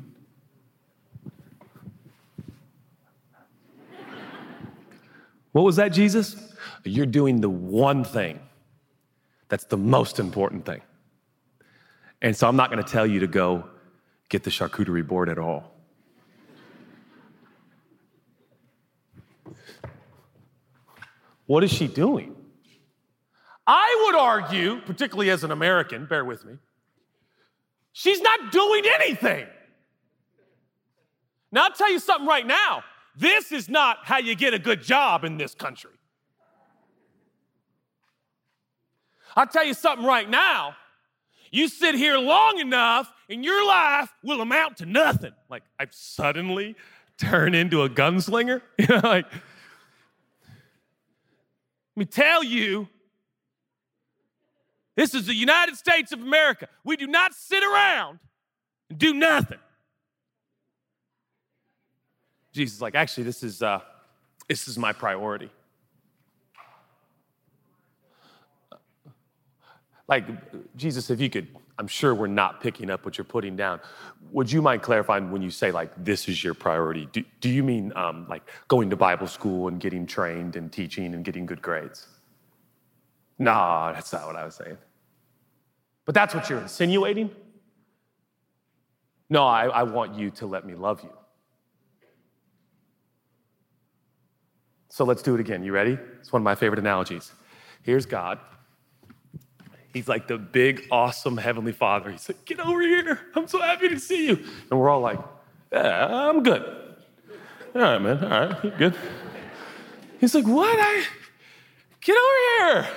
What 5.52 5.62
was 5.62 5.76
that, 5.76 5.88
Jesus? 5.88 6.36
You're 6.84 7.06
doing 7.06 7.40
the 7.40 7.50
one 7.50 8.04
thing 8.04 8.40
that's 9.48 9.64
the 9.64 9.76
most 9.76 10.18
important 10.18 10.66
thing. 10.66 10.82
And 12.22 12.36
so 12.36 12.48
I'm 12.48 12.56
not 12.56 12.70
going 12.70 12.82
to 12.82 12.90
tell 12.90 13.06
you 13.06 13.20
to 13.20 13.26
go 13.26 13.64
get 14.28 14.42
the 14.42 14.50
charcuterie 14.50 15.06
board 15.06 15.28
at 15.28 15.38
all. 15.38 15.75
What 21.46 21.64
is 21.64 21.72
she 21.72 21.86
doing? 21.86 22.34
I 23.66 24.04
would 24.04 24.18
argue, 24.18 24.80
particularly 24.82 25.30
as 25.30 25.42
an 25.42 25.50
American, 25.50 26.06
bear 26.06 26.24
with 26.24 26.44
me, 26.44 26.54
she's 27.92 28.20
not 28.20 28.52
doing 28.52 28.84
anything. 29.00 29.46
Now, 31.50 31.64
I'll 31.64 31.72
tell 31.72 31.90
you 31.90 31.98
something 31.98 32.26
right 32.26 32.46
now. 32.46 32.84
This 33.16 33.50
is 33.50 33.68
not 33.68 33.98
how 34.02 34.18
you 34.18 34.34
get 34.34 34.54
a 34.54 34.58
good 34.58 34.82
job 34.82 35.24
in 35.24 35.38
this 35.38 35.54
country. 35.54 35.92
I'll 39.34 39.46
tell 39.46 39.64
you 39.64 39.74
something 39.74 40.06
right 40.06 40.28
now. 40.28 40.76
You 41.50 41.68
sit 41.68 41.94
here 41.94 42.18
long 42.18 42.58
enough 42.58 43.12
and 43.28 43.44
your 43.44 43.66
life 43.66 44.12
will 44.22 44.40
amount 44.40 44.78
to 44.78 44.86
nothing. 44.86 45.32
Like, 45.48 45.62
I've 45.78 45.94
suddenly 45.94 46.76
turned 47.18 47.54
into 47.54 47.82
a 47.82 47.88
gunslinger. 47.88 48.62
You 48.78 48.86
know, 48.90 49.00
like, 49.02 49.26
let 51.96 52.00
me 52.00 52.04
tell 52.04 52.44
you, 52.44 52.88
this 54.96 55.14
is 55.14 55.26
the 55.26 55.34
United 55.34 55.76
States 55.76 56.12
of 56.12 56.20
America. 56.20 56.68
We 56.84 56.96
do 56.96 57.06
not 57.06 57.32
sit 57.32 57.62
around 57.64 58.18
and 58.90 58.98
do 58.98 59.14
nothing. 59.14 59.58
Jesus 62.52 62.82
like, 62.82 62.94
actually, 62.94 63.24
this 63.24 63.42
is, 63.42 63.62
uh, 63.62 63.80
this 64.46 64.68
is 64.68 64.78
my 64.78 64.92
priority. 64.92 65.50
Like, 70.06 70.26
Jesus, 70.76 71.08
if 71.10 71.18
you 71.18 71.30
could, 71.30 71.48
I'm 71.78 71.86
sure 71.86 72.14
we're 72.14 72.26
not 72.26 72.60
picking 72.60 72.90
up 72.90 73.04
what 73.04 73.18
you're 73.18 73.24
putting 73.24 73.54
down. 73.54 73.80
Would 74.32 74.50
you 74.50 74.62
mind 74.62 74.82
clarifying 74.82 75.30
when 75.30 75.42
you 75.42 75.50
say, 75.50 75.70
like, 75.70 75.92
this 76.02 76.26
is 76.28 76.42
your 76.42 76.54
priority? 76.54 77.08
Do, 77.12 77.22
do 77.40 77.50
you 77.50 77.62
mean, 77.62 77.92
um, 77.94 78.26
like, 78.28 78.42
going 78.68 78.88
to 78.90 78.96
Bible 78.96 79.26
school 79.26 79.68
and 79.68 79.78
getting 79.78 80.06
trained 80.06 80.56
and 80.56 80.72
teaching 80.72 81.14
and 81.14 81.24
getting 81.24 81.44
good 81.44 81.60
grades? 81.60 82.08
No, 83.38 83.92
that's 83.94 84.12
not 84.12 84.26
what 84.26 84.36
I 84.36 84.44
was 84.44 84.54
saying. 84.54 84.78
But 86.06 86.14
that's 86.14 86.34
what 86.34 86.48
you're 86.48 86.60
insinuating? 86.60 87.30
No, 89.28 89.44
I, 89.44 89.66
I 89.66 89.82
want 89.82 90.14
you 90.14 90.30
to 90.30 90.46
let 90.46 90.64
me 90.64 90.74
love 90.74 91.02
you. 91.02 91.12
So 94.88 95.04
let's 95.04 95.20
do 95.20 95.34
it 95.34 95.40
again. 95.40 95.62
You 95.62 95.72
ready? 95.72 95.98
It's 96.20 96.32
one 96.32 96.40
of 96.40 96.44
my 96.44 96.54
favorite 96.54 96.78
analogies. 96.78 97.32
Here's 97.82 98.06
God. 98.06 98.38
He's 99.96 100.08
like 100.08 100.28
the 100.28 100.36
big, 100.36 100.86
awesome 100.90 101.38
Heavenly 101.38 101.72
Father. 101.72 102.10
He's 102.10 102.28
like, 102.28 102.44
Get 102.44 102.60
over 102.60 102.82
here. 102.82 103.18
I'm 103.34 103.48
so 103.48 103.62
happy 103.62 103.88
to 103.88 103.98
see 103.98 104.26
you. 104.26 104.44
And 104.70 104.78
we're 104.78 104.90
all 104.90 105.00
like, 105.00 105.18
Yeah, 105.72 106.28
I'm 106.28 106.42
good. 106.42 106.62
All 107.74 107.80
right, 107.80 107.98
man. 107.98 108.22
All 108.22 108.46
right, 108.46 108.76
good. 108.76 108.94
He's 110.20 110.34
like, 110.34 110.46
What? 110.46 110.76
I 110.78 111.02
get 112.02 112.14
over 112.14 112.74
here. 112.74 112.88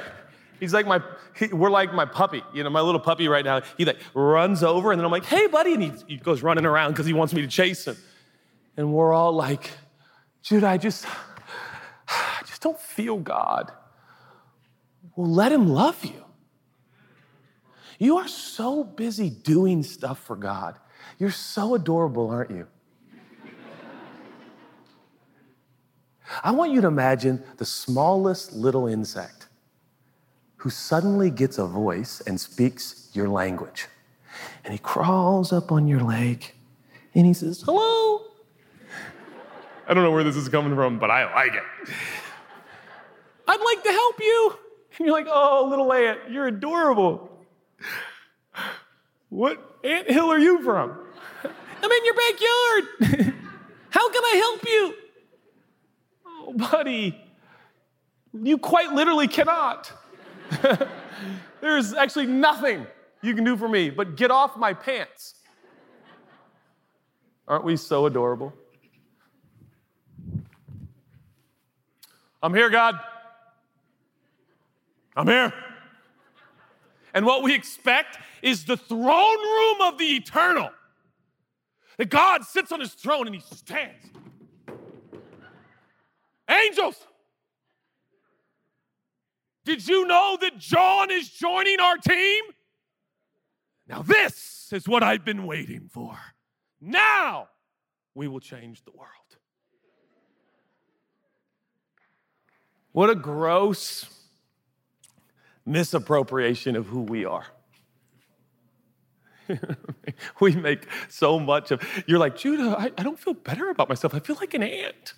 He's 0.59 0.73
like 0.73 0.87
my, 0.87 1.01
he, 1.37 1.47
we're 1.47 1.69
like 1.69 1.93
my 1.93 2.03
puppy, 2.03 2.43
you 2.53 2.65
know, 2.65 2.69
my 2.69 2.81
little 2.81 2.99
puppy 2.99 3.29
right 3.29 3.45
now. 3.45 3.61
He 3.77 3.85
like 3.85 3.99
runs 4.13 4.61
over, 4.61 4.91
and 4.91 4.99
then 4.99 5.05
I'm 5.05 5.11
like, 5.11 5.23
Hey, 5.23 5.47
buddy, 5.47 5.75
and 5.75 5.83
he, 5.83 5.93
he 6.05 6.17
goes 6.17 6.43
running 6.43 6.65
around 6.65 6.91
because 6.91 7.05
he 7.05 7.13
wants 7.13 7.33
me 7.33 7.39
to 7.41 7.47
chase 7.47 7.87
him. 7.87 7.95
And 8.75 8.91
we're 8.91 9.13
all 9.13 9.31
like, 9.31 9.71
dude, 10.43 10.65
I 10.65 10.75
just, 10.75 11.05
I 12.09 12.41
just 12.45 12.61
don't 12.61 12.77
feel 12.77 13.19
God. 13.19 13.71
Well, 15.15 15.31
let 15.31 15.53
him 15.53 15.69
love 15.69 16.03
you. 16.03 16.25
You 17.99 18.17
are 18.17 18.27
so 18.29 18.83
busy 18.85 19.29
doing 19.29 19.83
stuff 19.83 20.19
for 20.19 20.37
God. 20.37 20.79
You're 21.19 21.31
so 21.31 21.75
adorable, 21.75 22.29
aren't 22.29 22.51
you? 22.51 22.65
I 26.43 26.51
want 26.51 26.71
you 26.71 26.79
to 26.81 26.87
imagine 26.87 27.43
the 27.57 27.65
smallest 27.65 28.53
little 28.53 28.87
insect 28.87 29.47
who 30.57 30.69
suddenly 30.69 31.29
gets 31.29 31.57
a 31.57 31.65
voice 31.65 32.21
and 32.25 32.39
speaks 32.39 33.09
your 33.13 33.27
language. 33.27 33.87
And 34.63 34.71
he 34.71 34.79
crawls 34.79 35.51
up 35.51 35.71
on 35.71 35.87
your 35.87 36.01
leg 36.01 36.53
and 37.13 37.25
he 37.25 37.33
says, 37.33 37.63
Hello. 37.65 38.21
I 39.87 39.93
don't 39.93 40.03
know 40.03 40.11
where 40.11 40.23
this 40.23 40.35
is 40.35 40.47
coming 40.47 40.75
from, 40.75 40.99
but 40.99 41.09
I 41.11 41.33
like 41.33 41.53
it. 41.53 41.63
I'd 43.47 43.59
like 43.59 43.83
to 43.83 43.91
help 43.91 44.19
you. 44.19 44.55
And 44.97 45.07
you're 45.07 45.15
like, 45.15 45.27
Oh, 45.29 45.67
little 45.69 45.91
ant, 45.91 46.19
you're 46.29 46.47
adorable. 46.47 47.38
What 49.29 49.79
ant 49.83 50.09
hill 50.09 50.31
are 50.31 50.39
you 50.39 50.63
from? 50.63 50.97
I'm 51.81 51.91
in 51.91 52.05
your 52.05 52.15
backyard. 52.15 53.33
How 53.89 54.09
can 54.11 54.23
I 54.23 54.35
help 54.35 54.67
you? 54.67 54.93
Oh, 56.25 56.53
buddy, 56.53 57.21
you 58.33 58.57
quite 58.57 58.91
literally 58.91 59.27
cannot. 59.27 59.91
There's 61.61 61.93
actually 61.93 62.25
nothing 62.25 62.87
you 63.21 63.35
can 63.35 63.43
do 63.43 63.55
for 63.55 63.67
me 63.67 63.89
but 63.89 64.15
get 64.15 64.31
off 64.31 64.57
my 64.57 64.73
pants. 64.73 65.35
Aren't 67.47 67.63
we 67.63 67.77
so 67.77 68.05
adorable? 68.05 68.53
I'm 72.41 72.53
here, 72.53 72.69
God. 72.69 72.99
I'm 75.15 75.27
here. 75.27 75.53
And 77.13 77.25
what 77.25 77.43
we 77.43 77.53
expect 77.53 78.17
is 78.41 78.65
the 78.65 78.77
throne 78.77 79.39
room 79.39 79.81
of 79.81 79.97
the 79.97 80.15
eternal. 80.15 80.69
That 81.97 82.09
God 82.09 82.45
sits 82.45 82.71
on 82.71 82.79
his 82.79 82.93
throne 82.93 83.27
and 83.27 83.35
he 83.35 83.41
stands. 83.41 84.05
Angels, 86.49 86.95
did 89.65 89.87
you 89.87 90.07
know 90.07 90.37
that 90.41 90.57
John 90.57 91.11
is 91.11 91.29
joining 91.29 91.79
our 91.79 91.97
team? 91.97 92.43
Now, 93.87 94.01
this 94.01 94.69
is 94.71 94.87
what 94.87 95.03
I've 95.03 95.25
been 95.25 95.45
waiting 95.45 95.89
for. 95.91 96.17
Now 96.79 97.49
we 98.15 98.27
will 98.27 98.39
change 98.39 98.83
the 98.83 98.91
world. 98.91 99.09
What 102.91 103.09
a 103.09 103.15
gross 103.15 104.05
misappropriation 105.65 106.75
of 106.75 106.87
who 106.87 107.01
we 107.01 107.25
are. 107.25 107.45
we 110.39 110.55
make 110.55 110.87
so 111.07 111.39
much 111.39 111.71
of 111.71 111.81
you're 112.05 112.19
like 112.19 112.37
judah 112.37 112.75
I, 112.77 112.91
I, 112.97 113.03
don't 113.03 113.19
feel 113.19 113.33
better 113.33 113.69
about 113.69 113.89
myself. 113.89 114.13
I 114.13 114.19
feel 114.19 114.35
like 114.39 114.53
an 114.53 114.63
ant. 114.63 115.13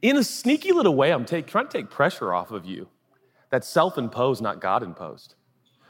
In 0.00 0.16
a 0.16 0.24
sneaky 0.24 0.72
little 0.72 0.94
way 0.94 1.12
i'm 1.12 1.24
take, 1.24 1.46
trying 1.46 1.68
to 1.68 1.78
take 1.78 1.90
pressure 1.90 2.32
off 2.32 2.50
of 2.50 2.64
you 2.64 2.88
that's 3.50 3.68
self-imposed 3.68 4.42
not 4.42 4.60
god-imposed. 4.60 5.34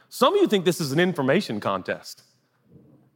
Some 0.09 0.35
of 0.35 0.41
you 0.41 0.49
think 0.49 0.65
this 0.65 0.81
is 0.81 0.93
an 0.93 1.01
information 1.01 1.61
contest 1.61 2.25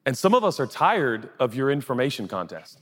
and 0.06 0.16
some 0.16 0.34
of 0.34 0.44
us 0.44 0.58
are 0.58 0.66
tired 0.66 1.28
of 1.38 1.54
your 1.54 1.70
information 1.70 2.28
contest. 2.28 2.80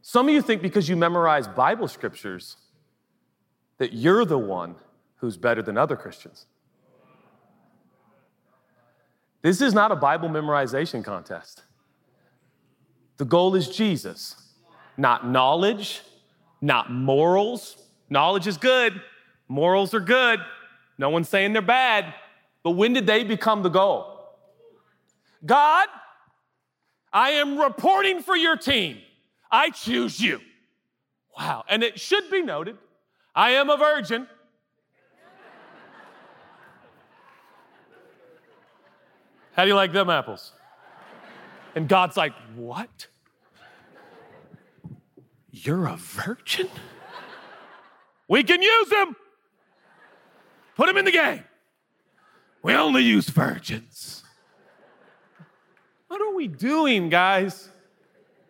Some 0.00 0.28
of 0.28 0.34
you 0.34 0.42
think 0.42 0.62
because 0.62 0.88
you 0.88 0.96
memorize 0.96 1.48
bible 1.48 1.88
scriptures 1.88 2.56
that 3.78 3.92
you're 3.92 4.24
the 4.24 4.38
one 4.38 4.76
who's 5.16 5.36
better 5.36 5.62
than 5.62 5.76
other 5.76 5.96
Christians. 5.96 6.46
This 9.42 9.60
is 9.60 9.74
not 9.74 9.92
a 9.92 9.96
Bible 9.96 10.28
memorization 10.28 11.04
contest. 11.04 11.64
The 13.16 13.24
goal 13.24 13.54
is 13.54 13.68
Jesus, 13.68 14.36
not 14.96 15.26
knowledge, 15.26 16.02
not 16.60 16.90
morals. 16.90 17.76
Knowledge 18.10 18.46
is 18.46 18.56
good, 18.56 19.00
morals 19.48 19.94
are 19.94 20.00
good. 20.00 20.40
No 20.98 21.10
one's 21.10 21.28
saying 21.28 21.52
they're 21.52 21.62
bad. 21.62 22.14
But 22.62 22.72
when 22.72 22.92
did 22.92 23.06
they 23.06 23.24
become 23.24 23.62
the 23.62 23.68
goal? 23.68 24.14
God, 25.44 25.88
I 27.12 27.30
am 27.32 27.58
reporting 27.58 28.22
for 28.22 28.36
your 28.36 28.56
team. 28.56 28.98
I 29.50 29.70
choose 29.70 30.20
you. 30.20 30.40
Wow. 31.36 31.64
And 31.68 31.82
it 31.82 32.00
should 32.00 32.30
be 32.30 32.42
noted 32.42 32.78
I 33.34 33.50
am 33.52 33.68
a 33.68 33.76
virgin. 33.76 34.28
How 39.54 39.62
do 39.62 39.68
you 39.68 39.74
like 39.74 39.92
them 39.92 40.10
apples? 40.10 40.52
And 41.74 41.88
God's 41.88 42.16
like, 42.16 42.32
What? 42.54 43.08
You're 45.50 45.86
a 45.86 45.96
virgin? 45.96 46.68
We 48.28 48.42
can 48.42 48.60
use 48.60 48.92
him. 48.92 49.16
Put 50.76 50.88
him 50.88 50.96
in 50.96 51.04
the 51.04 51.12
game. 51.12 51.44
We 52.62 52.74
only 52.74 53.02
use 53.02 53.28
virgins. 53.28 54.24
What 56.08 56.20
are 56.20 56.34
we 56.34 56.48
doing, 56.48 57.08
guys? 57.08 57.68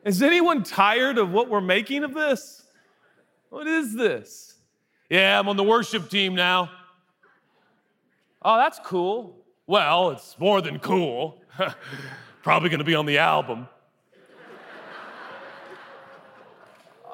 Is 0.05 0.22
anyone 0.22 0.62
tired 0.62 1.18
of 1.18 1.30
what 1.30 1.49
we're 1.49 1.61
making 1.61 2.05
of 2.05 2.14
this? 2.14 2.64
What 3.51 3.66
is 3.66 3.95
this? 3.95 4.53
Yeah, 5.11 5.38
I'm 5.38 5.48
on 5.48 5.57
the 5.57 5.64
worship 5.64 6.09
team 6.09 6.34
now. 6.34 6.70
Oh, 8.42 8.57
that's 8.57 8.78
cool. 8.84 9.36
Well, 9.66 10.11
it's 10.11 10.38
more 10.38 10.61
than 10.61 10.78
cool. 10.78 11.40
Probably 12.42 12.68
gonna 12.68 12.84
be 12.84 12.94
on 12.94 13.07
the 13.07 13.18
album. 13.18 13.68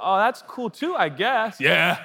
oh, 0.00 0.18
that's 0.18 0.42
cool 0.42 0.70
too, 0.70 0.94
I 0.94 1.08
guess. 1.08 1.60
Yeah, 1.60 2.00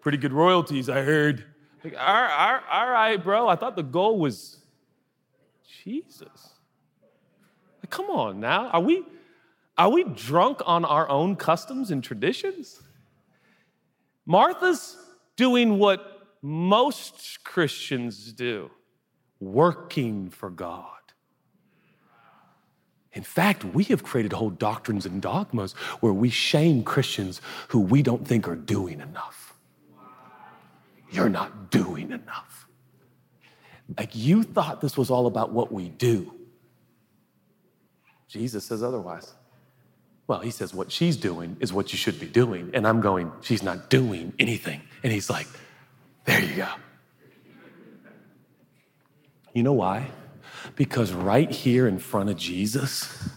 pretty 0.00 0.18
good 0.18 0.32
royalties, 0.32 0.88
I 0.88 1.02
heard. 1.02 1.44
Like, 1.84 1.94
all, 1.94 2.14
right, 2.14 2.60
all 2.72 2.90
right, 2.90 3.16
bro. 3.16 3.48
I 3.48 3.56
thought 3.56 3.76
the 3.76 3.82
goal 3.82 4.18
was 4.18 4.58
Jesus. 5.84 6.50
Like, 7.82 7.90
come 7.90 8.06
on 8.06 8.40
now. 8.40 8.68
Are 8.68 8.80
we, 8.80 9.04
are 9.76 9.88
we 9.88 10.04
drunk 10.04 10.60
on 10.66 10.84
our 10.84 11.08
own 11.08 11.36
customs 11.36 11.90
and 11.90 12.02
traditions? 12.02 12.82
Martha's 14.26 14.96
doing 15.38 15.78
what 15.78 16.36
most 16.42 17.42
Christians 17.44 18.32
do 18.34 18.70
working 19.40 20.28
for 20.28 20.50
God. 20.50 20.84
In 23.12 23.22
fact, 23.22 23.64
we 23.64 23.84
have 23.84 24.02
created 24.02 24.32
whole 24.32 24.50
doctrines 24.50 25.06
and 25.06 25.22
dogmas 25.22 25.72
where 26.00 26.12
we 26.12 26.28
shame 26.28 26.82
Christians 26.82 27.40
who 27.68 27.80
we 27.80 28.02
don't 28.02 28.26
think 28.26 28.46
are 28.48 28.56
doing 28.56 29.00
enough. 29.00 29.54
You're 31.10 31.30
not 31.30 31.70
doing 31.70 32.10
enough. 32.10 32.66
Like 33.96 34.14
you 34.14 34.42
thought 34.42 34.80
this 34.80 34.96
was 34.96 35.08
all 35.08 35.26
about 35.26 35.52
what 35.52 35.72
we 35.72 35.88
do. 35.88 36.34
Jesus 38.26 38.64
says 38.64 38.82
otherwise. 38.82 39.32
Well, 40.28 40.40
he 40.40 40.50
says 40.50 40.74
what 40.74 40.92
she's 40.92 41.16
doing 41.16 41.56
is 41.58 41.72
what 41.72 41.90
you 41.90 41.98
should 41.98 42.20
be 42.20 42.26
doing. 42.26 42.70
And 42.74 42.86
I'm 42.86 43.00
going, 43.00 43.32
she's 43.40 43.62
not 43.62 43.88
doing 43.88 44.34
anything. 44.38 44.82
And 45.02 45.10
he's 45.10 45.30
like, 45.30 45.48
there 46.26 46.44
you 46.44 46.54
go. 46.54 46.68
You 49.54 49.62
know 49.62 49.72
why? 49.72 50.10
Because 50.76 51.12
right 51.12 51.50
here 51.50 51.88
in 51.88 51.98
front 51.98 52.28
of 52.28 52.36
Jesus, 52.36 53.30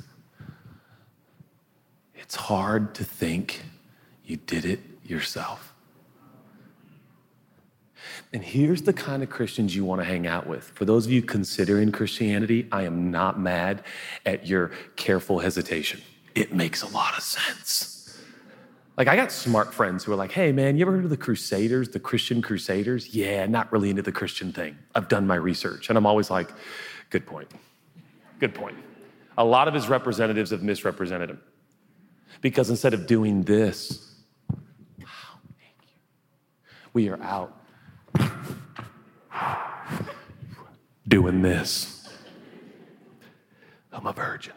it's 2.16 2.36
hard 2.36 2.94
to 2.96 3.06
think 3.06 3.64
you 4.26 4.36
did 4.36 4.66
it 4.66 4.82
yourself. 5.06 5.74
And 8.34 8.44
here's 8.44 8.82
the 8.82 8.94
kind 8.94 9.24
of 9.24 9.30
Christians 9.30 9.76
you 9.76 9.86
want 9.86 10.02
to 10.02 10.06
hang 10.06 10.28
out 10.28 10.46
with. 10.46 10.66
For 10.66 10.84
those 10.84 11.06
of 11.06 11.12
you 11.14 11.22
considering 11.22 11.92
Christianity, 11.94 12.68
I 12.70 12.84
am 12.84 13.12
not 13.12 13.40
mad 13.40 13.84
at 14.26 14.46
your 14.46 14.72
careful 14.98 15.40
hesitation. 15.40 16.02
It 16.36 16.54
makes 16.54 16.82
a 16.82 16.88
lot 16.88 17.18
of 17.18 17.24
sense. 17.24 18.20
Like, 18.98 19.08
I 19.08 19.16
got 19.16 19.32
smart 19.32 19.74
friends 19.74 20.04
who 20.04 20.12
are 20.12 20.16
like, 20.16 20.32
hey, 20.32 20.52
man, 20.52 20.78
you 20.78 20.84
ever 20.84 20.92
heard 20.92 21.06
of 21.06 21.10
the 21.10 21.18
Crusaders, 21.18 21.90
the 21.90 22.00
Christian 22.00 22.42
Crusaders? 22.42 23.16
Yeah, 23.16 23.46
not 23.46 23.72
really 23.72 23.90
into 23.90 24.02
the 24.02 24.12
Christian 24.12 24.52
thing. 24.52 24.78
I've 24.94 25.08
done 25.08 25.26
my 25.26 25.36
research. 25.36 25.90
And 25.90 25.98
I'm 25.98 26.06
always 26.06 26.30
like, 26.30 26.50
good 27.10 27.26
point. 27.26 27.50
Good 28.40 28.54
point. 28.54 28.78
A 29.38 29.46
lot 29.46 29.68
of 29.68 29.74
his 29.74 29.88
representatives 29.88 30.52
have 30.52 30.62
misrepresented 30.62 31.30
him. 31.30 31.42
Because 32.42 32.70
instead 32.70 32.94
of 32.94 33.08
doing 33.08 33.44
this, 33.44 34.16
we 36.94 37.10
are 37.10 37.22
out 37.22 37.58
doing 41.08 41.42
this. 41.42 42.10
I'm 43.92 44.06
a 44.06 44.14
virgin. 44.14 44.54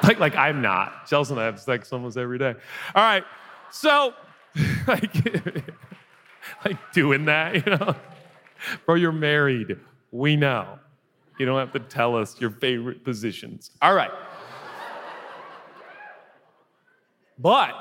like, 0.02 0.18
like 0.18 0.36
I'm 0.36 0.62
not. 0.62 1.06
Chelsea 1.06 1.32
and 1.32 1.40
I 1.40 1.44
have 1.44 1.60
sex 1.60 1.92
almost 1.92 2.16
every 2.16 2.38
day. 2.38 2.54
All 2.94 3.02
right, 3.02 3.24
so 3.70 4.14
like, 4.86 5.14
like 6.64 6.92
doing 6.92 7.26
that, 7.26 7.54
you 7.54 7.76
know, 7.76 7.94
bro, 8.86 8.94
you're 8.94 9.12
married. 9.12 9.78
We 10.10 10.36
know. 10.36 10.78
You 11.38 11.46
don't 11.46 11.58
have 11.58 11.72
to 11.72 11.80
tell 11.80 12.16
us 12.16 12.38
your 12.40 12.50
favorite 12.50 13.04
positions. 13.04 13.70
All 13.80 13.94
right. 13.94 14.10
But 17.38 17.74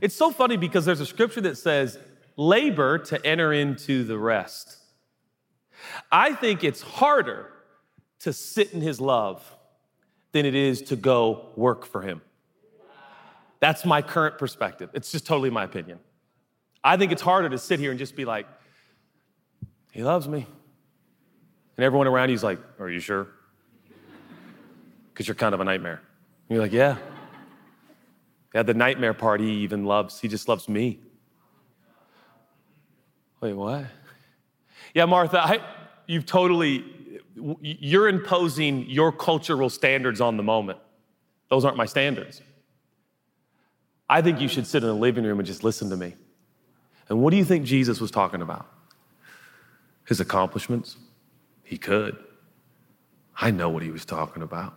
it's 0.00 0.16
so 0.16 0.32
funny 0.32 0.56
because 0.56 0.84
there's 0.84 1.00
a 1.00 1.06
scripture 1.06 1.40
that 1.42 1.56
says, 1.56 1.98
labor 2.36 2.98
to 2.98 3.24
enter 3.24 3.52
into 3.52 4.02
the 4.02 4.18
rest. 4.18 4.78
I 6.10 6.34
think 6.34 6.64
it's 6.64 6.82
harder 6.82 7.52
to 8.22 8.32
sit 8.32 8.72
in 8.72 8.80
his 8.80 9.00
love 9.00 9.42
than 10.32 10.46
it 10.46 10.54
is 10.54 10.82
to 10.82 10.96
go 10.96 11.50
work 11.56 11.84
for 11.84 12.02
him. 12.02 12.22
That's 13.60 13.84
my 13.84 14.02
current 14.02 14.38
perspective. 14.38 14.90
It's 14.92 15.12
just 15.12 15.26
totally 15.26 15.50
my 15.50 15.64
opinion. 15.64 16.00
I 16.82 16.96
think 16.96 17.12
it's 17.12 17.22
harder 17.22 17.48
to 17.48 17.58
sit 17.58 17.78
here 17.78 17.90
and 17.90 17.98
just 17.98 18.16
be 18.16 18.24
like, 18.24 18.46
he 19.92 20.02
loves 20.02 20.26
me. 20.26 20.46
And 21.76 21.84
everyone 21.84 22.06
around 22.06 22.30
you's 22.30 22.42
like, 22.42 22.58
Are 22.80 22.90
you 22.90 22.98
sure? 22.98 23.28
Because 25.12 25.28
you're 25.28 25.34
kind 25.34 25.54
of 25.54 25.60
a 25.60 25.64
nightmare. 25.64 26.00
And 26.48 26.56
you're 26.56 26.62
like, 26.62 26.72
Yeah. 26.72 26.96
Yeah, 28.54 28.62
the 28.62 28.74
nightmare 28.74 29.14
part 29.14 29.40
he 29.40 29.50
even 29.62 29.84
loves. 29.84 30.20
He 30.20 30.28
just 30.28 30.48
loves 30.48 30.68
me. 30.68 31.00
Wait, 33.40 33.54
what? 33.54 33.86
Yeah, 34.94 35.06
Martha, 35.06 35.42
I, 35.42 35.60
you've 36.06 36.26
totally, 36.26 36.84
you're 37.34 38.08
imposing 38.08 38.88
your 38.88 39.12
cultural 39.12 39.70
standards 39.70 40.20
on 40.20 40.36
the 40.36 40.42
moment. 40.42 40.78
Those 41.48 41.64
aren't 41.64 41.76
my 41.76 41.86
standards. 41.86 42.42
I 44.08 44.20
think 44.22 44.40
you 44.40 44.48
should 44.48 44.66
sit 44.66 44.82
in 44.82 44.88
the 44.88 44.94
living 44.94 45.24
room 45.24 45.38
and 45.38 45.46
just 45.46 45.64
listen 45.64 45.90
to 45.90 45.96
me. 45.96 46.14
And 47.08 47.20
what 47.20 47.30
do 47.30 47.36
you 47.36 47.44
think 47.44 47.64
Jesus 47.64 48.00
was 48.00 48.10
talking 48.10 48.42
about? 48.42 48.66
His 50.04 50.20
accomplishments? 50.20 50.96
He 51.62 51.78
could. 51.78 52.16
I 53.40 53.50
know 53.50 53.70
what 53.70 53.82
he 53.82 53.90
was 53.90 54.04
talking 54.04 54.42
about 54.42 54.74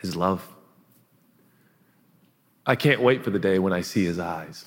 his 0.00 0.16
love. 0.16 0.46
I 2.66 2.74
can't 2.74 3.02
wait 3.02 3.22
for 3.22 3.30
the 3.30 3.38
day 3.38 3.58
when 3.58 3.72
I 3.72 3.82
see 3.82 4.04
his 4.04 4.18
eyes. 4.18 4.66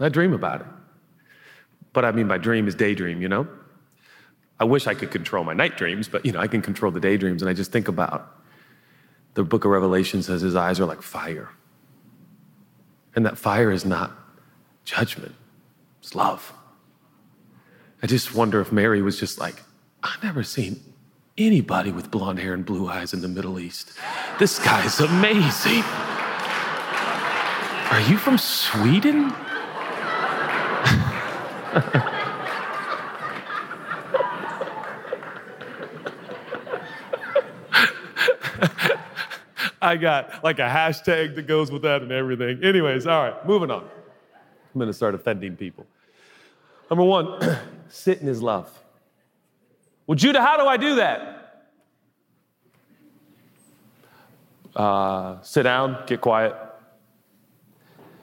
I 0.00 0.08
dream 0.08 0.32
about 0.32 0.62
it. 0.62 0.66
But 1.92 2.04
I 2.04 2.12
mean, 2.12 2.26
by 2.26 2.38
dream 2.38 2.66
is 2.66 2.74
daydream, 2.74 3.20
you 3.20 3.28
know? 3.28 3.46
I 4.60 4.64
wish 4.64 4.86
I 4.86 4.94
could 4.94 5.10
control 5.10 5.44
my 5.44 5.54
night 5.54 5.76
dreams, 5.76 6.08
but 6.08 6.24
you 6.24 6.32
know, 6.32 6.40
I 6.40 6.46
can 6.46 6.62
control 6.62 6.92
the 6.92 7.00
daydreams. 7.00 7.42
And 7.42 7.48
I 7.48 7.52
just 7.52 7.72
think 7.72 7.88
about 7.88 8.38
the 9.34 9.42
book 9.42 9.64
of 9.64 9.70
Revelation 9.70 10.22
says 10.22 10.42
his 10.42 10.54
eyes 10.54 10.78
are 10.78 10.86
like 10.86 11.02
fire. 11.02 11.50
And 13.14 13.26
that 13.26 13.38
fire 13.38 13.70
is 13.70 13.84
not 13.84 14.12
judgment, 14.84 15.34
it's 16.00 16.14
love. 16.14 16.52
I 18.02 18.06
just 18.06 18.34
wonder 18.34 18.60
if 18.60 18.72
Mary 18.72 19.00
was 19.00 19.18
just 19.18 19.38
like, 19.38 19.62
I've 20.02 20.22
never 20.22 20.42
seen 20.42 20.80
anybody 21.38 21.92
with 21.92 22.10
blonde 22.10 22.40
hair 22.40 22.52
and 22.52 22.66
blue 22.66 22.88
eyes 22.88 23.12
in 23.12 23.20
the 23.20 23.28
Middle 23.28 23.60
East. 23.60 23.92
This 24.38 24.58
guy's 24.58 24.98
amazing. 25.00 25.84
Are 27.90 28.00
you 28.10 28.16
from 28.16 28.38
Sweden? 28.38 29.32
I 39.82 39.96
got 39.96 40.44
like 40.44 40.60
a 40.60 40.68
hashtag 40.68 41.34
that 41.34 41.48
goes 41.48 41.72
with 41.72 41.82
that 41.82 42.02
and 42.02 42.12
everything. 42.12 42.62
Anyways, 42.62 43.06
all 43.06 43.24
right, 43.24 43.46
moving 43.46 43.70
on. 43.70 43.82
I'm 43.82 44.78
gonna 44.78 44.92
start 44.92 45.14
offending 45.14 45.56
people. 45.56 45.86
Number 46.88 47.04
one, 47.04 47.58
sit 47.88 48.20
in 48.20 48.26
his 48.28 48.40
love. 48.40 48.70
Well, 50.06 50.14
Judah, 50.14 50.40
how 50.40 50.56
do 50.56 50.66
I 50.66 50.76
do 50.76 50.94
that? 50.96 51.64
Uh, 54.76 55.42
sit 55.42 55.64
down, 55.64 56.04
get 56.06 56.20
quiet, 56.20 56.54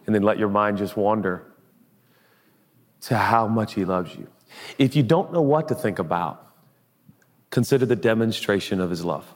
and 0.05 0.15
then 0.15 0.23
let 0.23 0.39
your 0.39 0.49
mind 0.49 0.77
just 0.77 0.95
wander 0.97 1.45
to 3.01 3.17
how 3.17 3.47
much 3.47 3.73
he 3.73 3.85
loves 3.85 4.15
you. 4.15 4.27
If 4.77 4.95
you 4.95 5.03
don't 5.03 5.31
know 5.33 5.41
what 5.41 5.67
to 5.67 5.75
think 5.75 5.99
about, 5.99 6.47
consider 7.49 7.85
the 7.85 7.95
demonstration 7.95 8.79
of 8.79 8.89
his 8.89 9.03
love. 9.05 9.35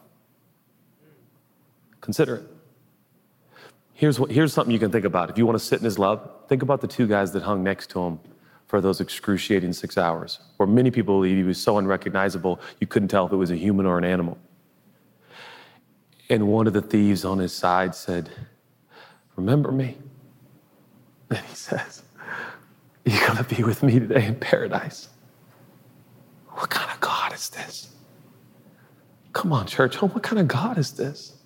Consider 2.04 2.36
it. 2.36 2.44
Here's, 3.94 4.20
what, 4.20 4.30
here's 4.30 4.52
something 4.52 4.74
you 4.74 4.80
can 4.80 4.92
think 4.92 5.06
about. 5.06 5.30
If 5.30 5.38
you 5.38 5.46
want 5.46 5.58
to 5.58 5.64
sit 5.64 5.80
in 5.80 5.86
his 5.86 5.98
love, 5.98 6.30
think 6.50 6.62
about 6.62 6.82
the 6.82 6.88
two 6.88 7.08
guys 7.08 7.32
that 7.32 7.44
hung 7.44 7.64
next 7.64 7.90
to 7.92 8.02
him 8.02 8.20
for 8.68 8.82
those 8.82 9.00
excruciating 9.00 9.72
six 9.72 9.98
hours, 9.98 10.40
where 10.58 10.68
many 10.68 10.92
people 10.92 11.16
believe 11.16 11.38
he 11.38 11.44
was 11.44 11.62
so 11.62 11.78
unrecognizable 11.78 12.60
you 12.82 12.88
couldn't 12.88 13.08
tell 13.08 13.26
if 13.26 13.32
it 13.32 13.38
was 13.38 13.52
a 13.52 13.56
human 13.56 13.86
or 13.86 13.98
an 13.98 14.04
animal. 14.04 14.38
And 16.30 16.50
one 16.50 16.68
of 16.68 16.74
the 16.74 16.82
thieves 16.82 17.24
on 17.24 17.38
his 17.38 17.54
side 17.54 17.96
said, 17.96 18.30
Remember 19.38 19.72
me? 19.72 19.96
And 21.30 21.40
he 21.40 21.56
says, 21.56 22.04
You're 23.06 23.26
going 23.28 23.42
to 23.42 23.56
be 23.56 23.64
with 23.64 23.82
me 23.82 23.98
today 24.00 24.26
in 24.26 24.36
paradise. 24.36 25.08
What 26.50 26.70
kind 26.70 26.92
of 26.92 27.00
God 27.00 27.32
is 27.34 27.48
this? 27.48 27.96
Come 29.32 29.54
on, 29.54 29.68
church. 29.68 30.02
What 30.02 30.22
kind 30.22 30.40
of 30.40 30.50
God 30.50 30.78
is 30.78 30.92
this? 30.92 31.38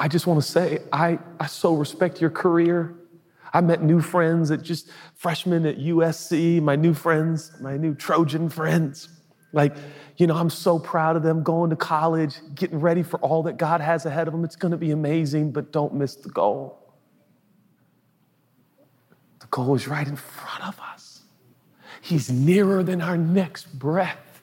I 0.00 0.08
just 0.08 0.26
want 0.26 0.42
to 0.42 0.48
say, 0.48 0.78
I, 0.94 1.18
I 1.38 1.46
so 1.46 1.74
respect 1.74 2.22
your 2.22 2.30
career. 2.30 2.94
I 3.52 3.60
met 3.60 3.82
new 3.82 4.00
friends 4.00 4.50
at 4.50 4.62
just 4.62 4.88
freshmen 5.14 5.66
at 5.66 5.76
USC, 5.76 6.62
my 6.62 6.74
new 6.74 6.94
friends, 6.94 7.52
my 7.60 7.76
new 7.76 7.94
Trojan 7.94 8.48
friends. 8.48 9.10
Like, 9.52 9.76
you 10.16 10.26
know, 10.26 10.36
I'm 10.38 10.48
so 10.48 10.78
proud 10.78 11.16
of 11.16 11.22
them 11.22 11.42
going 11.42 11.68
to 11.68 11.76
college, 11.76 12.36
getting 12.54 12.80
ready 12.80 13.02
for 13.02 13.20
all 13.20 13.42
that 13.42 13.58
God 13.58 13.82
has 13.82 14.06
ahead 14.06 14.26
of 14.26 14.32
them. 14.32 14.42
It's 14.42 14.56
going 14.56 14.72
to 14.72 14.78
be 14.78 14.90
amazing, 14.90 15.52
but 15.52 15.70
don't 15.70 15.92
miss 15.92 16.14
the 16.14 16.30
goal. 16.30 16.78
The 19.40 19.48
goal 19.48 19.74
is 19.74 19.86
right 19.86 20.08
in 20.08 20.16
front 20.16 20.66
of 20.66 20.80
us. 20.80 21.24
He's 22.00 22.30
nearer 22.30 22.82
than 22.82 23.02
our 23.02 23.18
next 23.18 23.78
breath, 23.78 24.40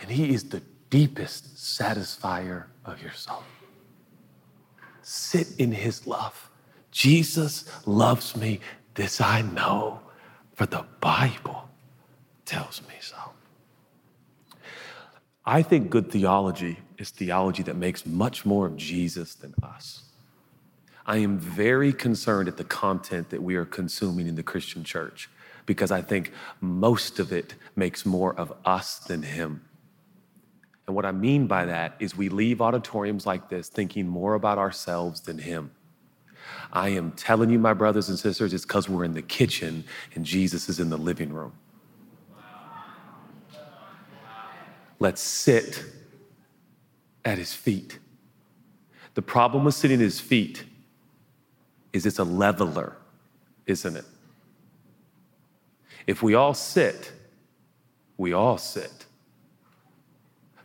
and 0.00 0.10
He 0.10 0.32
is 0.32 0.48
the 0.48 0.62
deepest 0.88 1.56
satisfier 1.56 2.68
of 2.86 3.02
your 3.02 3.12
soul. 3.12 3.42
Sit 5.10 5.48
in 5.58 5.72
his 5.72 6.06
love. 6.06 6.48
Jesus 6.92 7.64
loves 7.84 8.36
me, 8.36 8.60
this 8.94 9.20
I 9.20 9.42
know, 9.42 9.98
for 10.54 10.66
the 10.66 10.84
Bible 11.00 11.68
tells 12.44 12.80
me 12.82 12.94
so. 13.00 13.16
I 15.44 15.62
think 15.62 15.90
good 15.90 16.12
theology 16.12 16.78
is 16.96 17.10
theology 17.10 17.64
that 17.64 17.74
makes 17.74 18.06
much 18.06 18.46
more 18.46 18.66
of 18.66 18.76
Jesus 18.76 19.34
than 19.34 19.52
us. 19.64 20.04
I 21.06 21.16
am 21.16 21.38
very 21.38 21.92
concerned 21.92 22.46
at 22.46 22.56
the 22.56 22.64
content 22.64 23.30
that 23.30 23.42
we 23.42 23.56
are 23.56 23.64
consuming 23.64 24.28
in 24.28 24.36
the 24.36 24.44
Christian 24.44 24.84
church 24.84 25.28
because 25.66 25.90
I 25.90 26.02
think 26.02 26.30
most 26.60 27.18
of 27.18 27.32
it 27.32 27.56
makes 27.74 28.06
more 28.06 28.32
of 28.34 28.52
us 28.64 29.00
than 29.00 29.24
him. 29.24 29.64
And 30.90 30.96
what 30.96 31.06
I 31.06 31.12
mean 31.12 31.46
by 31.46 31.66
that 31.66 31.94
is 32.00 32.16
we 32.16 32.28
leave 32.28 32.60
auditoriums 32.60 33.24
like 33.24 33.48
this 33.48 33.68
thinking 33.68 34.08
more 34.08 34.34
about 34.34 34.58
ourselves 34.58 35.20
than 35.20 35.38
him. 35.38 35.70
I 36.72 36.88
am 36.88 37.12
telling 37.12 37.48
you, 37.48 37.60
my 37.60 37.74
brothers 37.74 38.08
and 38.08 38.18
sisters, 38.18 38.52
it's 38.52 38.64
because 38.64 38.88
we're 38.88 39.04
in 39.04 39.14
the 39.14 39.22
kitchen 39.22 39.84
and 40.16 40.26
Jesus 40.26 40.68
is 40.68 40.80
in 40.80 40.90
the 40.90 40.96
living 40.98 41.32
room. 41.32 41.52
Let's 44.98 45.22
sit 45.22 45.84
at 47.24 47.38
his 47.38 47.54
feet. 47.54 48.00
The 49.14 49.22
problem 49.22 49.62
with 49.62 49.76
sitting 49.76 50.00
at 50.00 50.02
his 50.02 50.18
feet 50.18 50.64
is 51.92 52.04
it's 52.04 52.18
a 52.18 52.24
leveler, 52.24 52.96
isn't 53.64 53.94
it? 53.94 54.06
If 56.08 56.20
we 56.20 56.34
all 56.34 56.52
sit, 56.52 57.12
we 58.16 58.32
all 58.32 58.58
sit. 58.58 58.99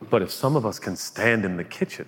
But 0.10 0.22
if 0.22 0.32
some 0.32 0.56
of 0.56 0.66
us 0.66 0.80
can 0.80 0.96
stand 0.96 1.46
in 1.46 1.58
the 1.58 1.64
kitchen, 1.64 2.08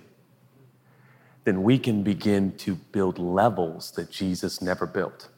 then 1.44 1.62
we 1.62 1.78
can 1.78 2.02
begin 2.02 2.56
to 2.58 2.74
build 2.74 3.18
levels 3.18 3.90
that 3.92 4.10
Jesus 4.10 4.60
never 4.60 4.86
built. 4.86 5.28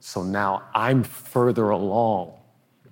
So 0.00 0.22
now 0.22 0.64
I'm 0.74 1.02
further 1.02 1.70
along. 1.70 2.34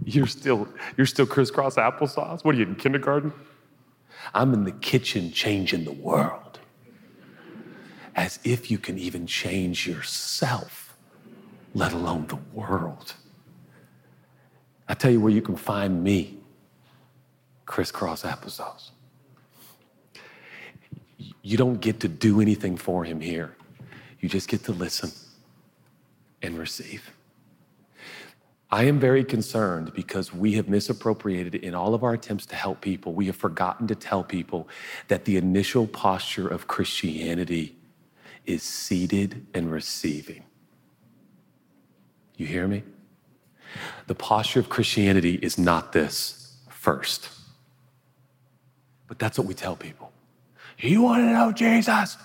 You're 0.04 0.26
still, 0.26 0.68
you're 0.96 1.06
still 1.06 1.26
crisscross 1.26 1.76
applesauce? 1.76 2.44
What 2.44 2.54
are 2.54 2.58
you 2.58 2.64
in 2.64 2.76
kindergarten? 2.76 3.32
I'm 4.32 4.54
in 4.54 4.64
the 4.64 4.72
kitchen 4.72 5.30
changing 5.32 5.84
the 5.84 5.92
world. 5.92 6.58
As 8.16 8.38
if 8.44 8.70
you 8.70 8.78
can 8.78 8.98
even 8.98 9.26
change 9.26 9.86
yourself, 9.86 10.96
let 11.74 11.92
alone 11.92 12.26
the 12.28 12.38
world. 12.52 13.14
I 14.88 14.94
tell 14.94 15.10
you 15.10 15.20
where 15.20 15.32
you 15.32 15.42
can 15.42 15.56
find 15.56 16.02
me 16.02 16.39
crisscross 17.70 18.24
applesauce. 18.24 18.90
You 21.42 21.56
don't 21.56 21.80
get 21.80 22.00
to 22.00 22.08
do 22.08 22.40
anything 22.40 22.76
for 22.76 23.04
him 23.04 23.20
here, 23.20 23.56
you 24.18 24.28
just 24.28 24.48
get 24.48 24.64
to 24.64 24.72
listen 24.72 25.12
and 26.42 26.58
receive. 26.58 27.12
I 28.72 28.84
am 28.84 28.98
very 28.98 29.24
concerned 29.24 29.92
because 29.94 30.34
we 30.34 30.54
have 30.54 30.68
misappropriated 30.68 31.54
in 31.54 31.74
all 31.74 31.94
of 31.94 32.02
our 32.02 32.12
attempts 32.12 32.44
to 32.46 32.56
help 32.56 32.80
people. 32.80 33.14
We 33.14 33.26
have 33.26 33.36
forgotten 33.36 33.86
to 33.86 33.94
tell 33.94 34.24
people 34.24 34.68
that 35.06 35.24
the 35.24 35.36
initial 35.36 35.86
posture 35.86 36.48
of 36.48 36.66
Christianity 36.66 37.76
is 38.46 38.64
seated 38.64 39.46
and 39.54 39.70
receiving. 39.70 40.42
You 42.36 42.46
hear 42.46 42.66
me? 42.66 42.82
The 44.08 44.14
posture 44.16 44.58
of 44.58 44.68
Christianity 44.68 45.34
is 45.34 45.56
not 45.56 45.92
this 45.92 46.56
first. 46.68 47.39
But 49.10 49.18
that's 49.18 49.36
what 49.36 49.48
we 49.48 49.54
tell 49.54 49.74
people. 49.74 50.12
You 50.78 51.02
want 51.02 51.24
to 51.24 51.32
know 51.32 51.50
Jesus? 51.50 52.16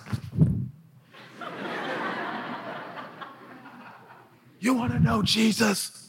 you 4.60 4.72
want 4.72 4.92
to 4.92 5.00
know 5.00 5.20
Jesus? 5.20 6.08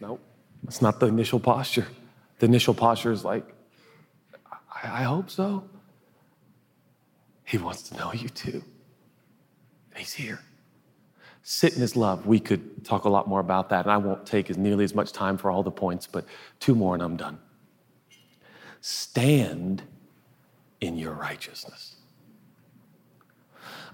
nope, 0.00 0.20
that's 0.64 0.82
not 0.82 0.98
the 0.98 1.06
initial 1.06 1.38
posture. 1.38 1.86
The 2.40 2.46
initial 2.46 2.74
posture 2.74 3.12
is 3.12 3.24
like, 3.24 3.46
I, 4.50 5.02
I 5.02 5.02
hope 5.04 5.30
so. 5.30 5.68
He 7.44 7.58
wants 7.58 7.82
to 7.90 7.96
know 7.96 8.12
you 8.12 8.28
too. 8.28 8.64
He's 9.94 10.14
here. 10.14 10.40
Sit 11.46 11.74
in 11.74 11.80
his 11.82 11.94
love. 11.94 12.26
We 12.26 12.40
could 12.40 12.86
talk 12.86 13.04
a 13.04 13.08
lot 13.10 13.28
more 13.28 13.38
about 13.38 13.68
that, 13.68 13.84
and 13.84 13.92
I 13.92 13.98
won't 13.98 14.24
take 14.24 14.48
as 14.48 14.56
nearly 14.56 14.82
as 14.82 14.94
much 14.94 15.12
time 15.12 15.36
for 15.36 15.50
all 15.50 15.62
the 15.62 15.70
points, 15.70 16.06
but 16.06 16.24
two 16.58 16.74
more 16.74 16.94
and 16.94 17.02
I'm 17.02 17.18
done. 17.18 17.38
Stand 18.80 19.82
in 20.80 20.96
your 20.96 21.12
righteousness. 21.12 21.96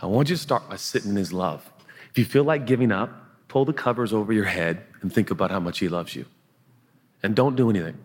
I 0.00 0.06
want 0.06 0.30
you 0.30 0.36
to 0.36 0.40
start 0.40 0.70
by 0.70 0.76
sitting 0.76 1.10
in 1.10 1.16
his 1.16 1.32
love. 1.32 1.68
If 2.10 2.18
you 2.18 2.24
feel 2.24 2.44
like 2.44 2.66
giving 2.66 2.92
up, 2.92 3.10
pull 3.48 3.64
the 3.64 3.72
covers 3.72 4.12
over 4.12 4.32
your 4.32 4.44
head 4.44 4.84
and 5.00 5.12
think 5.12 5.32
about 5.32 5.50
how 5.50 5.58
much 5.58 5.80
he 5.80 5.88
loves 5.88 6.14
you. 6.14 6.26
And 7.20 7.34
don't 7.34 7.56
do 7.56 7.68
anything, 7.68 7.98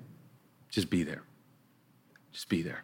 just 0.71 0.89
be 0.89 1.03
there. 1.03 1.21
Just 2.31 2.49
be 2.49 2.63
there. 2.63 2.83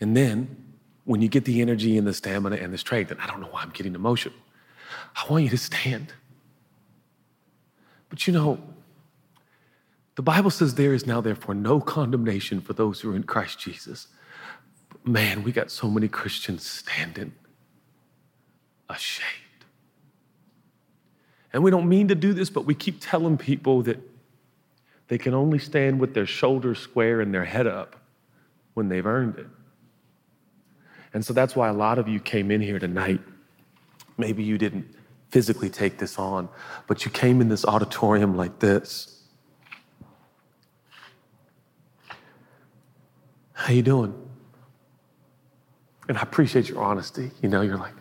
And 0.00 0.16
then 0.16 0.56
when 1.04 1.20
you 1.20 1.28
get 1.28 1.44
the 1.44 1.60
energy 1.60 1.98
and 1.98 2.06
the 2.06 2.14
stamina 2.14 2.56
and 2.56 2.72
the 2.72 2.78
strength, 2.78 3.10
and 3.10 3.20
I 3.20 3.26
don't 3.26 3.40
know 3.40 3.48
why 3.48 3.62
I'm 3.62 3.70
getting 3.70 3.96
emotional, 3.96 4.38
I 5.18 5.30
want 5.30 5.44
you 5.44 5.50
to 5.50 5.58
stand. 5.58 6.12
But 8.08 8.26
you 8.26 8.32
know, 8.32 8.58
the 10.14 10.22
Bible 10.22 10.50
says 10.50 10.74
there 10.74 10.94
is 10.94 11.06
now, 11.06 11.20
therefore, 11.20 11.54
no 11.54 11.80
condemnation 11.80 12.60
for 12.60 12.72
those 12.72 13.00
who 13.00 13.12
are 13.12 13.16
in 13.16 13.24
Christ 13.24 13.58
Jesus. 13.58 14.08
But 14.88 15.06
man, 15.06 15.42
we 15.42 15.52
got 15.52 15.70
so 15.70 15.88
many 15.88 16.08
Christians 16.08 16.66
standing 16.66 17.32
ashamed. 18.88 19.28
And 21.52 21.62
we 21.62 21.70
don't 21.70 21.88
mean 21.88 22.08
to 22.08 22.14
do 22.14 22.32
this, 22.32 22.50
but 22.50 22.64
we 22.64 22.74
keep 22.74 22.98
telling 23.00 23.38
people 23.38 23.82
that 23.82 23.98
they 25.08 25.18
can 25.18 25.34
only 25.34 25.58
stand 25.58 25.98
with 25.98 26.14
their 26.14 26.26
shoulders 26.26 26.78
square 26.78 27.20
and 27.20 27.32
their 27.32 27.44
head 27.44 27.66
up 27.66 27.96
when 28.74 28.88
they've 28.88 29.06
earned 29.06 29.38
it. 29.38 29.46
And 31.14 31.24
so 31.24 31.32
that's 31.32 31.56
why 31.56 31.68
a 31.68 31.72
lot 31.72 31.98
of 31.98 32.06
you 32.06 32.20
came 32.20 32.50
in 32.50 32.60
here 32.60 32.78
tonight. 32.78 33.20
Maybe 34.18 34.42
you 34.42 34.58
didn't 34.58 34.97
physically 35.30 35.68
take 35.68 35.98
this 35.98 36.18
on, 36.18 36.48
but 36.86 37.04
you 37.04 37.10
came 37.10 37.40
in 37.40 37.48
this 37.48 37.64
auditorium 37.64 38.36
like 38.36 38.58
this. 38.58 39.22
How 43.52 43.72
you 43.72 43.82
doing? 43.82 44.14
And 46.08 46.16
I 46.16 46.22
appreciate 46.22 46.68
your 46.68 46.82
honesty. 46.82 47.30
You 47.42 47.48
know, 47.48 47.60
you're 47.60 47.76
like, 47.76 47.92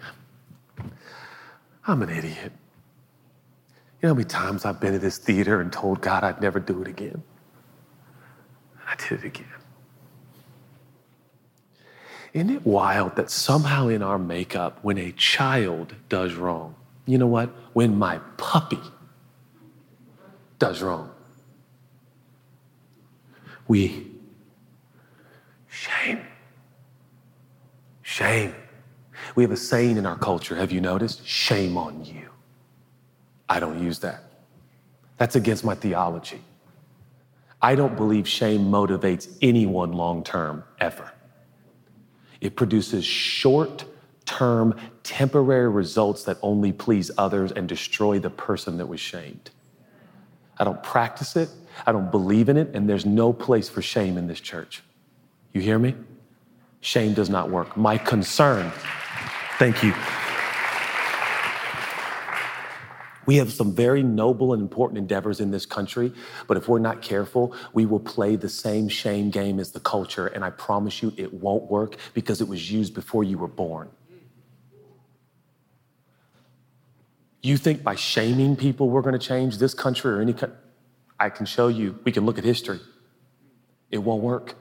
I'm 1.86 2.02
an 2.02 2.10
idiot. 2.10 2.52
You 4.02 4.08
know 4.08 4.10
how 4.10 4.14
many 4.14 4.26
times 4.26 4.64
I've 4.64 4.80
been 4.80 4.94
to 4.94 5.00
this 5.00 5.18
theater 5.18 5.60
and 5.60 5.74
told 5.74 6.02
God 6.02 6.24
I'd 6.24 6.42
never 6.42 6.60
do 6.60 6.82
it 6.82 6.88
again? 6.88 7.24
I 8.88 8.96
did 8.96 9.20
it 9.20 9.26
again. 9.26 9.46
Isn't 12.34 12.52
it 12.52 12.66
wild 12.66 13.16
that 13.16 13.32
somehow 13.32 13.88
in 13.88 14.04
our 14.04 14.20
makeup, 14.20 14.80
when 14.84 14.98
a 14.98 15.12
child 15.14 15.96
does 16.08 16.36
wrong, 16.36 16.76
you 17.08 17.18
know 17.18 17.28
what? 17.28 17.50
When 17.74 17.98
my 17.98 18.20
puppy 18.38 18.80
does 20.60 20.82
wrong, 20.82 21.10
we 23.68 24.12
shame. 25.70 26.20
Shame. 28.02 28.54
We 29.36 29.44
have 29.44 29.52
a 29.52 29.58
saying 29.58 29.98
in 29.98 30.06
our 30.06 30.18
culture, 30.18 30.56
have 30.56 30.72
you 30.72 30.82
noticed? 30.82 31.26
Shame 31.26 31.78
on 31.78 32.04
you. 32.04 32.30
I 33.50 33.60
don't 33.60 33.82
use 33.82 34.00
that. 34.00 34.24
That's 35.18 35.36
against 35.36 35.64
my 35.64 35.76
theology. 35.76 36.42
I 37.62 37.76
don't 37.76 37.96
believe 37.96 38.28
shame 38.28 38.66
motivates 38.66 39.36
anyone 39.42 39.94
long 39.94 40.24
term, 40.24 40.64
ever. 40.80 41.12
It 42.42 42.56
produces 42.56 43.06
short 43.06 43.86
term, 44.28 44.76
temporary 45.02 45.70
results 45.70 46.24
that 46.24 46.38
only 46.44 46.72
please 46.72 47.10
others 47.18 47.52
and 47.52 47.68
destroy 47.68 48.20
the 48.20 48.30
person 48.30 48.78
that 48.78 48.86
was 48.86 49.00
shamed. 49.00 49.50
I 50.60 50.64
don't 50.64 50.82
practice 50.84 51.36
it, 51.36 51.50
I 51.86 51.92
don't 51.92 52.12
believe 52.12 52.50
in 52.50 52.58
it, 52.58 52.76
and 52.76 52.88
there's 52.88 53.06
no 53.06 53.34
place 53.34 53.70
for 53.70 53.82
shame 53.82 54.18
in 54.18 54.28
this 54.28 54.40
church. 54.40 54.84
You 55.54 55.62
hear 55.62 55.80
me? 55.80 55.96
Shame 56.82 57.14
does 57.14 57.30
not 57.30 57.50
work. 57.50 57.76
My 57.76 57.98
concern, 57.98 58.72
thank 59.58 59.82
you. 59.82 59.94
We 63.26 63.36
have 63.38 63.52
some 63.52 63.74
very 63.76 64.04
noble 64.04 64.54
and 64.54 64.62
important 64.62 64.98
endeavors 64.98 65.42
in 65.42 65.52
this 65.52 65.66
country, 65.66 66.14
but 66.48 66.56
if 66.56 66.70
we're 66.70 66.80
not 66.80 67.02
careful, 67.02 67.54
we 67.74 67.86
will 67.86 68.00
play 68.00 68.38
the 68.38 68.48
same 68.48 68.88
shame 68.88 69.30
game 69.30 69.60
as 69.60 69.72
the 69.72 69.82
culture, 69.82 70.28
and 70.28 70.46
I 70.46 70.50
promise 70.50 71.02
you 71.02 71.14
it 71.18 71.34
won't 71.34 71.70
work 71.70 71.98
because 72.14 72.40
it 72.40 72.48
was 72.48 72.72
used 72.72 72.94
before 72.94 73.26
you 73.26 73.38
were 73.38 73.50
born. 73.50 73.90
You 77.42 77.58
think 77.58 77.84
by 77.84 77.96
shaming 77.96 78.56
people 78.56 78.90
we're 78.90 79.02
going 79.02 79.18
to 79.18 79.26
change 79.26 79.58
this 79.58 79.74
country 79.74 80.12
or 80.12 80.22
any 80.22 80.34
country? 80.34 80.58
I 81.20 81.30
can 81.30 81.46
show 81.46 81.68
you, 81.68 82.00
we 82.04 82.12
can 82.12 82.26
look 82.26 82.38
at 82.38 82.44
history. 82.44 82.80
It 83.90 84.00
won't 84.00 84.22
work. 84.22 84.56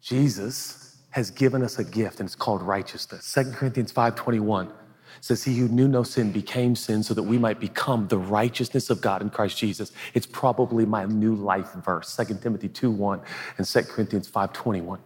Jesus 0.00 0.96
has 1.10 1.30
given 1.30 1.62
us 1.62 1.78
a 1.78 1.84
gift 1.84 2.20
and 2.20 2.26
it's 2.26 2.36
called 2.36 2.62
righteousness. 2.62 3.24
2 3.32 3.52
Corinthians 3.52 3.92
5:21 3.92 4.72
says 5.20 5.44
he 5.44 5.58
who 5.58 5.68
knew 5.68 5.88
no 5.88 6.02
sin 6.02 6.32
became 6.32 6.74
sin 6.74 7.02
so 7.02 7.12
that 7.14 7.22
we 7.22 7.36
might 7.36 7.60
become 7.60 8.08
the 8.08 8.16
righteousness 8.16 8.90
of 8.90 9.00
God 9.00 9.20
in 9.20 9.28
Christ 9.28 9.58
Jesus. 9.58 9.92
It's 10.14 10.26
probably 10.26 10.86
my 10.86 11.04
new 11.04 11.34
life 11.34 11.72
verse, 11.84 12.08
2 12.08 12.40
Timothy 12.40 12.68
2:1 12.68 13.20
and 13.58 13.66
2 13.66 13.88
Corinthians 13.88 14.28
5:21. 14.28 15.00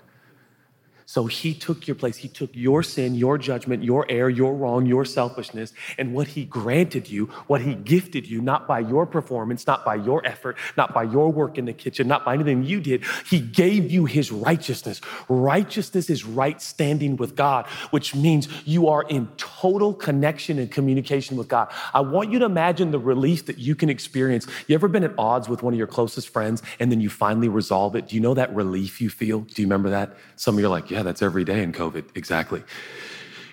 So 1.14 1.26
he 1.26 1.54
took 1.54 1.86
your 1.86 1.94
place. 1.94 2.16
He 2.16 2.26
took 2.26 2.50
your 2.54 2.82
sin, 2.82 3.14
your 3.14 3.38
judgment, 3.38 3.84
your 3.84 4.04
error, 4.08 4.28
your 4.28 4.52
wrong, 4.52 4.84
your 4.84 5.04
selfishness, 5.04 5.72
and 5.96 6.12
what 6.12 6.26
he 6.26 6.44
granted 6.44 7.08
you, 7.08 7.26
what 7.46 7.60
he 7.60 7.76
gifted 7.76 8.26
you, 8.26 8.40
not 8.40 8.66
by 8.66 8.80
your 8.80 9.06
performance, 9.06 9.64
not 9.64 9.84
by 9.84 9.94
your 9.94 10.26
effort, 10.26 10.56
not 10.76 10.92
by 10.92 11.04
your 11.04 11.30
work 11.30 11.56
in 11.56 11.66
the 11.66 11.72
kitchen, 11.72 12.08
not 12.08 12.24
by 12.24 12.34
anything 12.34 12.64
you 12.64 12.80
did. 12.80 13.04
He 13.30 13.38
gave 13.38 13.92
you 13.92 14.06
his 14.06 14.32
righteousness. 14.32 15.00
Righteousness 15.28 16.10
is 16.10 16.24
right 16.24 16.60
standing 16.60 17.14
with 17.16 17.36
God, 17.36 17.68
which 17.92 18.16
means 18.16 18.48
you 18.64 18.88
are 18.88 19.04
in 19.04 19.28
total 19.36 19.94
connection 19.94 20.58
and 20.58 20.68
communication 20.68 21.36
with 21.36 21.46
God. 21.46 21.70
I 21.92 22.00
want 22.00 22.32
you 22.32 22.40
to 22.40 22.44
imagine 22.44 22.90
the 22.90 22.98
relief 22.98 23.46
that 23.46 23.58
you 23.58 23.76
can 23.76 23.88
experience. 23.88 24.48
You 24.66 24.74
ever 24.74 24.88
been 24.88 25.04
at 25.04 25.16
odds 25.16 25.48
with 25.48 25.62
one 25.62 25.74
of 25.74 25.78
your 25.78 25.86
closest 25.86 26.30
friends 26.30 26.60
and 26.80 26.90
then 26.90 27.00
you 27.00 27.08
finally 27.08 27.48
resolve 27.48 27.94
it? 27.94 28.08
Do 28.08 28.16
you 28.16 28.20
know 28.20 28.34
that 28.34 28.52
relief 28.52 29.00
you 29.00 29.10
feel? 29.10 29.42
Do 29.42 29.62
you 29.62 29.68
remember 29.68 29.90
that? 29.90 30.16
Some 30.34 30.56
of 30.56 30.60
you 30.60 30.66
are 30.66 30.70
like, 30.70 30.90
yeah, 30.90 31.03
that's 31.04 31.22
every 31.22 31.44
day 31.44 31.62
in 31.62 31.72
COVID. 31.72 32.16
Exactly. 32.16 32.62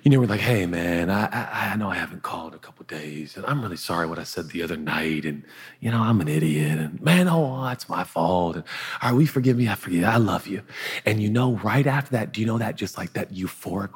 You 0.04 0.10
know, 0.10 0.20
we're 0.20 0.26
like, 0.26 0.40
hey, 0.40 0.66
man, 0.66 1.12
I, 1.12 1.26
I, 1.28 1.72
I 1.74 1.76
know 1.76 1.90
I 1.90 1.96
haven't 1.96 2.24
called 2.24 2.56
a 2.56 2.58
couple 2.58 2.84
days, 2.86 3.38
and 3.38 3.46
I'm 3.46 3.62
really 3.62 3.78
sorry 3.78 4.08
what 4.08 4.18
I 4.18 4.24
said 4.24 4.50
the 4.50 4.64
other 4.64 4.76
night, 4.76 5.26
and 5.26 5.44
you 5.80 5.92
know, 5.92 6.02
I'm 6.02 6.20
an 6.22 6.28
idiot, 6.28 6.80
and 6.80 7.00
man, 7.02 7.28
oh, 7.30 7.64
that's 7.66 7.88
my 7.88 8.04
fault. 8.04 8.56
And 8.56 8.66
all 9.04 9.12
right, 9.12 9.16
we 9.16 9.28
forgive 9.28 9.58
me, 9.58 9.70
I 9.70 9.76
forgive 9.76 10.00
you, 10.00 10.06
I 10.08 10.18
love 10.18 10.48
you. 10.48 10.64
And 11.06 11.22
you 11.22 11.30
know, 11.30 11.58
right 11.58 11.86
after 11.86 12.12
that, 12.14 12.32
do 12.32 12.42
you 12.42 12.48
know 12.48 12.58
that 12.58 12.78
just 12.78 12.98
like 12.98 13.14
that 13.14 13.32
euphoric? 13.32 13.92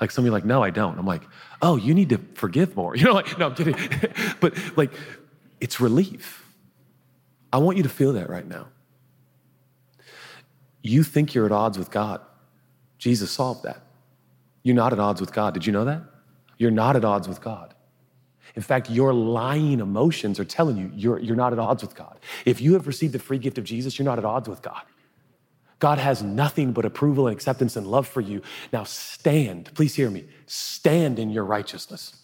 Like 0.00 0.12
some 0.12 0.22
of 0.22 0.26
you 0.26 0.32
like, 0.32 0.44
no, 0.44 0.62
I 0.62 0.70
don't. 0.70 0.98
I'm 0.98 1.06
like, 1.06 1.22
oh, 1.60 1.76
you 1.76 1.92
need 1.92 2.10
to 2.10 2.18
forgive 2.34 2.76
more. 2.76 2.94
You 2.96 3.06
know, 3.06 3.12
like, 3.12 3.36
no, 3.38 3.46
I'm 3.46 3.54
kidding. 3.56 3.76
but 4.40 4.54
like, 4.76 4.92
it's 5.60 5.80
relief. 5.80 6.44
I 7.52 7.58
want 7.58 7.76
you 7.76 7.82
to 7.82 7.88
feel 7.88 8.12
that 8.12 8.28
right 8.30 8.46
now 8.46 8.68
you 10.88 11.02
think 11.02 11.34
you're 11.34 11.46
at 11.46 11.52
odds 11.52 11.78
with 11.78 11.90
God. 11.90 12.20
Jesus 12.98 13.30
solved 13.30 13.62
that. 13.64 13.82
You're 14.62 14.76
not 14.76 14.92
at 14.92 14.98
odds 14.98 15.20
with 15.20 15.32
God. 15.32 15.54
Did 15.54 15.66
you 15.66 15.72
know 15.72 15.84
that? 15.84 16.02
You're 16.58 16.70
not 16.70 16.96
at 16.96 17.04
odds 17.04 17.28
with 17.28 17.40
God. 17.40 17.74
In 18.54 18.62
fact, 18.62 18.90
your 18.90 19.12
lying 19.12 19.80
emotions 19.80 20.40
are 20.40 20.44
telling 20.44 20.76
you 20.76 20.90
you're, 20.94 21.18
you're 21.18 21.36
not 21.36 21.52
at 21.52 21.58
odds 21.58 21.82
with 21.82 21.94
God. 21.94 22.18
If 22.44 22.60
you 22.60 22.72
have 22.72 22.86
received 22.86 23.12
the 23.12 23.18
free 23.18 23.38
gift 23.38 23.58
of 23.58 23.64
Jesus, 23.64 23.98
you're 23.98 24.04
not 24.04 24.18
at 24.18 24.24
odds 24.24 24.48
with 24.48 24.62
God. 24.62 24.82
God 25.78 25.98
has 25.98 26.22
nothing 26.22 26.72
but 26.72 26.86
approval 26.86 27.26
and 27.26 27.36
acceptance 27.36 27.76
and 27.76 27.86
love 27.86 28.08
for 28.08 28.22
you. 28.22 28.40
Now 28.72 28.84
stand, 28.84 29.70
please 29.74 29.94
hear 29.94 30.08
me, 30.08 30.24
stand 30.46 31.18
in 31.18 31.28
your 31.28 31.44
righteousness. 31.44 32.16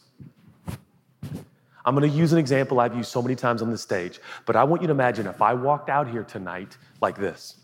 I'm 1.85 1.95
gonna 1.95 2.07
use 2.07 2.33
an 2.33 2.39
example 2.39 2.81
I've 2.81 2.97
used 2.97 3.11
so 3.11 3.21
many 3.21 3.35
times 3.35 3.61
on 3.61 3.71
this 3.71 3.83
stage, 3.83 4.21
but 4.47 4.57
I 4.57 4.65
want 4.65 4.83
you 4.83 4.89
to 4.89 4.93
imagine 4.93 5.27
if 5.27 5.43
I 5.43 5.53
walked 5.53 5.91
out 5.91 6.09
here 6.09 6.23
tonight 6.23 6.79
like 7.01 7.19
this. 7.19 7.62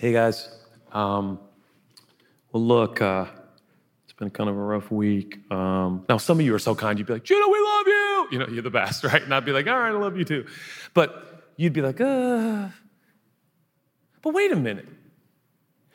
Hey 0.00 0.12
guys. 0.12 0.48
Um, 0.92 1.38
well, 2.52 2.64
look, 2.64 3.02
uh, 3.02 3.26
it's 4.04 4.14
been 4.14 4.30
kind 4.30 4.48
of 4.48 4.56
a 4.56 4.58
rough 4.58 4.90
week. 4.90 5.40
Um, 5.52 6.06
now, 6.08 6.16
some 6.16 6.40
of 6.40 6.46
you 6.46 6.54
are 6.54 6.58
so 6.58 6.74
kind, 6.74 6.98
you'd 6.98 7.06
be 7.06 7.12
like, 7.12 7.22
Judah, 7.22 7.46
we 7.46 7.60
love 7.60 7.86
you. 7.86 8.28
You 8.32 8.38
know, 8.38 8.46
you're 8.48 8.62
the 8.62 8.70
best, 8.70 9.04
right? 9.12 9.22
And 9.22 9.34
I'd 9.34 9.44
be 9.44 9.52
like, 9.52 9.66
all 9.66 9.78
right, 9.78 9.90
I 9.90 9.98
love 9.98 10.16
you 10.16 10.24
too. 10.24 10.46
But 10.94 11.52
you'd 11.58 11.74
be 11.74 11.82
like, 11.82 12.00
uh, 12.00 12.68
but 14.22 14.32
wait 14.32 14.50
a 14.52 14.56
minute. 14.56 14.88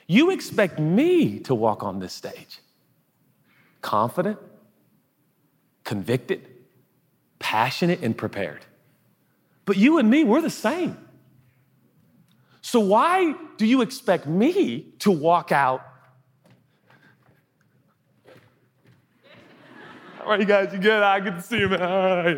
You 0.06 0.30
expect 0.30 0.78
me 0.78 1.40
to 1.40 1.56
walk 1.56 1.82
on 1.82 1.98
this 1.98 2.14
stage 2.14 2.60
confident, 3.82 4.38
convicted, 5.84 6.48
passionate, 7.40 8.04
and 8.04 8.16
prepared. 8.16 8.68
But 9.66 9.78
you 9.78 9.98
and 9.98 10.08
me, 10.08 10.24
we're 10.24 10.42
the 10.42 10.52
same. 10.52 10.96
So, 12.66 12.80
why 12.80 13.36
do 13.58 13.66
you 13.68 13.84
expect 13.84 14.26
me 14.26 14.88
to 14.98 15.12
walk 15.12 15.52
out? 15.52 15.86
All 20.20 20.32
right, 20.32 20.40
you 20.40 20.48
guys, 20.48 20.74
you 20.74 20.80
good? 20.80 21.04
I 21.04 21.20
get 21.20 21.36
to 21.36 21.42
see 21.44 21.60
him. 21.60 21.70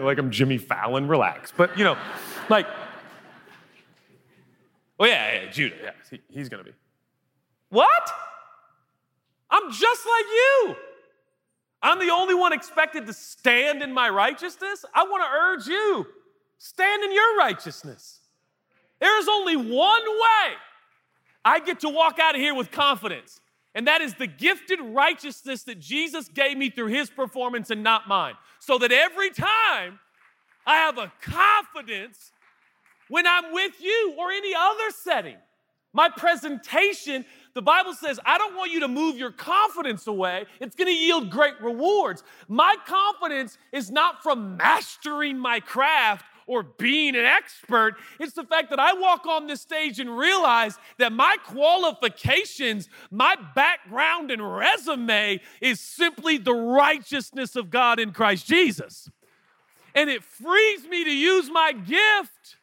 like 0.03 0.17
I'm 0.17 0.29
Jimmy 0.29 0.57
Fallon, 0.57 1.07
relax. 1.07 1.53
But, 1.55 1.77
you 1.77 1.85
know, 1.85 1.97
like, 2.49 2.67
oh, 4.99 5.05
yeah, 5.05 5.43
yeah, 5.43 5.49
Judah, 5.49 5.75
yeah, 5.81 5.91
he, 6.11 6.19
he's 6.27 6.49
gonna 6.49 6.65
be. 6.65 6.73
What? 7.69 8.11
I'm 9.49 9.71
just 9.71 10.05
like 10.05 10.25
you. 10.25 10.75
I'm 11.81 11.99
the 11.99 12.11
only 12.11 12.35
one 12.35 12.51
expected 12.51 13.07
to 13.07 13.13
stand 13.13 13.81
in 13.81 13.93
my 13.93 14.09
righteousness. 14.09 14.83
I 14.93 15.05
wanna 15.09 15.29
urge 15.33 15.67
you 15.67 16.05
stand 16.57 17.05
in 17.05 17.13
your 17.13 17.37
righteousness. 17.37 18.26
There 18.99 19.19
is 19.19 19.27
only 19.27 19.55
one 19.55 19.69
way 19.71 20.53
I 21.45 21.59
get 21.59 21.81
to 21.81 21.89
walk 21.89 22.19
out 22.19 22.35
of 22.35 22.41
here 22.41 22.55
with 22.55 22.71
confidence, 22.71 23.39
and 23.75 23.87
that 23.87 24.01
is 24.01 24.15
the 24.15 24.27
gifted 24.27 24.79
righteousness 24.81 25.63
that 25.63 25.79
Jesus 25.79 26.27
gave 26.29 26.57
me 26.57 26.69
through 26.69 26.87
his 26.87 27.09
performance 27.09 27.69
and 27.69 27.83
not 27.83 28.07
mine. 28.07 28.33
So 28.59 28.77
that 28.79 28.91
every 28.91 29.29
time 29.29 29.99
I 30.65 30.75
have 30.75 30.97
a 30.97 31.11
confidence 31.21 32.33
when 33.07 33.25
I'm 33.25 33.53
with 33.53 33.81
you 33.81 34.15
or 34.19 34.31
any 34.31 34.53
other 34.53 34.91
setting. 34.91 35.37
My 35.93 36.09
presentation, 36.09 37.25
the 37.53 37.61
Bible 37.61 37.93
says, 37.93 38.19
I 38.25 38.37
don't 38.37 38.55
want 38.55 38.71
you 38.71 38.81
to 38.81 38.87
move 38.89 39.17
your 39.17 39.31
confidence 39.31 40.05
away. 40.07 40.45
It's 40.59 40.75
going 40.75 40.89
to 40.89 40.93
yield 40.93 41.29
great 41.29 41.59
rewards. 41.61 42.23
My 42.49 42.75
confidence 42.85 43.57
is 43.71 43.89
not 43.89 44.21
from 44.21 44.57
mastering 44.57 45.39
my 45.39 45.61
craft 45.61 46.25
or 46.47 46.63
being 46.63 47.15
an 47.15 47.25
expert. 47.25 47.95
It's 48.19 48.33
the 48.33 48.45
fact 48.45 48.69
that 48.71 48.79
I 48.79 48.93
walk 48.93 49.27
on 49.27 49.47
this 49.47 49.61
stage 49.61 49.99
and 49.99 50.17
realize 50.17 50.77
that 50.97 51.11
my 51.11 51.35
qualifications, 51.45 52.89
my 53.11 53.35
background 53.53 54.31
and 54.31 54.41
resume 54.41 55.39
is 55.61 55.79
simply 55.79 56.37
the 56.37 56.53
righteousness 56.53 57.55
of 57.55 57.69
God 57.69 57.99
in 57.99 58.11
Christ 58.13 58.47
Jesus. 58.47 59.09
And 59.93 60.09
it 60.09 60.23
frees 60.23 60.87
me 60.87 61.03
to 61.03 61.11
use 61.11 61.49
my 61.49 61.73
gift 61.73 62.55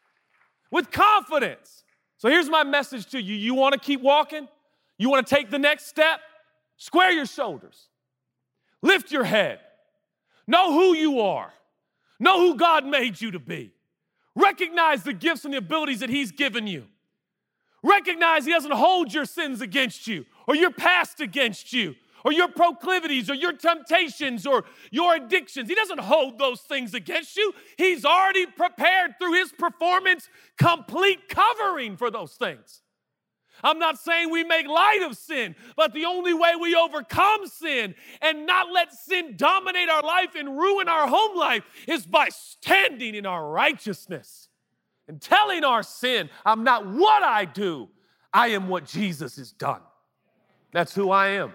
with 0.71 0.91
confidence. 0.91 1.85
So 2.17 2.29
here's 2.29 2.49
my 2.49 2.65
message 2.65 3.07
to 3.11 3.21
you. 3.21 3.35
You 3.35 3.55
want 3.55 3.75
to 3.75 3.79
keep 3.79 4.01
walking? 4.01 4.49
You 4.97 5.11
want 5.11 5.27
to 5.27 5.35
take 5.35 5.51
the 5.51 5.59
next 5.59 5.87
step? 5.87 6.21
Square 6.77 7.13
your 7.13 7.27
shoulders. 7.27 7.89
Lift 8.81 9.13
your 9.13 9.25
head. 9.25 9.61
Know 10.47 10.73
who 10.73 10.95
you 10.95 11.21
are. 11.21 11.53
Know 12.19 12.39
who 12.39 12.57
God 12.57 12.87
made 12.87 13.21
you 13.21 13.33
to 13.33 13.39
be. 13.39 13.74
Recognize 14.37 15.03
the 15.03 15.13
gifts 15.13 15.45
and 15.45 15.55
the 15.55 15.59
abilities 15.59 16.01
that 16.01 16.11
He's 16.11 16.33
given 16.33 16.67
you. 16.67 16.87
Recognize 17.83 18.45
He 18.45 18.53
doesn't 18.53 18.73
hold 18.73 19.13
your 19.13 19.25
sins 19.25 19.61
against 19.61 20.07
you 20.07 20.25
or 20.47 20.57
your 20.57 20.71
past 20.71 21.21
against 21.21 21.73
you 21.73 21.95
or 22.25 22.33
your 22.33 22.49
proclivities 22.49 23.29
or 23.29 23.35
your 23.35 23.53
temptations 23.53 24.47
or 24.47 24.65
your 24.91 25.15
addictions. 25.15 25.69
He 25.69 25.75
doesn't 25.75 26.01
hold 26.01 26.39
those 26.39 26.63
things 26.63 26.95
against 26.95 27.37
you. 27.37 27.53
He's 27.77 28.05
already 28.05 28.47
prepared 28.47 29.19
through 29.19 29.35
His 29.35 29.53
performance 29.53 30.29
complete 30.57 31.29
covering 31.29 31.97
for 31.97 32.11
those 32.11 32.33
things. 32.33 32.84
I'm 33.63 33.79
not 33.79 33.99
saying 33.99 34.31
we 34.31 34.45
make 34.45 34.67
light 34.67 35.03
of 35.03 35.17
sin, 35.17 35.55
but 35.77 35.95
the 35.95 36.05
only 36.05 36.35
way 36.35 36.53
we 36.61 36.75
overcome 36.75 37.47
sin 37.47 37.95
and 38.21 38.47
not 38.47 38.73
let 38.73 38.93
sin 38.93 39.37
dominate 39.37 39.89
our 39.89 40.03
life 40.03 40.35
and 40.35 40.59
ruin 40.59 40.89
our 40.89 41.07
home 41.07 41.37
life 41.37 41.65
is 41.87 42.05
by 42.05 42.29
standing 42.31 43.15
in 43.15 43.27
our 43.27 43.49
righteousness 43.49 44.49
and 45.09 45.21
telling 45.21 45.65
our 45.65 45.83
sin, 45.83 46.31
I'm 46.45 46.65
not 46.65 46.87
what 46.87 47.23
I 47.23 47.45
do, 47.45 47.89
I 48.33 48.49
am 48.49 48.69
what 48.69 48.87
Jesus 48.87 49.37
has 49.37 49.53
done. 49.53 49.81
That's 50.73 50.95
who 50.95 51.11
I 51.11 51.29
am. 51.29 51.55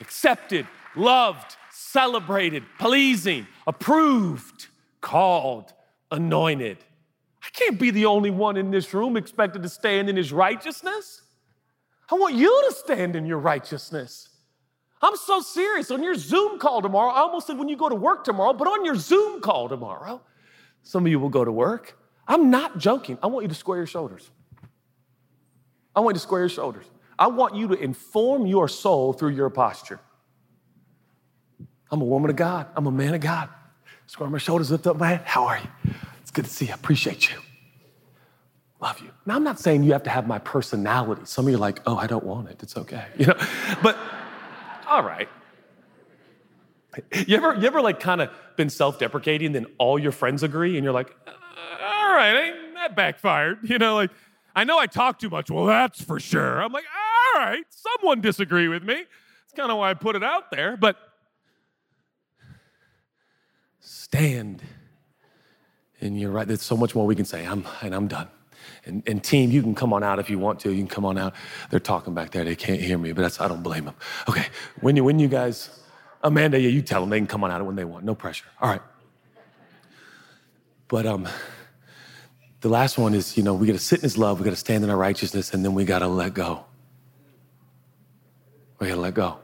Accepted, 0.00 0.66
loved, 0.96 1.56
celebrated, 1.70 2.64
pleasing, 2.78 3.46
approved, 3.66 4.66
called, 5.00 5.72
anointed. 6.10 6.78
I 7.42 7.48
can't 7.52 7.78
be 7.78 7.90
the 7.90 8.06
only 8.06 8.30
one 8.30 8.56
in 8.56 8.70
this 8.70 8.92
room 8.92 9.16
expected 9.16 9.62
to 9.62 9.68
stand 9.68 10.08
in 10.08 10.16
his 10.16 10.32
righteousness. 10.32 11.22
I 12.10 12.16
want 12.16 12.34
you 12.34 12.64
to 12.68 12.74
stand 12.74 13.16
in 13.16 13.24
your 13.26 13.38
righteousness. 13.38 14.28
I'm 15.02 15.16
so 15.16 15.40
serious. 15.40 15.90
On 15.90 16.02
your 16.02 16.14
Zoom 16.14 16.58
call 16.58 16.82
tomorrow, 16.82 17.10
I 17.10 17.20
almost 17.20 17.46
said 17.46 17.56
when 17.56 17.68
you 17.68 17.76
go 17.76 17.88
to 17.88 17.94
work 17.94 18.24
tomorrow, 18.24 18.52
but 18.52 18.68
on 18.68 18.84
your 18.84 18.96
Zoom 18.96 19.40
call 19.40 19.68
tomorrow, 19.68 20.20
some 20.82 21.06
of 21.06 21.10
you 21.10 21.18
will 21.18 21.30
go 21.30 21.44
to 21.44 21.52
work. 21.52 21.96
I'm 22.28 22.50
not 22.50 22.78
joking. 22.78 23.18
I 23.22 23.28
want 23.28 23.44
you 23.44 23.48
to 23.48 23.54
square 23.54 23.78
your 23.78 23.86
shoulders. 23.86 24.30
I 25.96 26.00
want 26.00 26.14
you 26.14 26.18
to 26.18 26.22
square 26.22 26.42
your 26.42 26.48
shoulders. 26.50 26.84
I 27.18 27.28
want 27.28 27.54
you 27.54 27.68
to 27.68 27.74
inform 27.74 28.46
your 28.46 28.68
soul 28.68 29.12
through 29.12 29.30
your 29.30 29.50
posture. 29.50 30.00
I'm 31.90 32.00
a 32.00 32.04
woman 32.04 32.30
of 32.30 32.36
God. 32.36 32.68
I'm 32.76 32.86
a 32.86 32.92
man 32.92 33.14
of 33.14 33.20
God. 33.20 33.48
Square 34.06 34.30
my 34.30 34.38
shoulders, 34.38 34.70
lift 34.70 34.86
up 34.86 34.96
my 34.96 35.08
head. 35.08 35.22
How 35.24 35.46
are 35.46 35.58
you? 35.58 35.92
It's 36.20 36.30
good 36.30 36.44
to 36.44 36.50
see 36.50 36.66
you. 36.66 36.72
I 36.72 36.74
appreciate 36.74 37.30
you. 37.30 37.36
Love 38.80 39.00
you. 39.00 39.10
Now, 39.26 39.36
I'm 39.36 39.44
not 39.44 39.58
saying 39.58 39.82
you 39.82 39.92
have 39.92 40.04
to 40.04 40.10
have 40.10 40.26
my 40.26 40.38
personality. 40.38 41.22
Some 41.24 41.46
of 41.46 41.50
you 41.50 41.56
are 41.56 41.60
like, 41.60 41.80
oh, 41.86 41.96
I 41.96 42.06
don't 42.06 42.24
want 42.24 42.48
it. 42.48 42.62
It's 42.62 42.76
okay. 42.76 43.04
You 43.18 43.26
know, 43.26 43.36
but 43.82 43.98
all 44.88 45.02
right. 45.02 45.28
You 47.26 47.36
ever, 47.36 47.54
you 47.54 47.66
ever 47.66 47.80
like 47.80 48.00
kind 48.00 48.20
of 48.20 48.30
been 48.56 48.70
self-deprecating, 48.70 49.52
then 49.52 49.66
all 49.78 49.98
your 49.98 50.12
friends 50.12 50.42
agree, 50.42 50.76
and 50.76 50.84
you're 50.84 50.92
like, 50.92 51.14
uh, 51.26 51.30
all 51.84 52.14
right, 52.14 52.34
ain't 52.34 52.74
that 52.74 52.96
backfired? 52.96 53.58
You 53.70 53.78
know, 53.78 53.94
like, 53.94 54.10
I 54.56 54.64
know 54.64 54.78
I 54.78 54.86
talk 54.86 55.18
too 55.18 55.30
much. 55.30 55.50
Well, 55.50 55.66
that's 55.66 56.02
for 56.02 56.18
sure. 56.18 56.60
I'm 56.60 56.72
like, 56.72 56.84
all 57.34 57.40
right, 57.40 57.64
someone 57.70 58.20
disagree 58.20 58.66
with 58.66 58.82
me. 58.82 58.94
That's 58.94 59.52
kind 59.56 59.70
of 59.70 59.78
why 59.78 59.90
I 59.90 59.94
put 59.94 60.16
it 60.16 60.24
out 60.24 60.50
there. 60.50 60.76
But 60.76 60.96
stand. 63.78 64.62
And 66.00 66.18
you're 66.18 66.30
right, 66.30 66.46
there's 66.46 66.62
so 66.62 66.76
much 66.76 66.94
more 66.94 67.06
we 67.06 67.14
can 67.14 67.24
say. 67.24 67.44
I'm 67.44 67.66
and 67.82 67.94
I'm 67.94 68.08
done. 68.08 68.28
And, 68.84 69.02
and, 69.06 69.22
team, 69.22 69.50
you 69.50 69.62
can 69.62 69.74
come 69.74 69.92
on 69.92 70.02
out 70.02 70.18
if 70.18 70.30
you 70.30 70.38
want 70.38 70.60
to. 70.60 70.70
You 70.70 70.78
can 70.78 70.88
come 70.88 71.04
on 71.04 71.18
out. 71.18 71.34
They're 71.70 71.80
talking 71.80 72.14
back 72.14 72.30
there. 72.30 72.44
They 72.44 72.56
can't 72.56 72.80
hear 72.80 72.96
me, 72.96 73.12
but 73.12 73.22
that's 73.22 73.40
I 73.40 73.46
don't 73.48 73.62
blame 73.62 73.84
them. 73.84 73.94
Okay, 74.28 74.46
when 74.80 74.96
you 74.96 75.04
when 75.04 75.18
you 75.18 75.28
guys, 75.28 75.80
Amanda, 76.22 76.58
yeah, 76.58 76.70
you 76.70 76.80
tell 76.80 77.00
them 77.00 77.10
they 77.10 77.18
can 77.18 77.26
come 77.26 77.44
on 77.44 77.50
out 77.50 77.64
when 77.64 77.76
they 77.76 77.84
want. 77.84 78.04
No 78.04 78.14
pressure. 78.14 78.46
All 78.60 78.70
right. 78.70 78.82
But 80.88 81.06
um, 81.06 81.28
the 82.62 82.68
last 82.68 82.98
one 82.98 83.14
is, 83.14 83.36
you 83.36 83.42
know, 83.42 83.54
we 83.54 83.66
got 83.66 83.74
to 83.74 83.78
sit 83.78 84.00
in 84.00 84.02
His 84.02 84.16
love. 84.16 84.40
We 84.40 84.44
got 84.44 84.50
to 84.50 84.56
stand 84.56 84.82
in 84.82 84.90
our 84.90 84.96
righteousness, 84.96 85.52
and 85.52 85.64
then 85.64 85.74
we 85.74 85.84
got 85.84 86.00
to 86.00 86.08
let 86.08 86.34
go. 86.34 86.64
We 88.78 88.88
got 88.88 88.94
to 88.94 89.00
let 89.00 89.14
go. 89.14 89.38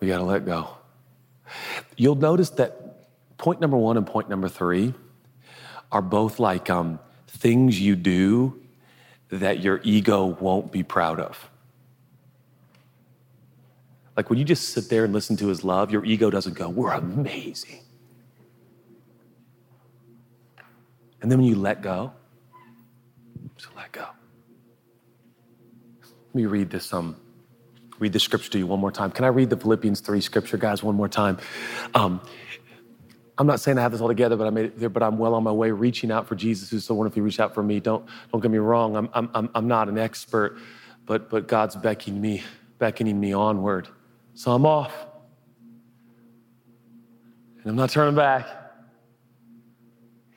We 0.00 0.08
got 0.08 0.18
to 0.18 0.24
let 0.24 0.46
go. 0.46 0.68
You'll 1.96 2.16
notice 2.16 2.50
that 2.50 2.85
point 3.38 3.60
number 3.60 3.76
one 3.76 3.96
and 3.96 4.06
point 4.06 4.28
number 4.28 4.48
three 4.48 4.94
are 5.92 6.02
both 6.02 6.38
like 6.38 6.70
um, 6.70 6.98
things 7.26 7.80
you 7.80 7.96
do 7.96 8.60
that 9.30 9.60
your 9.60 9.80
ego 9.82 10.26
won't 10.26 10.72
be 10.72 10.82
proud 10.82 11.20
of. 11.20 11.50
Like 14.16 14.30
when 14.30 14.38
you 14.38 14.44
just 14.44 14.70
sit 14.70 14.88
there 14.88 15.04
and 15.04 15.12
listen 15.12 15.36
to 15.36 15.48
his 15.48 15.62
love, 15.62 15.90
your 15.90 16.04
ego 16.04 16.30
doesn't 16.30 16.54
go, 16.54 16.68
We're 16.68 16.92
amazing. 16.92 17.80
And 21.20 21.30
then 21.30 21.38
when 21.38 21.48
you 21.48 21.56
let 21.56 21.82
go, 21.82 22.12
just 23.56 23.74
let 23.76 23.92
go. 23.92 24.06
Let 26.02 26.34
me 26.34 26.46
read 26.46 26.70
this 26.70 26.92
um, 26.92 27.16
read 27.98 28.12
the 28.12 28.20
scripture 28.20 28.50
to 28.52 28.58
you 28.58 28.66
one 28.66 28.80
more 28.80 28.92
time. 28.92 29.10
Can 29.10 29.24
I 29.24 29.28
read 29.28 29.50
the 29.50 29.56
Philippians 29.56 30.00
3 30.00 30.20
scripture, 30.20 30.56
guys, 30.56 30.82
one 30.82 30.94
more 30.94 31.08
time? 31.08 31.38
Um, 31.94 32.20
I'm 33.38 33.46
not 33.46 33.60
saying 33.60 33.78
I 33.78 33.82
have 33.82 33.92
this 33.92 34.00
all 34.00 34.08
together, 34.08 34.36
but 34.36 34.46
I 34.46 34.50
made 34.50 34.66
it 34.66 34.78
there, 34.78 34.88
but 34.88 35.02
I'm 35.02 35.18
well 35.18 35.34
on 35.34 35.42
my 35.42 35.52
way 35.52 35.70
reaching 35.70 36.10
out 36.10 36.26
for 36.26 36.34
Jesus, 36.34 36.70
who's 36.70 36.84
so 36.84 36.94
wonderfully 36.94 37.22
reached 37.22 37.40
out 37.40 37.54
for 37.54 37.62
me. 37.62 37.80
Don't, 37.80 38.04
don't 38.32 38.40
get 38.40 38.50
me 38.50 38.58
wrong, 38.58 38.96
I'm, 38.96 39.10
I'm, 39.12 39.50
I'm 39.54 39.68
not 39.68 39.88
an 39.88 39.98
expert, 39.98 40.58
but, 41.04 41.28
but 41.28 41.46
God's 41.46 41.76
beckoning 41.76 42.20
me, 42.20 42.42
beckoning 42.78 43.20
me 43.20 43.32
onward. 43.32 43.88
So 44.34 44.52
I'm 44.52 44.64
off. 44.64 44.94
And 47.60 47.70
I'm 47.70 47.76
not 47.76 47.90
turning 47.90 48.14
back. 48.14 48.46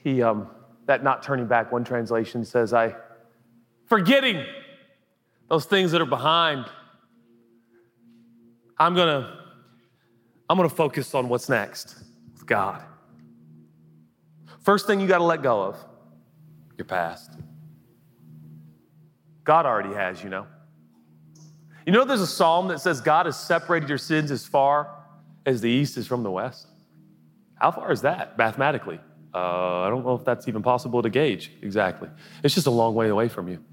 He, 0.04 0.22
um, 0.22 0.50
that 0.88 1.04
not 1.04 1.24
turning 1.24 1.45
back, 1.45 1.72
one 1.72 1.84
translation 1.84 2.43
says, 2.43 2.74
I, 2.74 2.95
forgetting 3.86 4.45
those 5.47 5.66
things 5.66 5.91
that 5.91 6.02
are 6.02 6.06
behind 6.06 6.66
I'm 8.80 8.95
gonna, 8.95 9.38
I'm 10.50 10.56
gonna 10.56 10.70
focus 10.70 11.14
on 11.14 11.28
what's 11.28 11.50
next 11.50 12.02
with 12.34 12.45
God. 12.45 12.82
First 14.70 14.86
thing 14.86 14.99
you 14.99 15.07
gotta 15.07 15.24
let 15.24 15.41
go 15.41 15.63
of 15.63 15.84
your 16.78 16.86
past. 16.86 17.32
God 19.43 19.65
already 19.65 19.95
has, 19.95 20.24
you 20.24 20.30
know. 20.30 20.45
You 21.88 21.91
know, 21.91 22.05
there's 22.05 22.22
a 22.22 22.28
psalm 22.28 22.67
that 22.67 22.80
says 22.80 23.01
God 23.01 23.26
has 23.26 23.36
separated 23.36 23.89
your 23.89 23.97
sins 23.97 24.30
as 24.30 24.45
far 24.45 24.93
as 25.43 25.59
the 25.61 25.72
east 25.72 25.97
is 25.97 26.05
from 26.05 26.22
the 26.22 26.30
west. 26.30 26.67
How 27.55 27.72
far 27.72 27.91
is 27.91 28.03
that 28.03 28.38
mathematically? 28.38 28.99
Uh, 29.34 29.80
I 29.82 29.89
don't 29.89 30.05
know 30.05 30.13
if 30.13 30.24
that's 30.24 30.47
even 30.47 30.61
possible 30.61 31.01
to 31.01 31.09
gauge 31.09 31.51
exactly. 31.63 32.09
It's 32.43 32.53
just 32.53 32.67
a 32.67 32.70
long 32.70 32.93
way 32.93 33.09
away 33.09 33.28
from 33.28 33.47
you. 33.47 33.63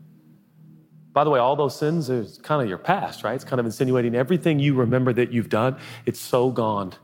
By 1.13 1.25
the 1.25 1.31
way, 1.31 1.41
all 1.41 1.57
those 1.57 1.79
sins 1.79 2.09
is 2.09 2.39
kind 2.39 2.63
of 2.63 2.71
your 2.71 2.79
past, 2.79 3.23
right? 3.23 3.35
It's 3.35 3.45
kind 3.45 3.61
of 3.61 3.67
insinuating 3.67 4.15
everything 4.15 4.61
you 4.61 4.73
remember 4.73 5.13
that 5.13 5.31
you've 5.31 5.51
done, 5.51 5.77
it's 6.07 6.21
so 6.21 6.49
gone. 6.51 6.95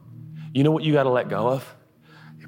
You 0.54 0.64
know 0.64 0.70
what 0.70 0.82
you 0.82 0.94
got 0.94 1.02
to 1.02 1.10
let 1.10 1.28
go 1.28 1.46
of? 1.46 1.76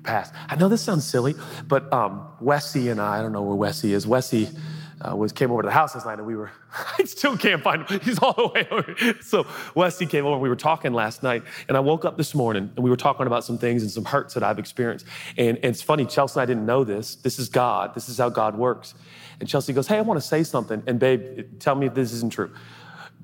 Past. 0.05 0.35
I 0.49 0.57
know 0.57 0.69
this 0.69 0.83
sounds 0.83 1.05
silly, 1.05 1.35
but 1.67 1.93
um, 1.93 2.29
Wessie 2.41 2.91
and 2.91 3.01
I, 3.01 3.19
I 3.19 3.23
don't 3.23 3.33
know 3.33 3.43
where 3.43 3.71
Wessie 3.71 3.91
is. 3.91 4.07
Wessie 4.07 4.55
uh, 5.01 5.15
was 5.17 5.33
came 5.33 5.51
over 5.51 5.63
to 5.63 5.67
the 5.67 5.73
house 5.73 5.95
last 5.95 6.07
night, 6.07 6.19
and 6.19 6.27
we 6.27 6.37
were. 6.37 6.51
I 6.99 7.05
still 7.05 7.37
can't 7.37 7.63
find 7.63 7.87
him. 7.87 8.01
He's 8.01 8.19
all 8.19 8.33
the 8.33 8.49
way 8.49 8.67
over. 8.71 8.95
So 9.23 9.45
Westie 9.75 10.09
came 10.09 10.25
over. 10.25 10.35
and 10.35 10.43
We 10.43 10.49
were 10.49 10.57
talking 10.57 10.93
last 10.93 11.23
night, 11.23 11.43
and 11.69 11.77
I 11.77 11.81
woke 11.81 12.05
up 12.05 12.17
this 12.17 12.35
morning, 12.35 12.71
and 12.75 12.85
we 12.85 12.91
were 12.91 12.97
talking 12.97 13.27
about 13.27 13.45
some 13.45 13.59
things 13.59 13.83
and 13.83 13.91
some 13.91 14.05
hurts 14.05 14.35
that 14.35 14.43
I've 14.43 14.59
experienced. 14.59 15.07
And, 15.37 15.57
and 15.57 15.67
it's 15.67 15.83
funny, 15.83 16.07
Chelsea 16.07 16.39
and 16.39 16.43
I 16.43 16.47
didn't 16.47 16.67
know 16.67 16.85
this. 16.85 17.17
This 17.17 17.39
is 17.39 17.49
God. 17.49 17.95
This 17.95 18.09
is 18.09 18.19
how 18.19 18.29
God 18.29 18.57
works. 18.57 18.95
And 19.41 19.49
Chelsea 19.49 19.73
goes, 19.73 19.87
Hey, 19.87 19.99
I 19.99 20.01
want 20.03 20.21
to 20.21 20.27
say 20.27 20.43
something. 20.43 20.83
And 20.87 20.99
babe, 20.99 21.59
tell 21.59 21.75
me 21.75 21.87
if 21.87 21.95
this 21.95 22.13
isn't 22.13 22.33
true. 22.33 22.53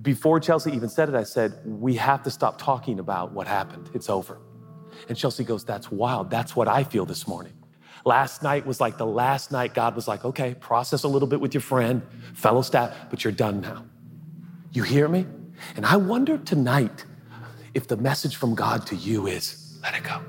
Before 0.02 0.40
Chelsea 0.40 0.72
even 0.72 0.88
said 0.88 1.08
it, 1.08 1.14
I 1.14 1.24
said, 1.24 1.60
We 1.64 1.94
have 1.96 2.22
to 2.24 2.30
stop 2.30 2.58
talking 2.58 2.98
about 2.98 3.32
what 3.32 3.46
happened. 3.46 3.90
It's 3.94 4.10
over. 4.10 4.38
And 5.08 5.16
Chelsea 5.16 5.44
goes, 5.44 5.64
That's 5.64 5.90
wild. 5.90 6.30
That's 6.30 6.54
what 6.54 6.68
I 6.68 6.84
feel 6.84 7.06
this 7.06 7.26
morning. 7.26 7.52
Last 8.04 8.42
night 8.42 8.66
was 8.66 8.80
like 8.80 8.96
the 8.96 9.06
last 9.06 9.52
night 9.52 9.74
God 9.74 9.94
was 9.94 10.08
like, 10.08 10.24
Okay, 10.24 10.54
process 10.54 11.04
a 11.04 11.08
little 11.08 11.28
bit 11.28 11.40
with 11.40 11.54
your 11.54 11.60
friend, 11.60 12.02
fellow 12.34 12.62
staff, 12.62 12.94
but 13.10 13.24
you're 13.24 13.32
done 13.32 13.60
now. 13.60 13.84
You 14.72 14.82
hear 14.82 15.08
me? 15.08 15.26
And 15.76 15.84
I 15.84 15.96
wonder 15.96 16.38
tonight 16.38 17.04
if 17.74 17.88
the 17.88 17.96
message 17.96 18.36
from 18.36 18.54
God 18.54 18.86
to 18.88 18.96
you 18.96 19.26
is, 19.26 19.78
Let 19.82 19.94
it 19.94 20.04
go. 20.04 20.20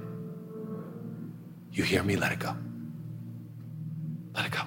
You 1.71 1.83
hear 1.83 2.03
me? 2.03 2.15
Let 2.15 2.31
it 2.31 2.39
go. 2.39 2.55
Let 4.33 4.45
it 4.45 4.51
go. 4.51 4.61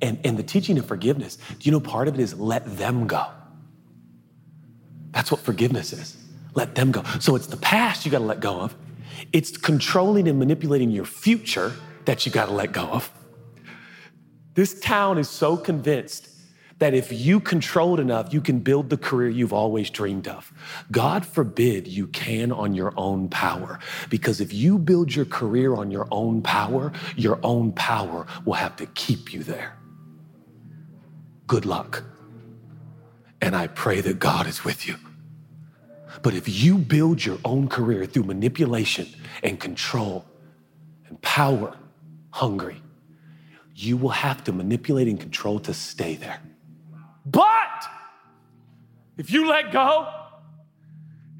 And, 0.00 0.18
and 0.24 0.36
the 0.36 0.42
teaching 0.42 0.78
of 0.78 0.86
forgiveness, 0.86 1.36
do 1.36 1.56
you 1.60 1.70
know 1.70 1.80
part 1.80 2.08
of 2.08 2.14
it 2.14 2.20
is 2.20 2.38
let 2.38 2.76
them 2.76 3.06
go? 3.06 3.24
That's 5.12 5.30
what 5.30 5.40
forgiveness 5.40 5.92
is. 5.92 6.16
Let 6.54 6.74
them 6.74 6.92
go. 6.92 7.02
So 7.20 7.36
it's 7.36 7.46
the 7.46 7.56
past 7.56 8.04
you 8.04 8.10
got 8.10 8.18
to 8.18 8.24
let 8.24 8.40
go 8.40 8.60
of. 8.60 8.76
It's 9.32 9.56
controlling 9.56 10.28
and 10.28 10.38
manipulating 10.38 10.90
your 10.90 11.04
future 11.04 11.72
that 12.04 12.26
you 12.26 12.32
got 12.32 12.46
to 12.46 12.52
let 12.52 12.72
go 12.72 12.84
of. 12.84 13.10
This 14.54 14.78
town 14.80 15.18
is 15.18 15.28
so 15.28 15.56
convinced 15.56 16.28
that 16.78 16.94
if 16.94 17.12
you 17.12 17.38
control 17.38 17.94
it 17.94 18.00
enough, 18.00 18.34
you 18.34 18.40
can 18.40 18.58
build 18.58 18.90
the 18.90 18.96
career 18.96 19.28
you've 19.28 19.52
always 19.52 19.88
dreamed 19.88 20.26
of. 20.26 20.52
God 20.90 21.24
forbid 21.24 21.86
you 21.86 22.08
can 22.08 22.50
on 22.50 22.74
your 22.74 22.92
own 22.96 23.28
power. 23.28 23.78
Because 24.10 24.40
if 24.40 24.52
you 24.52 24.78
build 24.78 25.14
your 25.14 25.24
career 25.24 25.74
on 25.74 25.90
your 25.90 26.08
own 26.10 26.42
power, 26.42 26.92
your 27.16 27.38
own 27.44 27.72
power 27.72 28.26
will 28.44 28.54
have 28.54 28.76
to 28.76 28.86
keep 28.86 29.32
you 29.32 29.42
there 29.42 29.76
good 31.52 31.66
luck. 31.66 32.02
And 33.42 33.54
I 33.54 33.66
pray 33.66 34.00
that 34.00 34.18
God 34.18 34.46
is 34.46 34.64
with 34.64 34.88
you. 34.88 34.96
But 36.20 36.34
if 36.34 36.48
you 36.48 36.76
build 36.76 37.24
your 37.24 37.38
own 37.44 37.68
career 37.68 38.04
through 38.04 38.24
manipulation 38.24 39.08
and 39.42 39.58
control 39.58 40.26
and 41.08 41.20
power 41.22 41.76
hungry, 42.30 42.82
you 43.74 43.96
will 43.96 44.10
have 44.10 44.44
to 44.44 44.52
manipulate 44.52 45.08
and 45.08 45.18
control 45.18 45.58
to 45.60 45.72
stay 45.72 46.16
there. 46.16 46.40
But 47.24 47.84
if 49.16 49.30
you 49.30 49.48
let 49.48 49.72
go 49.72 50.12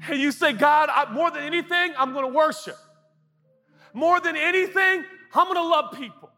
and 0.09 0.19
you 0.19 0.31
say, 0.31 0.53
God, 0.53 0.89
I, 0.91 1.11
more 1.11 1.29
than 1.29 1.43
anything, 1.43 1.93
I'm 1.97 2.13
gonna 2.13 2.27
worship. 2.27 2.77
More 3.93 4.19
than 4.19 4.35
anything, 4.35 5.05
I'm 5.33 5.47
gonna 5.47 5.67
love 5.67 5.93
people. 5.97 6.31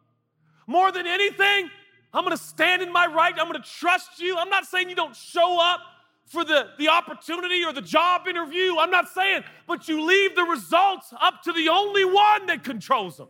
More 0.67 0.91
than 0.91 1.07
anything, 1.07 1.69
I'm 2.13 2.23
gonna 2.23 2.37
stand 2.37 2.81
in 2.81 2.91
my 2.91 3.07
right. 3.07 3.33
I'm 3.37 3.47
gonna 3.47 3.63
trust 3.63 4.19
you. 4.19 4.37
I'm 4.37 4.49
not 4.49 4.65
saying 4.65 4.89
you 4.89 4.95
don't 4.95 5.15
show 5.15 5.59
up 5.59 5.79
for 6.25 6.43
the, 6.43 6.69
the 6.77 6.89
opportunity 6.89 7.63
or 7.63 7.71
the 7.71 7.81
job 7.81 8.27
interview. 8.27 8.77
I'm 8.77 8.91
not 8.91 9.09
saying, 9.09 9.43
but 9.67 9.87
you 9.87 10.01
leave 10.01 10.35
the 10.35 10.43
results 10.43 11.13
up 11.21 11.43
to 11.43 11.53
the 11.53 11.69
only 11.69 12.05
one 12.05 12.47
that 12.47 12.63
controls 12.63 13.17
them 13.17 13.27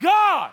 God. 0.00 0.52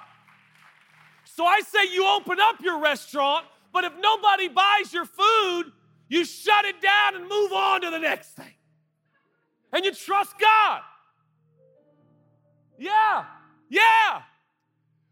So 1.25 1.45
I 1.45 1.59
say 1.61 1.91
you 1.91 2.07
open 2.07 2.37
up 2.39 2.61
your 2.61 2.79
restaurant, 2.79 3.45
but 3.73 3.83
if 3.83 3.93
nobody 3.99 4.47
buys 4.47 4.93
your 4.93 5.05
food, 5.05 5.71
you 6.07 6.23
shut 6.23 6.65
it 6.65 6.81
down 6.81 7.15
and 7.15 7.27
move 7.27 7.51
on 7.51 7.81
to 7.81 7.89
the 7.89 7.99
next 7.99 8.29
thing. 8.29 8.53
And 9.73 9.83
you 9.83 9.93
trust 9.93 10.35
God. 10.39 10.81
Yeah, 12.77 13.25
yeah. 13.69 14.21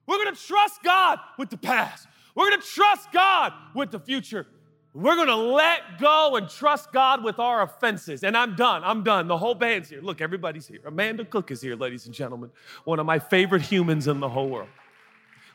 We're 0.06 0.24
to 0.26 0.36
trust 0.36 0.82
God 0.84 1.20
with 1.38 1.50
the 1.50 1.58
past. 1.58 2.08
We're 2.36 2.52
to 2.52 2.58
trust 2.58 3.12
God 3.12 3.54
with 3.76 3.92
the 3.92 4.00
future. 4.00 4.48
We're 4.94 5.16
gonna 5.16 5.36
let 5.36 6.00
go 6.00 6.36
and 6.36 6.48
trust 6.48 6.92
God 6.92 7.24
with 7.24 7.40
our 7.40 7.64
offenses. 7.64 8.24
And 8.24 8.38
I'm 8.38 8.56
done. 8.56 8.84
I'm 8.84 9.04
done. 9.04 9.28
The 9.28 9.38
whole 9.38 9.56
band's 9.56 9.90
here. 9.90 10.02
Look, 10.02 10.22
everybody's 10.22 10.68
here. 10.68 10.82
Amanda 10.86 11.26
Cook 11.26 11.50
is 11.50 11.62
here, 11.62 11.76
ladies 11.76 12.06
and 12.06 12.14
gentlemen. 12.14 12.52
One 12.84 13.00
of 13.00 13.06
my 13.06 13.18
favorite 13.18 13.64
humans 13.64 14.08
in 14.08 14.20
the 14.20 14.30
whole 14.30 14.50
world. 14.50 14.70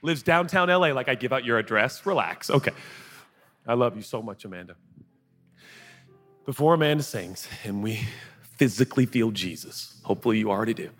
Lives 0.02 0.22
downtown 0.22 0.68
LA. 0.68 0.88
Like, 0.88 1.08
I 1.08 1.14
give 1.14 1.32
out 1.32 1.44
your 1.44 1.58
address. 1.58 2.04
Relax. 2.04 2.50
Okay. 2.50 2.72
I 3.66 3.74
love 3.74 3.94
you 3.96 4.02
so 4.02 4.22
much, 4.22 4.44
Amanda. 4.44 4.74
Before 6.44 6.74
Amanda 6.74 7.04
sings 7.04 7.46
and 7.64 7.82
we 7.82 8.00
physically 8.56 9.06
feel 9.06 9.30
Jesus, 9.30 10.00
hopefully 10.02 10.38
you 10.38 10.50
already 10.50 10.74
do. 10.74 10.90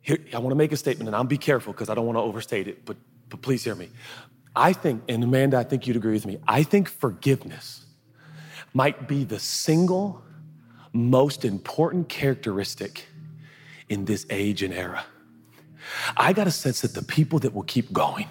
Here, 0.00 0.18
I 0.32 0.38
wanna 0.38 0.54
make 0.54 0.72
a 0.72 0.76
statement, 0.76 1.08
and 1.08 1.14
I'll 1.14 1.24
be 1.24 1.38
careful 1.38 1.74
because 1.74 1.90
I 1.90 1.94
don't 1.94 2.06
wanna 2.06 2.22
overstate 2.22 2.66
it, 2.66 2.84
but, 2.84 2.96
but 3.28 3.42
please 3.42 3.62
hear 3.62 3.74
me. 3.74 3.90
I 4.54 4.72
think, 4.72 5.02
and 5.08 5.22
Amanda, 5.22 5.56
I 5.56 5.64
think 5.64 5.86
you'd 5.86 5.96
agree 5.96 6.12
with 6.12 6.26
me, 6.26 6.38
I 6.46 6.62
think 6.62 6.88
forgiveness 6.88 7.86
might 8.74 9.08
be 9.08 9.24
the 9.24 9.38
single 9.38 10.22
most 10.92 11.44
important 11.44 12.08
characteristic 12.08 13.06
in 13.88 14.04
this 14.04 14.26
age 14.30 14.62
and 14.62 14.74
era. 14.74 15.04
I 16.16 16.32
got 16.32 16.46
a 16.46 16.50
sense 16.50 16.80
that 16.82 16.94
the 16.94 17.02
people 17.02 17.38
that 17.40 17.54
will 17.54 17.62
keep 17.62 17.92
going 17.92 18.26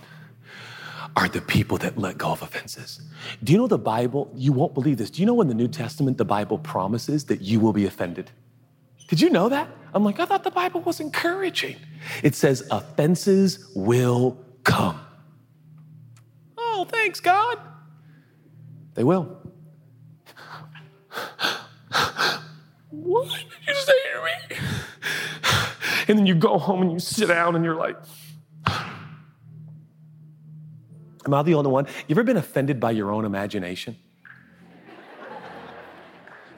are 1.15 1.27
the 1.27 1.41
people 1.41 1.77
that 1.79 1.97
let 1.97 2.17
go 2.17 2.31
of 2.31 2.41
offenses. 2.41 3.01
Do 3.43 3.51
you 3.51 3.57
know 3.57 3.67
the 3.67 3.77
Bible? 3.77 4.31
You 4.35 4.51
won't 4.51 4.73
believe 4.73 4.97
this. 4.97 5.09
Do 5.09 5.21
you 5.21 5.25
know 5.25 5.41
in 5.41 5.47
the 5.47 5.55
New 5.55 5.67
Testament 5.67 6.17
the 6.17 6.25
Bible 6.25 6.59
promises 6.59 7.25
that 7.25 7.41
you 7.41 7.59
will 7.59 7.73
be 7.73 7.85
offended? 7.85 8.29
Did 9.07 9.21
you 9.21 9.29
know 9.29 9.49
that? 9.49 9.67
I'm 9.93 10.03
like, 10.03 10.19
I 10.19 10.25
thought 10.25 10.43
the 10.43 10.51
Bible 10.51 10.81
was 10.81 10.99
encouraging. 10.99 11.77
It 12.21 12.35
says 12.35 12.67
offenses 12.69 13.71
will 13.73 14.37
come. 14.63 14.99
Thanks, 16.87 17.19
God. 17.19 17.59
They 18.93 19.03
will. 19.03 19.37
what 22.89 23.29
did 23.29 23.45
you 23.67 23.75
say 23.75 23.93
to 24.13 24.23
me? 24.23 24.57
And 26.07 26.17
then 26.17 26.25
you 26.25 26.35
go 26.35 26.57
home 26.57 26.81
and 26.81 26.91
you 26.91 26.99
sit 26.99 27.27
down 27.27 27.55
and 27.55 27.65
you're 27.65 27.75
like, 27.75 27.97
Am 31.27 31.33
I 31.33 31.43
the 31.43 31.55
only 31.55 31.69
one? 31.69 31.87
You 32.07 32.13
ever 32.13 32.23
been 32.23 32.37
offended 32.37 32.79
by 32.79 32.91
your 32.91 33.11
own 33.11 33.25
imagination? 33.25 33.97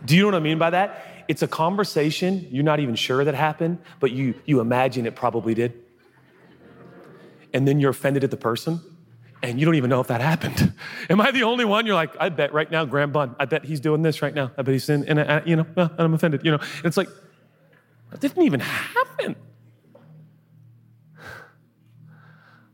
Do 0.05 0.15
you 0.15 0.21
know 0.21 0.27
what 0.27 0.35
I 0.35 0.39
mean 0.39 0.59
by 0.59 0.69
that? 0.69 1.25
It's 1.27 1.41
a 1.41 1.47
conversation 1.47 2.47
you're 2.51 2.63
not 2.63 2.79
even 2.79 2.95
sure 2.95 3.23
that 3.23 3.33
happened, 3.33 3.79
but 3.99 4.11
you, 4.11 4.35
you 4.45 4.59
imagine 4.59 5.05
it 5.05 5.15
probably 5.15 5.55
did. 5.55 5.73
And 7.53 7.67
then 7.67 7.79
you're 7.79 7.89
offended 7.91 8.23
at 8.23 8.31
the 8.31 8.37
person, 8.37 8.79
and 9.41 9.59
you 9.59 9.65
don't 9.65 9.75
even 9.75 9.89
know 9.89 10.01
if 10.01 10.07
that 10.07 10.21
happened. 10.21 10.73
Am 11.09 11.21
I 11.21 11.31
the 11.31 11.43
only 11.43 11.65
one? 11.65 11.85
You're 11.85 11.95
like, 11.95 12.11
I 12.19 12.29
bet 12.29 12.53
right 12.53 12.69
now, 12.69 12.85
Graham 12.85 13.11
Bunn, 13.11 13.35
I 13.39 13.45
bet 13.45 13.63
he's 13.63 13.79
doing 13.79 14.01
this 14.01 14.21
right 14.21 14.33
now. 14.33 14.51
I 14.57 14.61
bet 14.61 14.73
he's 14.73 14.89
in, 14.89 15.05
and, 15.05 15.19
uh, 15.19 15.41
you 15.45 15.55
know, 15.55 15.65
uh, 15.77 15.89
I'm 15.97 16.13
offended, 16.13 16.41
you 16.43 16.51
know. 16.51 16.57
And 16.57 16.85
it's 16.85 16.97
like, 16.97 17.09
that 18.11 18.19
didn't 18.19 18.43
even 18.43 18.59
happen. 18.59 19.35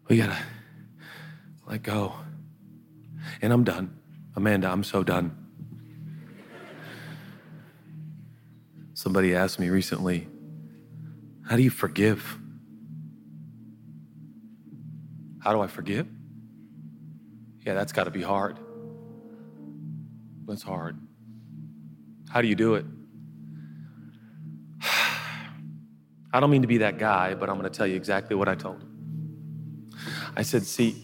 We 0.07 0.17
gotta 0.17 0.37
let 1.65 1.81
go. 1.81 2.13
And 3.41 3.51
I'm 3.51 3.63
done. 3.63 3.97
Amanda, 4.35 4.69
I'm 4.69 4.83
so 4.83 5.03
done. 5.03 5.35
Somebody 8.93 9.33
asked 9.33 9.59
me 9.59 9.69
recently, 9.69 10.27
How 11.47 11.55
do 11.55 11.63
you 11.63 11.71
forgive? 11.71 12.37
How 15.39 15.53
do 15.53 15.61
I 15.61 15.67
forgive? 15.67 16.07
Yeah, 17.65 17.73
that's 17.73 17.91
got 17.91 18.03
to 18.03 18.11
be 18.11 18.21
hard. 18.21 18.59
That's 20.47 20.61
hard. 20.61 20.97
How 22.29 22.41
do 22.41 22.47
you 22.47 22.55
do 22.55 22.75
it? 22.75 22.85
I 26.31 26.39
don't 26.39 26.51
mean 26.51 26.61
to 26.61 26.67
be 26.67 26.79
that 26.79 26.99
guy, 26.99 27.33
but 27.33 27.49
I'm 27.49 27.57
going 27.59 27.69
to 27.69 27.75
tell 27.75 27.87
you 27.87 27.95
exactly 27.95 28.35
what 28.35 28.47
I 28.47 28.55
told 28.55 28.81
him. 28.81 29.91
I 30.35 30.43
said, 30.43 30.63
See, 30.63 30.95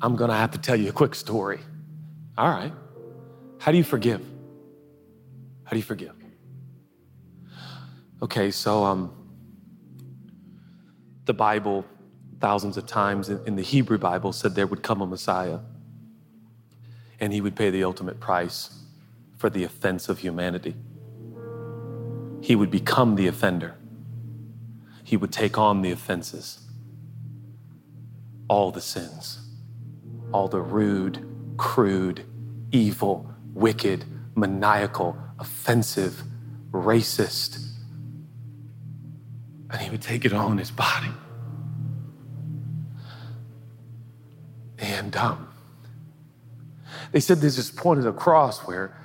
I'm 0.00 0.16
going 0.16 0.30
to 0.30 0.36
have 0.36 0.50
to 0.52 0.58
tell 0.58 0.76
you 0.76 0.88
a 0.88 0.92
quick 0.92 1.14
story. 1.14 1.60
All 2.36 2.48
right. 2.48 2.72
How 3.58 3.70
do 3.70 3.78
you 3.78 3.84
forgive? 3.84 4.20
How 5.64 5.70
do 5.70 5.76
you 5.76 5.82
forgive? 5.82 6.16
Okay, 8.22 8.50
so 8.50 8.84
um, 8.84 9.12
the 11.24 11.34
Bible, 11.34 11.84
thousands 12.42 12.76
of 12.76 12.86
times 12.86 13.30
in, 13.30 13.56
the 13.56 13.62
Hebrew 13.62 13.96
Bible, 13.96 14.32
said 14.32 14.54
there 14.54 14.66
would 14.66 14.82
come 14.82 15.00
a 15.00 15.06
Messiah 15.06 15.60
and 17.18 17.32
he 17.32 17.40
would 17.40 17.56
pay 17.56 17.70
the 17.70 17.84
ultimate 17.84 18.20
price 18.20 18.82
for 19.38 19.48
the 19.48 19.64
offense 19.64 20.10
of 20.10 20.18
humanity. 20.18 20.74
He 22.42 22.54
would 22.54 22.70
become 22.70 23.14
the 23.14 23.28
offender, 23.28 23.76
he 25.04 25.16
would 25.16 25.32
take 25.32 25.56
on 25.56 25.80
the 25.80 25.90
offenses, 25.90 26.60
all 28.48 28.70
the 28.70 28.82
sins 28.82 29.42
all 30.32 30.48
the 30.48 30.60
rude, 30.60 31.24
crude, 31.56 32.24
evil, 32.72 33.28
wicked, 33.54 34.04
maniacal, 34.34 35.16
offensive, 35.38 36.22
racist. 36.70 37.68
And 39.70 39.80
he 39.80 39.90
would 39.90 40.02
take 40.02 40.24
it 40.24 40.32
on 40.32 40.58
his 40.58 40.70
body. 40.70 41.12
Um, 45.16 45.48
they 47.12 47.20
said 47.20 47.38
there's 47.40 47.56
this 47.56 47.70
point 47.70 47.98
of 47.98 48.04
the 48.04 48.12
cross 48.12 48.60
where 48.60 48.96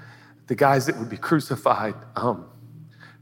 the 0.48 0.56
guys 0.56 0.86
that 0.86 0.98
would 0.98 1.10
be 1.10 1.18
crucified, 1.18 1.96
um, 2.16 2.46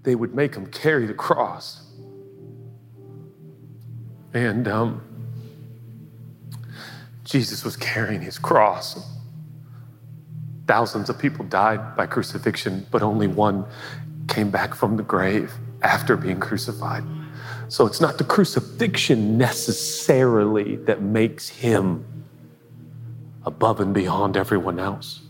they 0.04 0.16
would 0.16 0.36
make 0.36 0.54
them 0.54 0.68
carry 0.68 1.08
the 1.08 1.14
cross. 1.14 1.82
And 4.34 4.68
um, 4.68 5.02
Jesus 7.24 7.64
was 7.64 7.76
carrying 7.76 8.22
his 8.22 8.38
cross. 8.38 9.04
Thousands 10.68 11.10
of 11.10 11.18
people 11.18 11.46
died 11.46 11.96
by 11.96 12.06
crucifixion, 12.06 12.86
but 12.92 13.02
only 13.02 13.28
one 13.28 13.66
came 14.28 14.52
back 14.52 14.76
from 14.76 14.98
the 14.98 15.04
grave 15.04 15.52
after 15.82 16.18
being 16.18 16.40
crucified. 16.40 17.04
So 17.68 17.86
it's 17.86 18.02
not 18.02 18.18
the 18.18 18.24
crucifixion 18.24 19.38
necessarily 19.38 20.76
that 20.78 21.02
makes 21.02 21.50
him 21.50 22.06
above 23.46 23.80
and 23.80 23.94
beyond 23.94 24.38
everyone 24.38 24.80
else. 24.80 25.22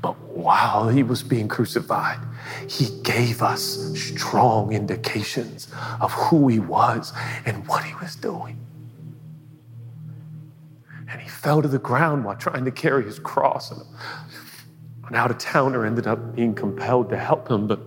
But 0.00 0.18
while 0.30 0.88
he 0.88 1.02
was 1.02 1.22
being 1.22 1.48
crucified, 1.48 2.18
he 2.68 2.86
gave 3.02 3.42
us 3.42 3.92
strong 3.94 4.72
indications 4.72 5.68
of 6.00 6.12
who 6.12 6.48
he 6.48 6.58
was 6.58 7.12
and 7.44 7.66
what 7.68 7.84
he 7.84 7.94
was 7.94 8.16
doing 8.16 8.58
and 11.08 11.20
he 11.20 11.28
fell 11.28 11.62
to 11.62 11.68
the 11.68 11.78
ground 11.78 12.24
while 12.24 12.36
trying 12.36 12.64
to 12.64 12.70
carry 12.70 13.04
his 13.04 13.18
cross. 13.18 13.70
And 13.70 13.80
an 15.08 15.14
out 15.14 15.30
of 15.30 15.38
towner 15.38 15.86
ended 15.86 16.06
up 16.06 16.34
being 16.34 16.54
compelled 16.54 17.10
to 17.10 17.16
help 17.16 17.48
him, 17.48 17.66
but 17.66 17.80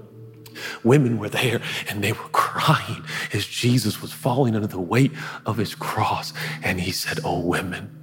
women 0.84 1.20
were 1.20 1.30
there 1.30 1.62
and 1.90 2.04
they 2.04 2.14
were 2.14 2.30
crying 2.32 3.04
as 3.34 3.46
Jesus 3.46 4.02
was 4.02 4.12
falling 4.12 4.56
under 4.56 4.68
the 4.68 4.80
weight 4.80 5.12
of 5.46 5.58
his 5.58 5.76
cross. 5.76 6.34
And 6.64 6.80
he 6.80 6.92
said, 6.92 7.20
Oh, 7.24 7.40
women, 7.40 7.99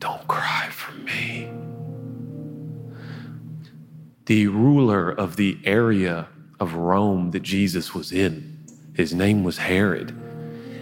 don't 0.00 0.26
cry 0.26 0.68
for 0.70 0.92
me. 0.96 1.48
The 4.26 4.48
ruler 4.48 5.10
of 5.10 5.36
the 5.36 5.58
area 5.64 6.28
of 6.58 6.74
Rome 6.74 7.30
that 7.30 7.42
Jesus 7.42 7.94
was 7.94 8.12
in, 8.12 8.58
his 8.94 9.14
name 9.14 9.44
was 9.44 9.58
Herod 9.58 10.14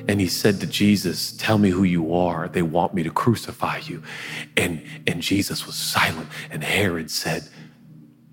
and 0.09 0.23
he 0.23 0.27
said 0.27 0.59
to 0.61 0.67
Jesus, 0.67 1.33
Tell 1.33 1.59
me 1.59 1.69
who 1.69 1.85
you 1.85 2.15
are. 2.15 2.49
They 2.49 2.63
want 2.63 2.95
me 2.95 3.03
to 3.03 3.11
crucify 3.11 3.83
you. 3.85 4.03
And, 4.57 4.83
and 5.07 5.23
Jesus 5.23 5.67
was 5.67 5.77
silent. 5.77 6.31
And 6.51 6.65
Herod 6.65 7.11
said, 7.11 7.47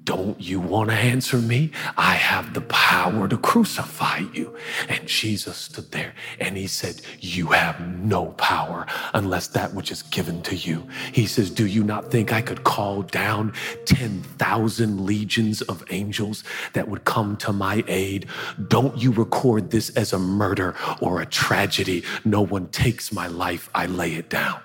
don't 0.05 0.39
you 0.39 0.59
want 0.59 0.91
to 0.91 0.95
answer 0.95 1.37
me? 1.37 1.71
I 1.97 2.13
have 2.13 2.53
the 2.53 2.61
power 2.61 3.27
to 3.27 3.37
crucify 3.37 4.19
you. 4.33 4.55
And 4.87 5.07
Jesus 5.07 5.57
stood 5.57 5.91
there 5.91 6.13
and 6.39 6.55
he 6.55 6.67
said, 6.67 7.01
You 7.19 7.47
have 7.47 7.79
no 7.81 8.27
power 8.33 8.85
unless 9.13 9.47
that 9.47 9.73
which 9.73 9.91
is 9.91 10.03
given 10.03 10.41
to 10.43 10.55
you. 10.55 10.87
He 11.11 11.25
says, 11.25 11.49
Do 11.49 11.65
you 11.65 11.83
not 11.83 12.11
think 12.11 12.31
I 12.31 12.41
could 12.41 12.63
call 12.63 13.01
down 13.01 13.53
10,000 13.85 15.05
legions 15.05 15.61
of 15.63 15.83
angels 15.89 16.43
that 16.73 16.87
would 16.87 17.05
come 17.05 17.35
to 17.37 17.51
my 17.51 17.83
aid? 17.87 18.27
Don't 18.67 18.97
you 18.97 19.11
record 19.11 19.71
this 19.71 19.89
as 19.91 20.13
a 20.13 20.19
murder 20.19 20.75
or 21.01 21.21
a 21.21 21.25
tragedy. 21.25 22.03
No 22.23 22.41
one 22.41 22.67
takes 22.67 23.11
my 23.11 23.27
life, 23.27 23.69
I 23.73 23.87
lay 23.87 24.13
it 24.13 24.29
down. 24.29 24.64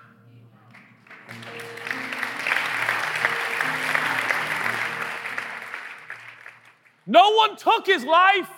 No 7.11 7.33
one 7.33 7.57
took 7.57 7.87
his 7.87 8.05
life, 8.05 8.49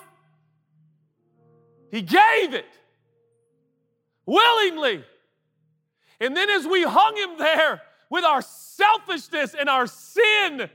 he 1.90 2.03
gave 2.03 2.53
it 2.53 2.66
willingly. 4.26 5.05
And 6.20 6.36
then, 6.36 6.50
as 6.50 6.66
we 6.66 6.82
hung 6.82 7.16
him 7.16 7.38
there 7.38 7.80
with 8.11 8.24
our 8.24 8.42
selfishness 8.42 9.55
and 9.59 9.70
our 9.70 9.86
sin. 9.86 10.68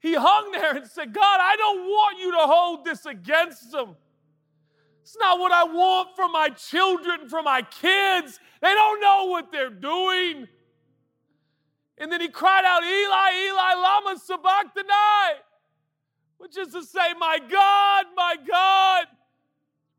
He 0.00 0.14
hung 0.14 0.50
there 0.50 0.76
and 0.76 0.86
said, 0.88 1.14
God, 1.14 1.38
I 1.40 1.54
don't 1.56 1.84
want 1.84 2.18
you 2.18 2.32
to 2.32 2.38
hold 2.38 2.84
this 2.84 3.06
against 3.06 3.70
them. 3.70 3.94
It's 5.02 5.16
not 5.20 5.38
what 5.38 5.52
I 5.52 5.62
want 5.62 6.16
for 6.16 6.28
my 6.28 6.48
children, 6.48 7.28
for 7.28 7.42
my 7.42 7.62
kids. 7.62 8.40
They 8.60 8.74
don't 8.74 9.00
know 9.00 9.26
what 9.26 9.52
they're 9.52 9.70
doing. 9.70 10.48
And 11.96 12.10
then 12.10 12.20
he 12.20 12.28
cried 12.28 12.64
out, 12.64 12.82
Eli, 12.82 13.46
Eli, 13.46 13.74
Lama 13.74 14.18
Sabachthani, 14.18 15.42
which 16.42 16.58
is 16.58 16.72
to 16.72 16.82
say, 16.82 17.14
My 17.20 17.38
God, 17.38 18.06
my 18.16 18.34
God, 18.44 19.06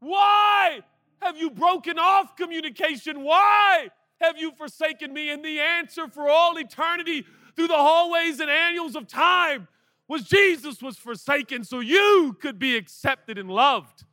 why 0.02 0.82
have 1.22 1.38
you 1.38 1.50
broken 1.50 1.98
off 1.98 2.36
communication? 2.36 3.24
Why 3.24 3.88
have 4.20 4.38
you 4.38 4.52
forsaken 4.52 5.14
me? 5.14 5.30
And 5.30 5.44
the 5.44 5.62
answer 5.62 6.10
for 6.10 6.28
all 6.28 6.60
eternity 6.60 7.26
through 7.56 7.70
the 7.70 7.76
hallways 7.76 8.42
and 8.42 8.50
annuals 8.50 8.98
of 8.98 9.08
time 9.08 9.70
was 10.10 10.24
Jesus 10.24 10.82
was 10.82 10.98
forsaken 10.98 11.64
so 11.64 11.80
you 11.80 12.36
could 12.42 12.60
be 12.60 12.76
accepted 12.76 13.38
and 13.38 13.50
loved. 13.50 14.04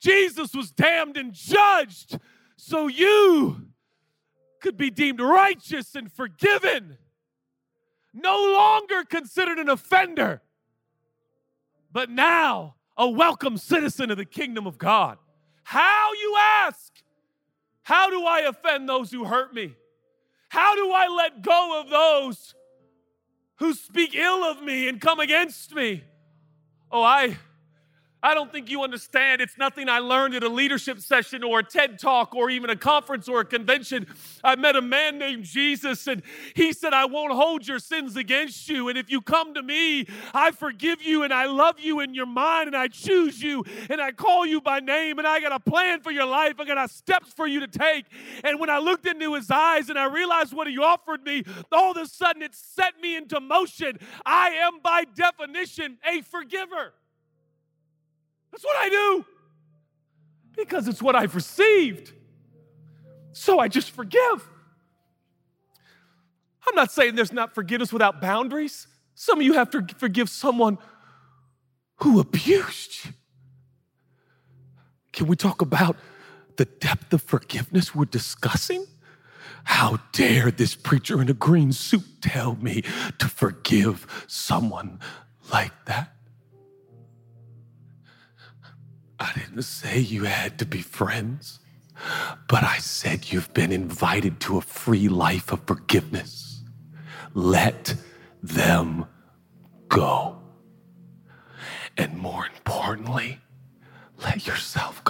Jesus 0.00 0.56
was 0.56 0.72
damned 0.72 1.16
and 1.16 1.32
judged 1.32 2.18
so 2.56 2.88
you 2.88 3.68
could 4.60 4.76
be 4.76 4.90
deemed 4.90 5.20
righteous 5.20 5.94
and 5.94 6.10
forgiven. 6.10 6.98
No 8.12 8.34
longer 8.36 9.04
considered 9.04 9.58
an 9.58 9.68
offender, 9.68 10.42
but 11.94 12.10
now 12.10 12.74
a 12.98 13.08
welcome 13.08 13.56
citizen 13.56 14.10
of 14.10 14.18
the 14.18 14.24
kingdom 14.24 14.66
of 14.66 14.76
God. 14.76 15.16
How, 15.62 16.12
you 16.12 16.36
ask? 16.38 16.92
How 17.84 18.10
do 18.10 18.24
I 18.26 18.40
offend 18.40 18.88
those 18.88 19.10
who 19.10 19.24
hurt 19.24 19.54
me? 19.54 19.74
How 20.48 20.74
do 20.74 20.92
I 20.92 21.06
let 21.08 21.40
go 21.42 21.80
of 21.80 21.88
those 21.88 22.54
who 23.56 23.72
speak 23.72 24.14
ill 24.14 24.44
of 24.44 24.60
me 24.62 24.88
and 24.88 25.00
come 25.00 25.20
against 25.20 25.74
me? 25.74 26.02
Oh, 26.90 27.02
I 27.02 27.38
I 28.24 28.32
don't 28.32 28.50
think 28.50 28.70
you 28.70 28.82
understand. 28.82 29.42
It's 29.42 29.58
nothing 29.58 29.90
I 29.90 29.98
learned 29.98 30.34
at 30.34 30.42
a 30.42 30.48
leadership 30.48 30.98
session 31.00 31.44
or 31.44 31.58
a 31.58 31.62
TED 31.62 31.98
talk 31.98 32.34
or 32.34 32.48
even 32.48 32.70
a 32.70 32.76
conference 32.76 33.28
or 33.28 33.40
a 33.40 33.44
convention. 33.44 34.06
I 34.42 34.56
met 34.56 34.76
a 34.76 34.80
man 34.80 35.18
named 35.18 35.44
Jesus 35.44 36.06
and 36.06 36.22
he 36.54 36.72
said, 36.72 36.94
I 36.94 37.04
won't 37.04 37.34
hold 37.34 37.68
your 37.68 37.78
sins 37.78 38.16
against 38.16 38.66
you. 38.66 38.88
And 38.88 38.96
if 38.96 39.10
you 39.10 39.20
come 39.20 39.52
to 39.52 39.62
me, 39.62 40.06
I 40.32 40.52
forgive 40.52 41.02
you 41.02 41.22
and 41.22 41.34
I 41.34 41.44
love 41.44 41.78
you 41.78 42.00
in 42.00 42.14
your 42.14 42.24
mind 42.24 42.68
and 42.68 42.76
I 42.76 42.88
choose 42.88 43.42
you 43.42 43.62
and 43.90 44.00
I 44.00 44.10
call 44.10 44.46
you 44.46 44.62
by 44.62 44.80
name 44.80 45.18
and 45.18 45.28
I 45.28 45.38
got 45.40 45.52
a 45.52 45.60
plan 45.60 46.00
for 46.00 46.10
your 46.10 46.24
life. 46.24 46.54
I 46.58 46.64
got 46.64 46.88
steps 46.88 47.34
for 47.34 47.46
you 47.46 47.60
to 47.60 47.68
take. 47.68 48.06
And 48.42 48.58
when 48.58 48.70
I 48.70 48.78
looked 48.78 49.06
into 49.06 49.34
his 49.34 49.50
eyes 49.50 49.90
and 49.90 49.98
I 49.98 50.06
realized 50.06 50.54
what 50.54 50.66
he 50.66 50.78
offered 50.78 51.24
me, 51.24 51.44
all 51.70 51.90
of 51.90 51.98
a 51.98 52.06
sudden 52.06 52.40
it 52.40 52.54
set 52.54 52.98
me 53.02 53.16
into 53.16 53.38
motion. 53.38 53.98
I 54.24 54.48
am 54.48 54.80
by 54.82 55.04
definition 55.14 55.98
a 56.10 56.22
forgiver. 56.22 56.94
That's 58.54 58.64
what 58.64 58.76
I 58.76 58.88
do 58.88 59.24
because 60.56 60.86
it's 60.86 61.02
what 61.02 61.16
I've 61.16 61.34
received. 61.34 62.12
So 63.32 63.58
I 63.58 63.66
just 63.66 63.90
forgive. 63.90 64.48
I'm 66.68 66.76
not 66.76 66.92
saying 66.92 67.16
there's 67.16 67.32
not 67.32 67.52
forgiveness 67.52 67.92
without 67.92 68.20
boundaries. 68.20 68.86
Some 69.16 69.40
of 69.40 69.44
you 69.44 69.54
have 69.54 69.70
to 69.70 69.84
forgive 69.98 70.28
someone 70.28 70.78
who 71.96 72.20
abused 72.20 73.04
you. 73.04 73.10
Can 75.12 75.26
we 75.26 75.34
talk 75.34 75.60
about 75.60 75.96
the 76.56 76.64
depth 76.64 77.12
of 77.12 77.22
forgiveness 77.22 77.92
we're 77.92 78.04
discussing? 78.04 78.86
How 79.64 79.98
dare 80.12 80.52
this 80.52 80.76
preacher 80.76 81.20
in 81.20 81.28
a 81.28 81.34
green 81.34 81.72
suit 81.72 82.22
tell 82.22 82.54
me 82.54 82.82
to 83.18 83.28
forgive 83.28 84.24
someone 84.28 85.00
like 85.50 85.72
that? 85.86 86.14
Didn't 89.54 89.66
say 89.66 90.00
you 90.00 90.24
had 90.24 90.58
to 90.58 90.66
be 90.66 90.82
friends, 90.82 91.60
but 92.48 92.64
I 92.64 92.78
said 92.78 93.30
you've 93.30 93.54
been 93.54 93.70
invited 93.70 94.40
to 94.40 94.58
a 94.58 94.60
free 94.60 95.08
life 95.08 95.52
of 95.52 95.60
forgiveness. 95.64 96.64
Let 97.34 97.94
them 98.42 99.06
go. 99.88 100.40
And 101.96 102.18
more 102.18 102.46
importantly, 102.46 103.38
let 104.24 104.44
yourself 104.44 105.03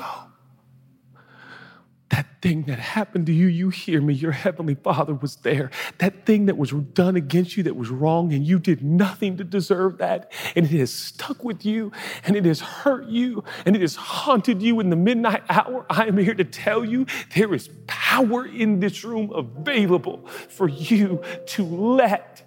thing 2.45 2.65
that 2.65 2.79
happened 2.79 3.25
to 3.25 3.33
you, 3.33 3.47
you 3.47 3.71
hear 3.71 4.03
me, 4.03 4.13
your 4.13 4.31
heavenly 4.31 4.75
Father 4.75 5.15
was 5.15 5.37
there. 5.37 5.71
That 5.97 6.27
thing 6.27 6.45
that 6.45 6.59
was 6.59 6.73
done 6.73 7.17
against 7.17 7.57
you 7.57 7.63
that 7.63 7.75
was 7.75 7.89
wrong, 7.89 8.35
and 8.35 8.47
you 8.47 8.59
did 8.59 8.85
nothing 8.85 9.39
to 9.39 9.45
deserve 9.45 9.97
that, 9.97 10.31
and 10.55 10.67
it 10.67 10.79
has 10.79 10.93
stuck 10.93 11.43
with 11.43 11.65
you, 11.65 11.91
and 12.23 12.37
it 12.37 12.45
has 12.45 12.61
hurt 12.61 13.07
you, 13.09 13.43
and 13.65 13.75
it 13.75 13.81
has 13.81 13.97
haunted 13.97 14.61
you 14.61 14.79
in 14.81 14.91
the 14.91 14.97
midnight 14.97 15.43
hour. 15.49 15.87
I 15.89 16.07
am 16.07 16.19
here 16.19 16.35
to 16.35 16.45
tell 16.45 16.85
you 16.85 17.07
there 17.35 17.55
is 17.55 17.71
power 17.87 18.45
in 18.45 18.79
this 18.79 19.03
room 19.05 19.33
available 19.33 20.27
for 20.27 20.69
you 20.69 21.23
to 21.47 21.65
let 21.65 22.43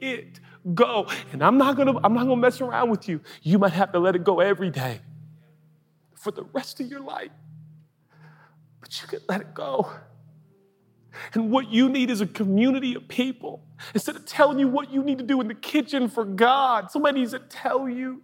it 0.00 0.40
go. 0.74 1.06
And 1.30 1.40
I'm 1.40 1.56
not 1.56 1.76
gonna, 1.76 1.96
I'm 2.02 2.14
not 2.14 2.24
gonna 2.24 2.34
mess 2.34 2.60
around 2.60 2.90
with 2.90 3.08
you. 3.08 3.20
You 3.42 3.60
might 3.60 3.74
have 3.74 3.92
to 3.92 4.00
let 4.00 4.16
it 4.16 4.24
go 4.24 4.40
every 4.40 4.70
day 4.70 5.02
for 6.16 6.32
the 6.32 6.42
rest 6.52 6.80
of 6.80 6.90
your 6.90 6.98
life 6.98 7.30
but 8.86 9.02
you 9.02 9.08
can 9.08 9.18
let 9.28 9.40
it 9.40 9.52
go. 9.52 9.90
And 11.34 11.50
what 11.50 11.72
you 11.72 11.88
need 11.88 12.08
is 12.08 12.20
a 12.20 12.26
community 12.26 12.94
of 12.94 13.08
people. 13.08 13.64
Instead 13.94 14.14
of 14.14 14.24
telling 14.26 14.60
you 14.60 14.68
what 14.68 14.92
you 14.92 15.02
need 15.02 15.18
to 15.18 15.24
do 15.24 15.40
in 15.40 15.48
the 15.48 15.56
kitchen 15.56 16.08
for 16.08 16.24
God, 16.24 16.92
somebody 16.92 17.18
needs 17.18 17.32
to 17.32 17.40
tell 17.40 17.88
you 17.88 18.22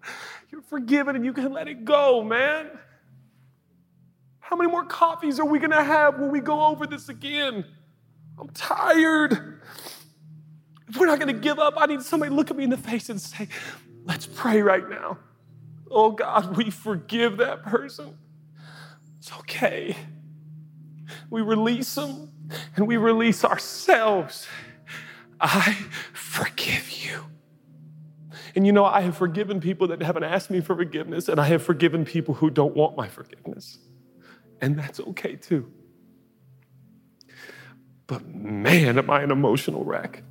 you're 0.53 0.63
forgiven 0.63 1.17
and 1.17 1.25
you 1.25 1.33
can 1.33 1.53
let 1.53 1.67
it 1.67 1.85
go, 1.85 2.23
man. 2.23 2.71
How 4.39 4.55
many 4.55 4.71
more 4.71 4.85
coffees 4.85 5.41
are 5.41 5.45
we 5.47 5.59
going 5.59 5.73
to 5.73 5.83
have 5.83 6.21
when 6.21 6.31
we 6.31 6.39
go 6.39 6.67
over 6.67 6.87
this 6.87 7.09
again? 7.09 7.65
I'm 8.39 8.51
tired. 8.51 9.63
If 10.89 10.97
we're 10.97 11.07
not 11.07 11.19
going 11.19 11.35
to 11.35 11.41
give 11.41 11.59
up, 11.59 11.75
I 11.77 11.87
need 11.87 12.03
somebody 12.03 12.31
to 12.31 12.37
look 12.37 12.53
at 12.53 12.57
me 12.57 12.63
in 12.63 12.71
the 12.71 12.77
face 12.77 13.09
and 13.09 13.21
say, 13.21 13.49
let's 14.05 14.27
pray 14.27 14.63
right 14.63 14.89
now. 14.89 15.19
Oh 15.91 16.13
God, 16.13 16.57
we 16.57 16.71
forgive 16.71 17.39
that 17.39 17.65
person. 17.65 18.17
It's 19.19 19.33
okay 19.39 19.97
we 21.31 21.41
release 21.41 21.95
them, 21.95 22.31
and 22.77 22.87
we 22.87 22.97
release 22.97 23.45
ourselves. 23.45 24.47
I 25.41 25.73
forgive 26.13 26.91
you. 26.91 27.25
And 28.55 28.67
you 28.67 28.73
know, 28.73 28.85
I 28.85 29.01
have 29.01 29.17
forgiven 29.17 29.61
people 29.61 29.89
that 29.89 30.03
haven't 30.03 30.25
asked 30.25 30.51
me 30.51 30.61
for 30.61 30.77
forgiveness, 30.77 31.29
and 31.29 31.41
I 31.41 31.47
have 31.47 31.63
forgiven 31.63 32.05
people 32.05 32.35
who 32.35 32.51
don't 32.51 32.77
want 32.77 32.97
my 32.97 33.09
forgiveness. 33.09 33.79
And 34.61 34.79
that's 34.79 35.01
okay 35.01 35.37
too. 35.37 35.73
But 38.07 38.27
man, 38.27 38.99
am 38.99 39.11
I 39.11 39.23
an 39.23 39.31
emotional 39.31 39.85
wreck. 39.85 40.23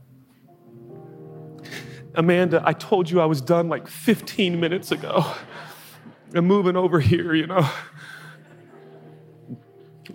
Amanda, 2.14 2.61
I 2.64 2.73
told 2.73 3.10
you 3.10 3.22
I 3.22 3.26
was 3.26 3.41
done 3.41 3.69
like 3.69 3.88
15 3.88 4.60
minutes 4.60 4.91
ago. 4.91 5.26
I'm 6.34 6.45
moving 6.45 6.76
over 6.76 6.99
here, 6.99 7.34
you 7.34 7.48
know. 7.48 7.68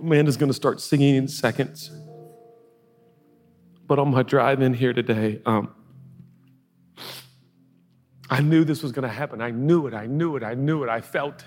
Amanda's 0.01 0.37
going 0.37 0.51
to 0.51 0.55
start 0.55 0.81
singing 0.81 1.17
in 1.17 1.29
seconds. 1.29 1.91
But 3.87 3.99
on 3.99 4.11
my 4.11 4.23
drive 4.23 4.63
in 4.63 4.75
here 4.75 4.93
today, 4.93 5.41
um, 5.47 5.73
I 8.29 8.41
knew 8.41 8.65
this 8.65 8.83
was 8.83 8.91
going 8.91 9.05
to 9.05 9.15
happen. 9.15 9.41
I 9.41 9.51
knew 9.51 9.87
it. 9.87 9.95
I 9.95 10.07
knew 10.07 10.37
it. 10.37 10.43
I 10.43 10.55
knew 10.55 10.83
it. 10.83 10.89
I 10.89 11.01
felt 11.01 11.45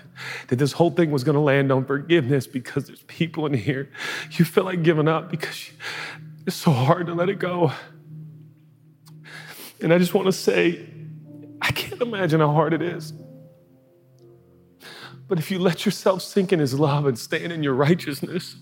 that 0.48 0.56
this 0.56 0.72
whole 0.72 0.90
thing 0.90 1.10
was 1.10 1.24
going 1.24 1.34
to 1.34 1.40
land 1.40 1.70
on 1.70 1.84
forgiveness 1.84 2.46
because 2.46 2.86
there's 2.86 3.02
people 3.02 3.44
in 3.44 3.52
here. 3.52 3.90
You 4.32 4.46
feel 4.46 4.64
like 4.64 4.82
giving 4.82 5.06
up 5.06 5.30
because 5.30 5.70
it's 6.46 6.56
so 6.56 6.70
hard 6.70 7.06
to 7.08 7.14
let 7.14 7.28
it 7.28 7.38
go. 7.38 7.72
And 9.82 9.92
I 9.92 9.98
just 9.98 10.14
want 10.14 10.26
to 10.26 10.32
say, 10.32 10.86
I 11.60 11.70
can't 11.72 12.00
imagine 12.00 12.40
how 12.40 12.52
hard 12.52 12.72
it 12.72 12.80
is. 12.80 13.12
But 15.30 15.38
if 15.38 15.48
you 15.48 15.60
let 15.60 15.86
yourself 15.86 16.22
sink 16.22 16.52
in 16.52 16.58
His 16.58 16.74
love 16.74 17.06
and 17.06 17.16
stand 17.16 17.52
in 17.52 17.62
your 17.62 17.74
righteousness, 17.74 18.56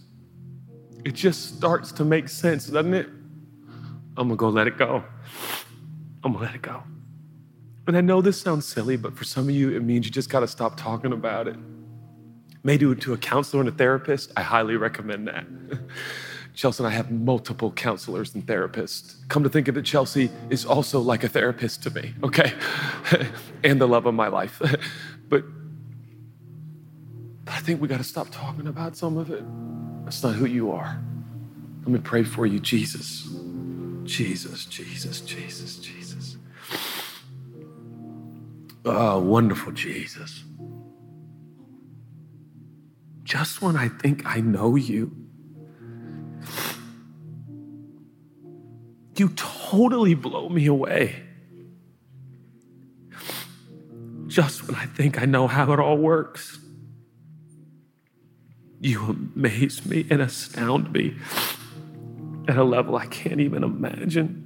it 1.03 1.12
just 1.12 1.57
starts 1.57 1.93
to 1.93 2.05
make 2.05 2.28
sense, 2.28 2.66
doesn't 2.66 2.93
it? 2.93 3.09
I'm 4.19 4.28
gonna 4.28 4.36
go 4.36 4.51
let 4.51 4.66
it 4.66 4.77
go. 4.77 5.03
I'm 6.23 6.35
gonna 6.35 6.45
let 6.45 6.55
it 6.55 6.61
go. 6.61 6.82
And 7.86 7.97
I 7.97 8.03
know 8.03 8.20
this 8.20 8.39
sounds 8.39 8.66
silly, 8.66 8.99
but 8.99 9.16
for 9.16 9.24
some 9.24 9.49
of 9.49 9.55
you, 9.55 9.74
it 9.74 9.81
means 9.82 10.05
you 10.05 10.12
just 10.12 10.28
gotta 10.28 10.47
stop 10.47 10.77
talking 10.77 11.15
about 11.15 11.49
it. 11.49 11.57
Maybe 12.65 12.81
do 12.81 12.90
it 12.93 13.01
to 13.01 13.15
a 13.15 13.16
counselor 13.16 13.61
and 13.62 13.70
a 13.70 13.73
therapist. 13.73 14.31
I 14.36 14.43
highly 14.43 14.77
recommend 14.77 15.27
that. 15.28 15.47
Chelsea 16.55 16.85
and 16.85 16.93
I 16.93 16.95
have 16.95 17.11
multiple 17.11 17.73
counselors 17.73 18.35
and 18.35 18.45
therapists. 18.45 19.27
Come 19.28 19.43
to 19.43 19.49
think 19.49 19.69
of 19.69 19.78
it, 19.78 19.86
Chelsea 19.86 20.28
is 20.51 20.66
also 20.66 21.01
like 21.01 21.24
a 21.24 21.28
therapist 21.31 21.82
to 21.85 21.90
me, 21.90 22.12
okay? 22.23 22.53
and 23.65 23.81
the 23.81 23.89
love 23.89 24.05
of 24.05 24.12
my 24.12 24.28
life. 24.28 24.61
but 25.31 25.45
but 27.49 27.57
I 27.57 27.61
think 27.61 27.81
we 27.81 27.89
got 27.89 27.97
to 27.97 28.05
stop 28.05 28.29
talking 28.31 28.66
about 28.66 28.95
some 28.95 29.16
of 29.16 29.31
it. 29.31 29.43
That's 30.05 30.23
not 30.23 30.35
who 30.35 30.45
you 30.45 30.70
are. 30.70 31.03
Let 31.81 31.89
me 31.89 31.99
pray 31.99 32.23
for 32.23 32.45
you, 32.45 32.61
Jesus. 32.61 33.27
Jesus, 34.05 34.66
Jesus, 34.66 35.23
Jesus, 35.23 35.77
Jesus. 35.77 36.37
Oh, 38.85 39.20
wonderful 39.20 39.73
Jesus. 39.73 40.45
Just 43.25 43.62
when 43.62 43.77
I 43.77 43.89
think 43.89 44.27
I 44.27 44.41
know 44.41 44.77
you, 44.77 45.16
you 49.16 49.31
totally 49.37 50.12
blow 50.12 50.51
me 50.51 50.66
away. 50.66 51.23
Just 54.27 54.66
when 54.66 54.77
I 54.77 54.85
think 54.85 55.19
I 55.19 55.25
know 55.25 55.47
how 55.47 55.73
it 55.73 55.81
all 55.81 55.97
works, 55.97 56.59
you 58.81 59.19
amaze 59.35 59.85
me 59.85 60.07
and 60.11 60.23
astound 60.23 60.93
me 60.93 61.17
at 62.47 62.57
a 62.57 62.65
level 62.65 62.97
I 62.97 63.07
can't 63.07 63.41
even 63.41 63.65
imagine. 63.65 64.45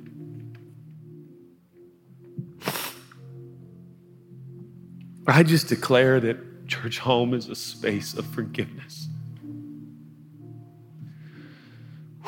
I 5.27 5.43
just 5.43 5.69
declare 5.69 6.19
that 6.21 6.67
church 6.67 6.99
home 6.99 7.35
is 7.35 7.49
a 7.49 7.55
space 7.55 8.15
of 8.15 8.27
forgiveness. 8.27 9.09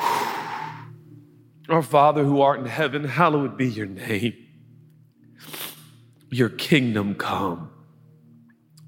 Our 1.67 1.81
Father 1.81 2.23
who 2.23 2.41
art 2.41 2.59
in 2.59 2.67
heaven, 2.67 3.03
hallowed 3.03 3.57
be 3.57 3.67
your 3.67 3.87
name. 3.87 4.33
Your 6.29 6.49
kingdom 6.49 7.15
come 7.15 7.71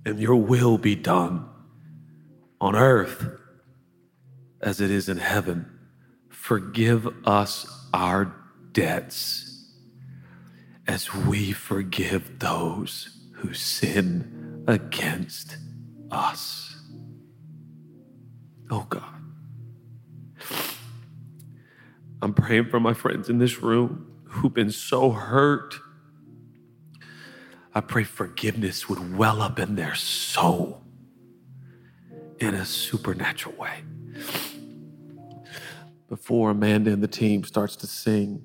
and 0.05 0.19
your 0.19 0.35
will 0.35 0.77
be 0.77 0.95
done 0.95 1.49
on 2.59 2.75
earth 2.75 3.39
as 4.61 4.81
it 4.81 4.91
is 4.91 5.09
in 5.09 5.17
heaven. 5.17 5.71
Forgive 6.29 7.07
us 7.25 7.65
our 7.93 8.33
debts 8.71 9.73
as 10.87 11.13
we 11.13 11.51
forgive 11.51 12.39
those 12.39 13.25
who 13.33 13.53
sin 13.53 14.63
against 14.67 15.57
us. 16.11 16.75
Oh 18.69 18.85
God. 18.89 19.03
I'm 22.21 22.33
praying 22.33 22.69
for 22.69 22.79
my 22.79 22.93
friends 22.93 23.29
in 23.29 23.37
this 23.37 23.61
room 23.61 24.11
who've 24.23 24.53
been 24.53 24.71
so 24.71 25.11
hurt. 25.11 25.75
I 27.75 27.81
pray 27.81 28.03
forgiveness 28.03 28.89
would 28.89 29.17
well 29.17 29.41
up 29.41 29.59
in 29.59 29.75
their 29.75 29.93
soul 29.93 30.81
in 32.39 32.53
a 32.53 32.65
supernatural 32.65 33.55
way. 33.55 33.83
Before 36.09 36.51
Amanda 36.51 36.91
and 36.91 37.03
the 37.03 37.07
team 37.07 37.43
starts 37.43 37.75
to 37.77 37.87
sing, 37.87 38.43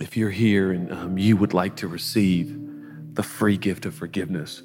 if 0.00 0.16
you're 0.16 0.30
here 0.30 0.72
and 0.72 0.92
um, 0.92 1.18
you 1.18 1.36
would 1.36 1.54
like 1.54 1.76
to 1.76 1.88
receive 1.88 2.58
the 3.14 3.22
free 3.22 3.56
gift 3.56 3.86
of 3.86 3.94
forgiveness 3.94 4.62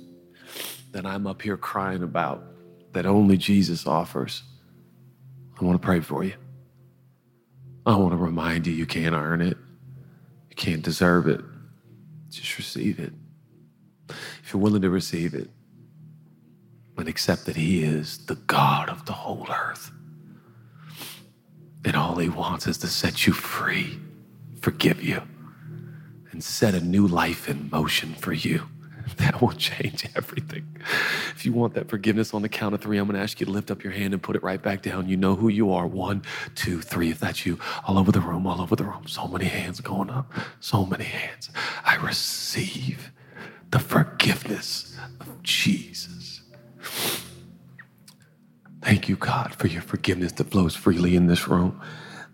that 0.91 1.05
I'm 1.05 1.27
up 1.27 1.41
here 1.41 1.57
crying 1.57 2.01
about, 2.01 2.43
that 2.93 3.05
only 3.05 3.37
Jesus 3.37 3.85
offers, 3.85 4.43
I 5.59 5.63
want 5.63 5.79
to 5.79 5.85
pray 5.85 5.99
for 5.99 6.23
you. 6.23 6.33
I 7.85 7.95
want 7.95 8.11
to 8.11 8.17
remind 8.17 8.65
you 8.65 8.73
you 8.73 8.85
can't 8.85 9.13
earn 9.13 9.41
it, 9.41 9.57
you 10.49 10.55
can't 10.55 10.81
deserve 10.81 11.27
it. 11.27 11.41
Just 12.29 12.57
receive 12.57 12.99
it. 12.99 13.13
If 14.09 14.53
you're 14.53 14.61
willing 14.61 14.81
to 14.83 14.89
receive 14.89 15.33
it, 15.33 15.49
and 16.99 17.09
accept 17.09 17.45
that 17.45 17.55
He 17.55 17.83
is 17.83 18.25
the 18.25 18.35
God 18.35 18.89
of 18.89 19.05
the 19.05 19.13
whole 19.13 19.47
earth. 19.49 19.91
And 21.85 21.95
all 21.95 22.17
He 22.17 22.29
wants 22.29 22.67
is 22.67 22.77
to 22.79 22.87
set 22.87 23.25
you 23.25 23.33
free, 23.33 23.99
forgive 24.61 25.01
you, 25.01 25.21
and 26.31 26.43
set 26.43 26.75
a 26.75 26.81
new 26.81 27.07
life 27.07 27.49
in 27.49 27.69
motion 27.69 28.13
for 28.13 28.33
you. 28.33 28.63
That 29.17 29.41
will 29.41 29.53
change 29.53 30.07
everything. 30.15 30.77
If 31.35 31.45
you 31.45 31.51
want 31.51 31.73
that 31.73 31.89
forgiveness 31.89 32.33
on 32.33 32.41
the 32.41 32.49
count 32.49 32.75
of 32.75 32.81
three, 32.81 32.97
I'm 32.97 33.05
going 33.05 33.15
to 33.15 33.21
ask 33.21 33.39
you 33.39 33.45
to 33.47 33.51
lift 33.51 33.71
up 33.71 33.83
your 33.83 33.91
hand 33.91 34.13
and 34.13 34.21
put 34.21 34.35
it 34.35 34.43
right 34.43 34.61
back 34.61 34.81
down. 34.81 35.09
You 35.09 35.17
know 35.17 35.35
who 35.35 35.49
you 35.49 35.71
are. 35.73 35.87
One, 35.87 36.21
two, 36.53 36.79
three. 36.81 37.09
If 37.09 37.19
that's 37.19 37.45
you, 37.45 37.59
all 37.85 37.97
over 37.97 38.11
the 38.11 38.21
room, 38.21 38.45
all 38.45 38.61
over 38.61 38.75
the 38.75 38.83
room. 38.83 39.07
So 39.07 39.27
many 39.27 39.45
hands 39.45 39.81
going 39.81 40.09
up. 40.09 40.31
So 40.59 40.85
many 40.85 41.05
hands. 41.05 41.49
I 41.83 41.95
receive 41.95 43.11
the 43.71 43.79
forgiveness 43.79 44.95
of 45.19 45.41
Jesus. 45.43 46.18
Thank 48.89 49.07
you, 49.07 49.17
God, 49.17 49.53
for 49.53 49.67
your 49.67 49.83
forgiveness 49.83 50.31
that 50.31 50.49
flows 50.49 50.75
freely 50.75 51.15
in 51.15 51.27
this 51.27 51.47
room. 51.47 51.79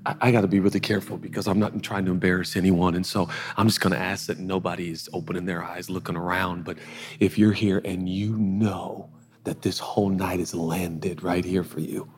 I, 0.05 0.15
I 0.21 0.31
got 0.31 0.39
to 0.39 0.47
be 0.47 0.61
really 0.61 0.79
careful 0.79 1.17
because 1.17 1.47
I'm 1.47 1.59
not 1.59 1.83
trying 1.83 2.05
to 2.05 2.11
embarrass 2.11 2.55
anyone. 2.55 2.95
And 2.95 3.05
so 3.05 3.27
I'm 3.57 3.67
just 3.67 3.81
going 3.81 3.91
to 3.91 3.99
ask 3.99 4.27
that 4.27 4.39
nobody 4.39 4.89
is 4.89 5.09
opening 5.11 5.43
their 5.43 5.65
eyes, 5.65 5.89
looking 5.89 6.15
around. 6.15 6.63
But 6.63 6.77
if 7.19 7.37
you're 7.37 7.51
here 7.51 7.81
and 7.83 8.07
you 8.07 8.37
know 8.37 9.09
that 9.43 9.63
this 9.63 9.79
whole 9.79 10.07
night 10.07 10.39
is 10.39 10.55
landed 10.55 11.23
right 11.23 11.43
here 11.43 11.65
for 11.65 11.81
you, 11.81 12.09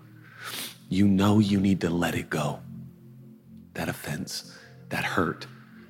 you 0.88 1.08
know 1.08 1.40
you 1.40 1.60
need 1.60 1.82
to 1.82 1.90
let 1.90 2.14
it 2.14 2.30
go. 2.30 2.60
That 3.74 3.90
offense, 3.90 4.56
that 4.90 5.04
hurt, 5.04 5.48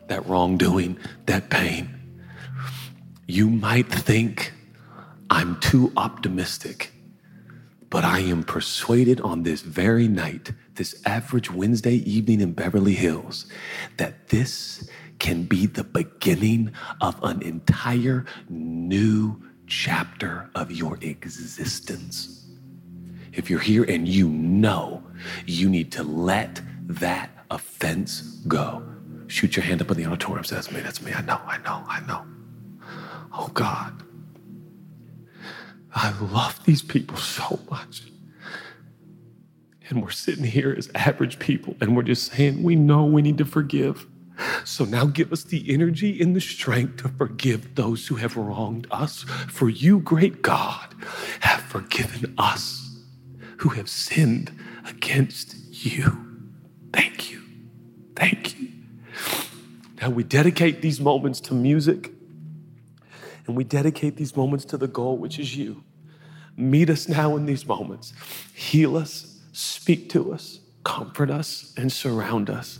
that 0.08 0.26
wrongdoing, 0.26 0.98
that 1.26 1.50
pain. 1.50 1.90
You 3.28 3.50
might 3.50 3.90
think 3.92 4.54
I'm 5.30 5.60
too 5.60 5.92
optimistic, 5.98 6.94
but 7.90 8.04
I 8.04 8.20
am 8.20 8.44
persuaded 8.44 9.22
on 9.22 9.44
this 9.44 9.62
very 9.62 10.08
night, 10.08 10.52
this 10.76 11.02
average 11.06 11.52
Wednesday 11.52 11.96
evening 11.96 12.42
in 12.42 12.54
Beverly 12.54 12.94
Hills, 12.94 13.46
that 13.98 14.30
this 14.30 14.90
can 15.20 15.44
be 15.44 15.66
the 15.66 15.84
beginning 15.84 16.72
of 17.02 17.22
an 17.24 17.42
entire 17.42 18.26
new 18.50 19.42
chapter 19.68 20.50
of 20.56 20.72
your 20.72 20.98
existence. 21.02 22.46
If 23.34 23.50
you're 23.50 23.60
here 23.60 23.84
and 23.84 24.08
you 24.08 24.30
know 24.30 25.04
you 25.46 25.70
need 25.70 25.92
to 25.94 26.04
let 26.04 26.62
that 26.88 27.30
offense 27.52 28.22
go, 28.48 28.84
shoot 29.28 29.56
your 29.56 29.64
hand 29.64 29.82
up 29.82 29.92
in 29.92 29.98
the 29.98 30.06
auditorium. 30.06 30.44
Say, 30.44 30.56
that's 30.56 30.72
me, 30.72 30.82
that's 30.82 31.02
me. 31.02 31.14
I 31.14 31.22
know, 31.22 31.40
I 31.46 31.58
know, 31.60 31.84
I 31.88 32.00
know. 32.06 32.26
Oh 33.34 33.50
God. 33.54 34.04
I 36.00 36.12
love 36.20 36.64
these 36.64 36.84
people 36.84 37.18
so 37.18 37.60
much. 37.72 38.04
And 39.90 40.04
we're 40.04 40.12
sitting 40.12 40.44
here 40.44 40.76
as 40.78 40.92
average 40.94 41.40
people 41.40 41.76
and 41.82 41.96
we're 41.96 42.04
just 42.04 42.32
saying, 42.32 42.62
we 42.62 42.76
know 42.76 43.04
we 43.04 43.24
need 43.24 43.40
to 43.40 43.46
forgive. 43.46 44.06
So 44.64 44.86
now 44.86 45.06
give 45.06 45.34
us 45.34 45.44
the 45.44 45.74
energy 45.74 46.22
and 46.22 46.36
the 46.36 46.42
strength 46.42 46.98
to 46.98 47.10
forgive 47.10 47.74
those 47.74 48.06
who 48.06 48.18
have 48.18 48.38
wronged 48.38 48.86
us. 48.92 49.24
For 49.50 49.70
you, 49.70 50.00
great 50.00 50.44
God, 50.44 50.94
have 51.40 51.62
forgiven 51.62 52.36
us 52.38 53.00
who 53.58 53.70
have 53.70 53.90
sinned 53.90 54.52
against 54.88 55.56
you. 55.84 56.44
Thank 56.94 57.32
you. 57.32 57.42
Thank 58.16 58.60
you. 58.60 58.68
Now 60.00 60.12
we 60.12 60.24
dedicate 60.24 60.84
these 60.84 61.00
moments 61.00 61.40
to 61.42 61.56
music 61.56 62.12
and 63.48 63.58
we 63.58 63.64
dedicate 63.64 64.18
these 64.18 64.36
moments 64.36 64.64
to 64.66 64.78
the 64.78 64.88
goal, 64.88 65.18
which 65.18 65.40
is 65.40 65.58
you. 65.58 65.84
Meet 66.58 66.90
us 66.90 67.08
now 67.08 67.36
in 67.36 67.46
these 67.46 67.68
moments. 67.68 68.14
Heal 68.54 68.98
us, 68.98 69.40
speak 69.54 70.10
to 70.10 70.34
us, 70.34 70.60
comfort 70.84 71.30
us, 71.30 71.74
and 71.78 71.92
surround 71.92 72.50
us. 72.50 72.80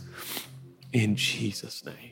In 0.92 1.14
Jesus' 1.14 1.84
name. 1.86 2.07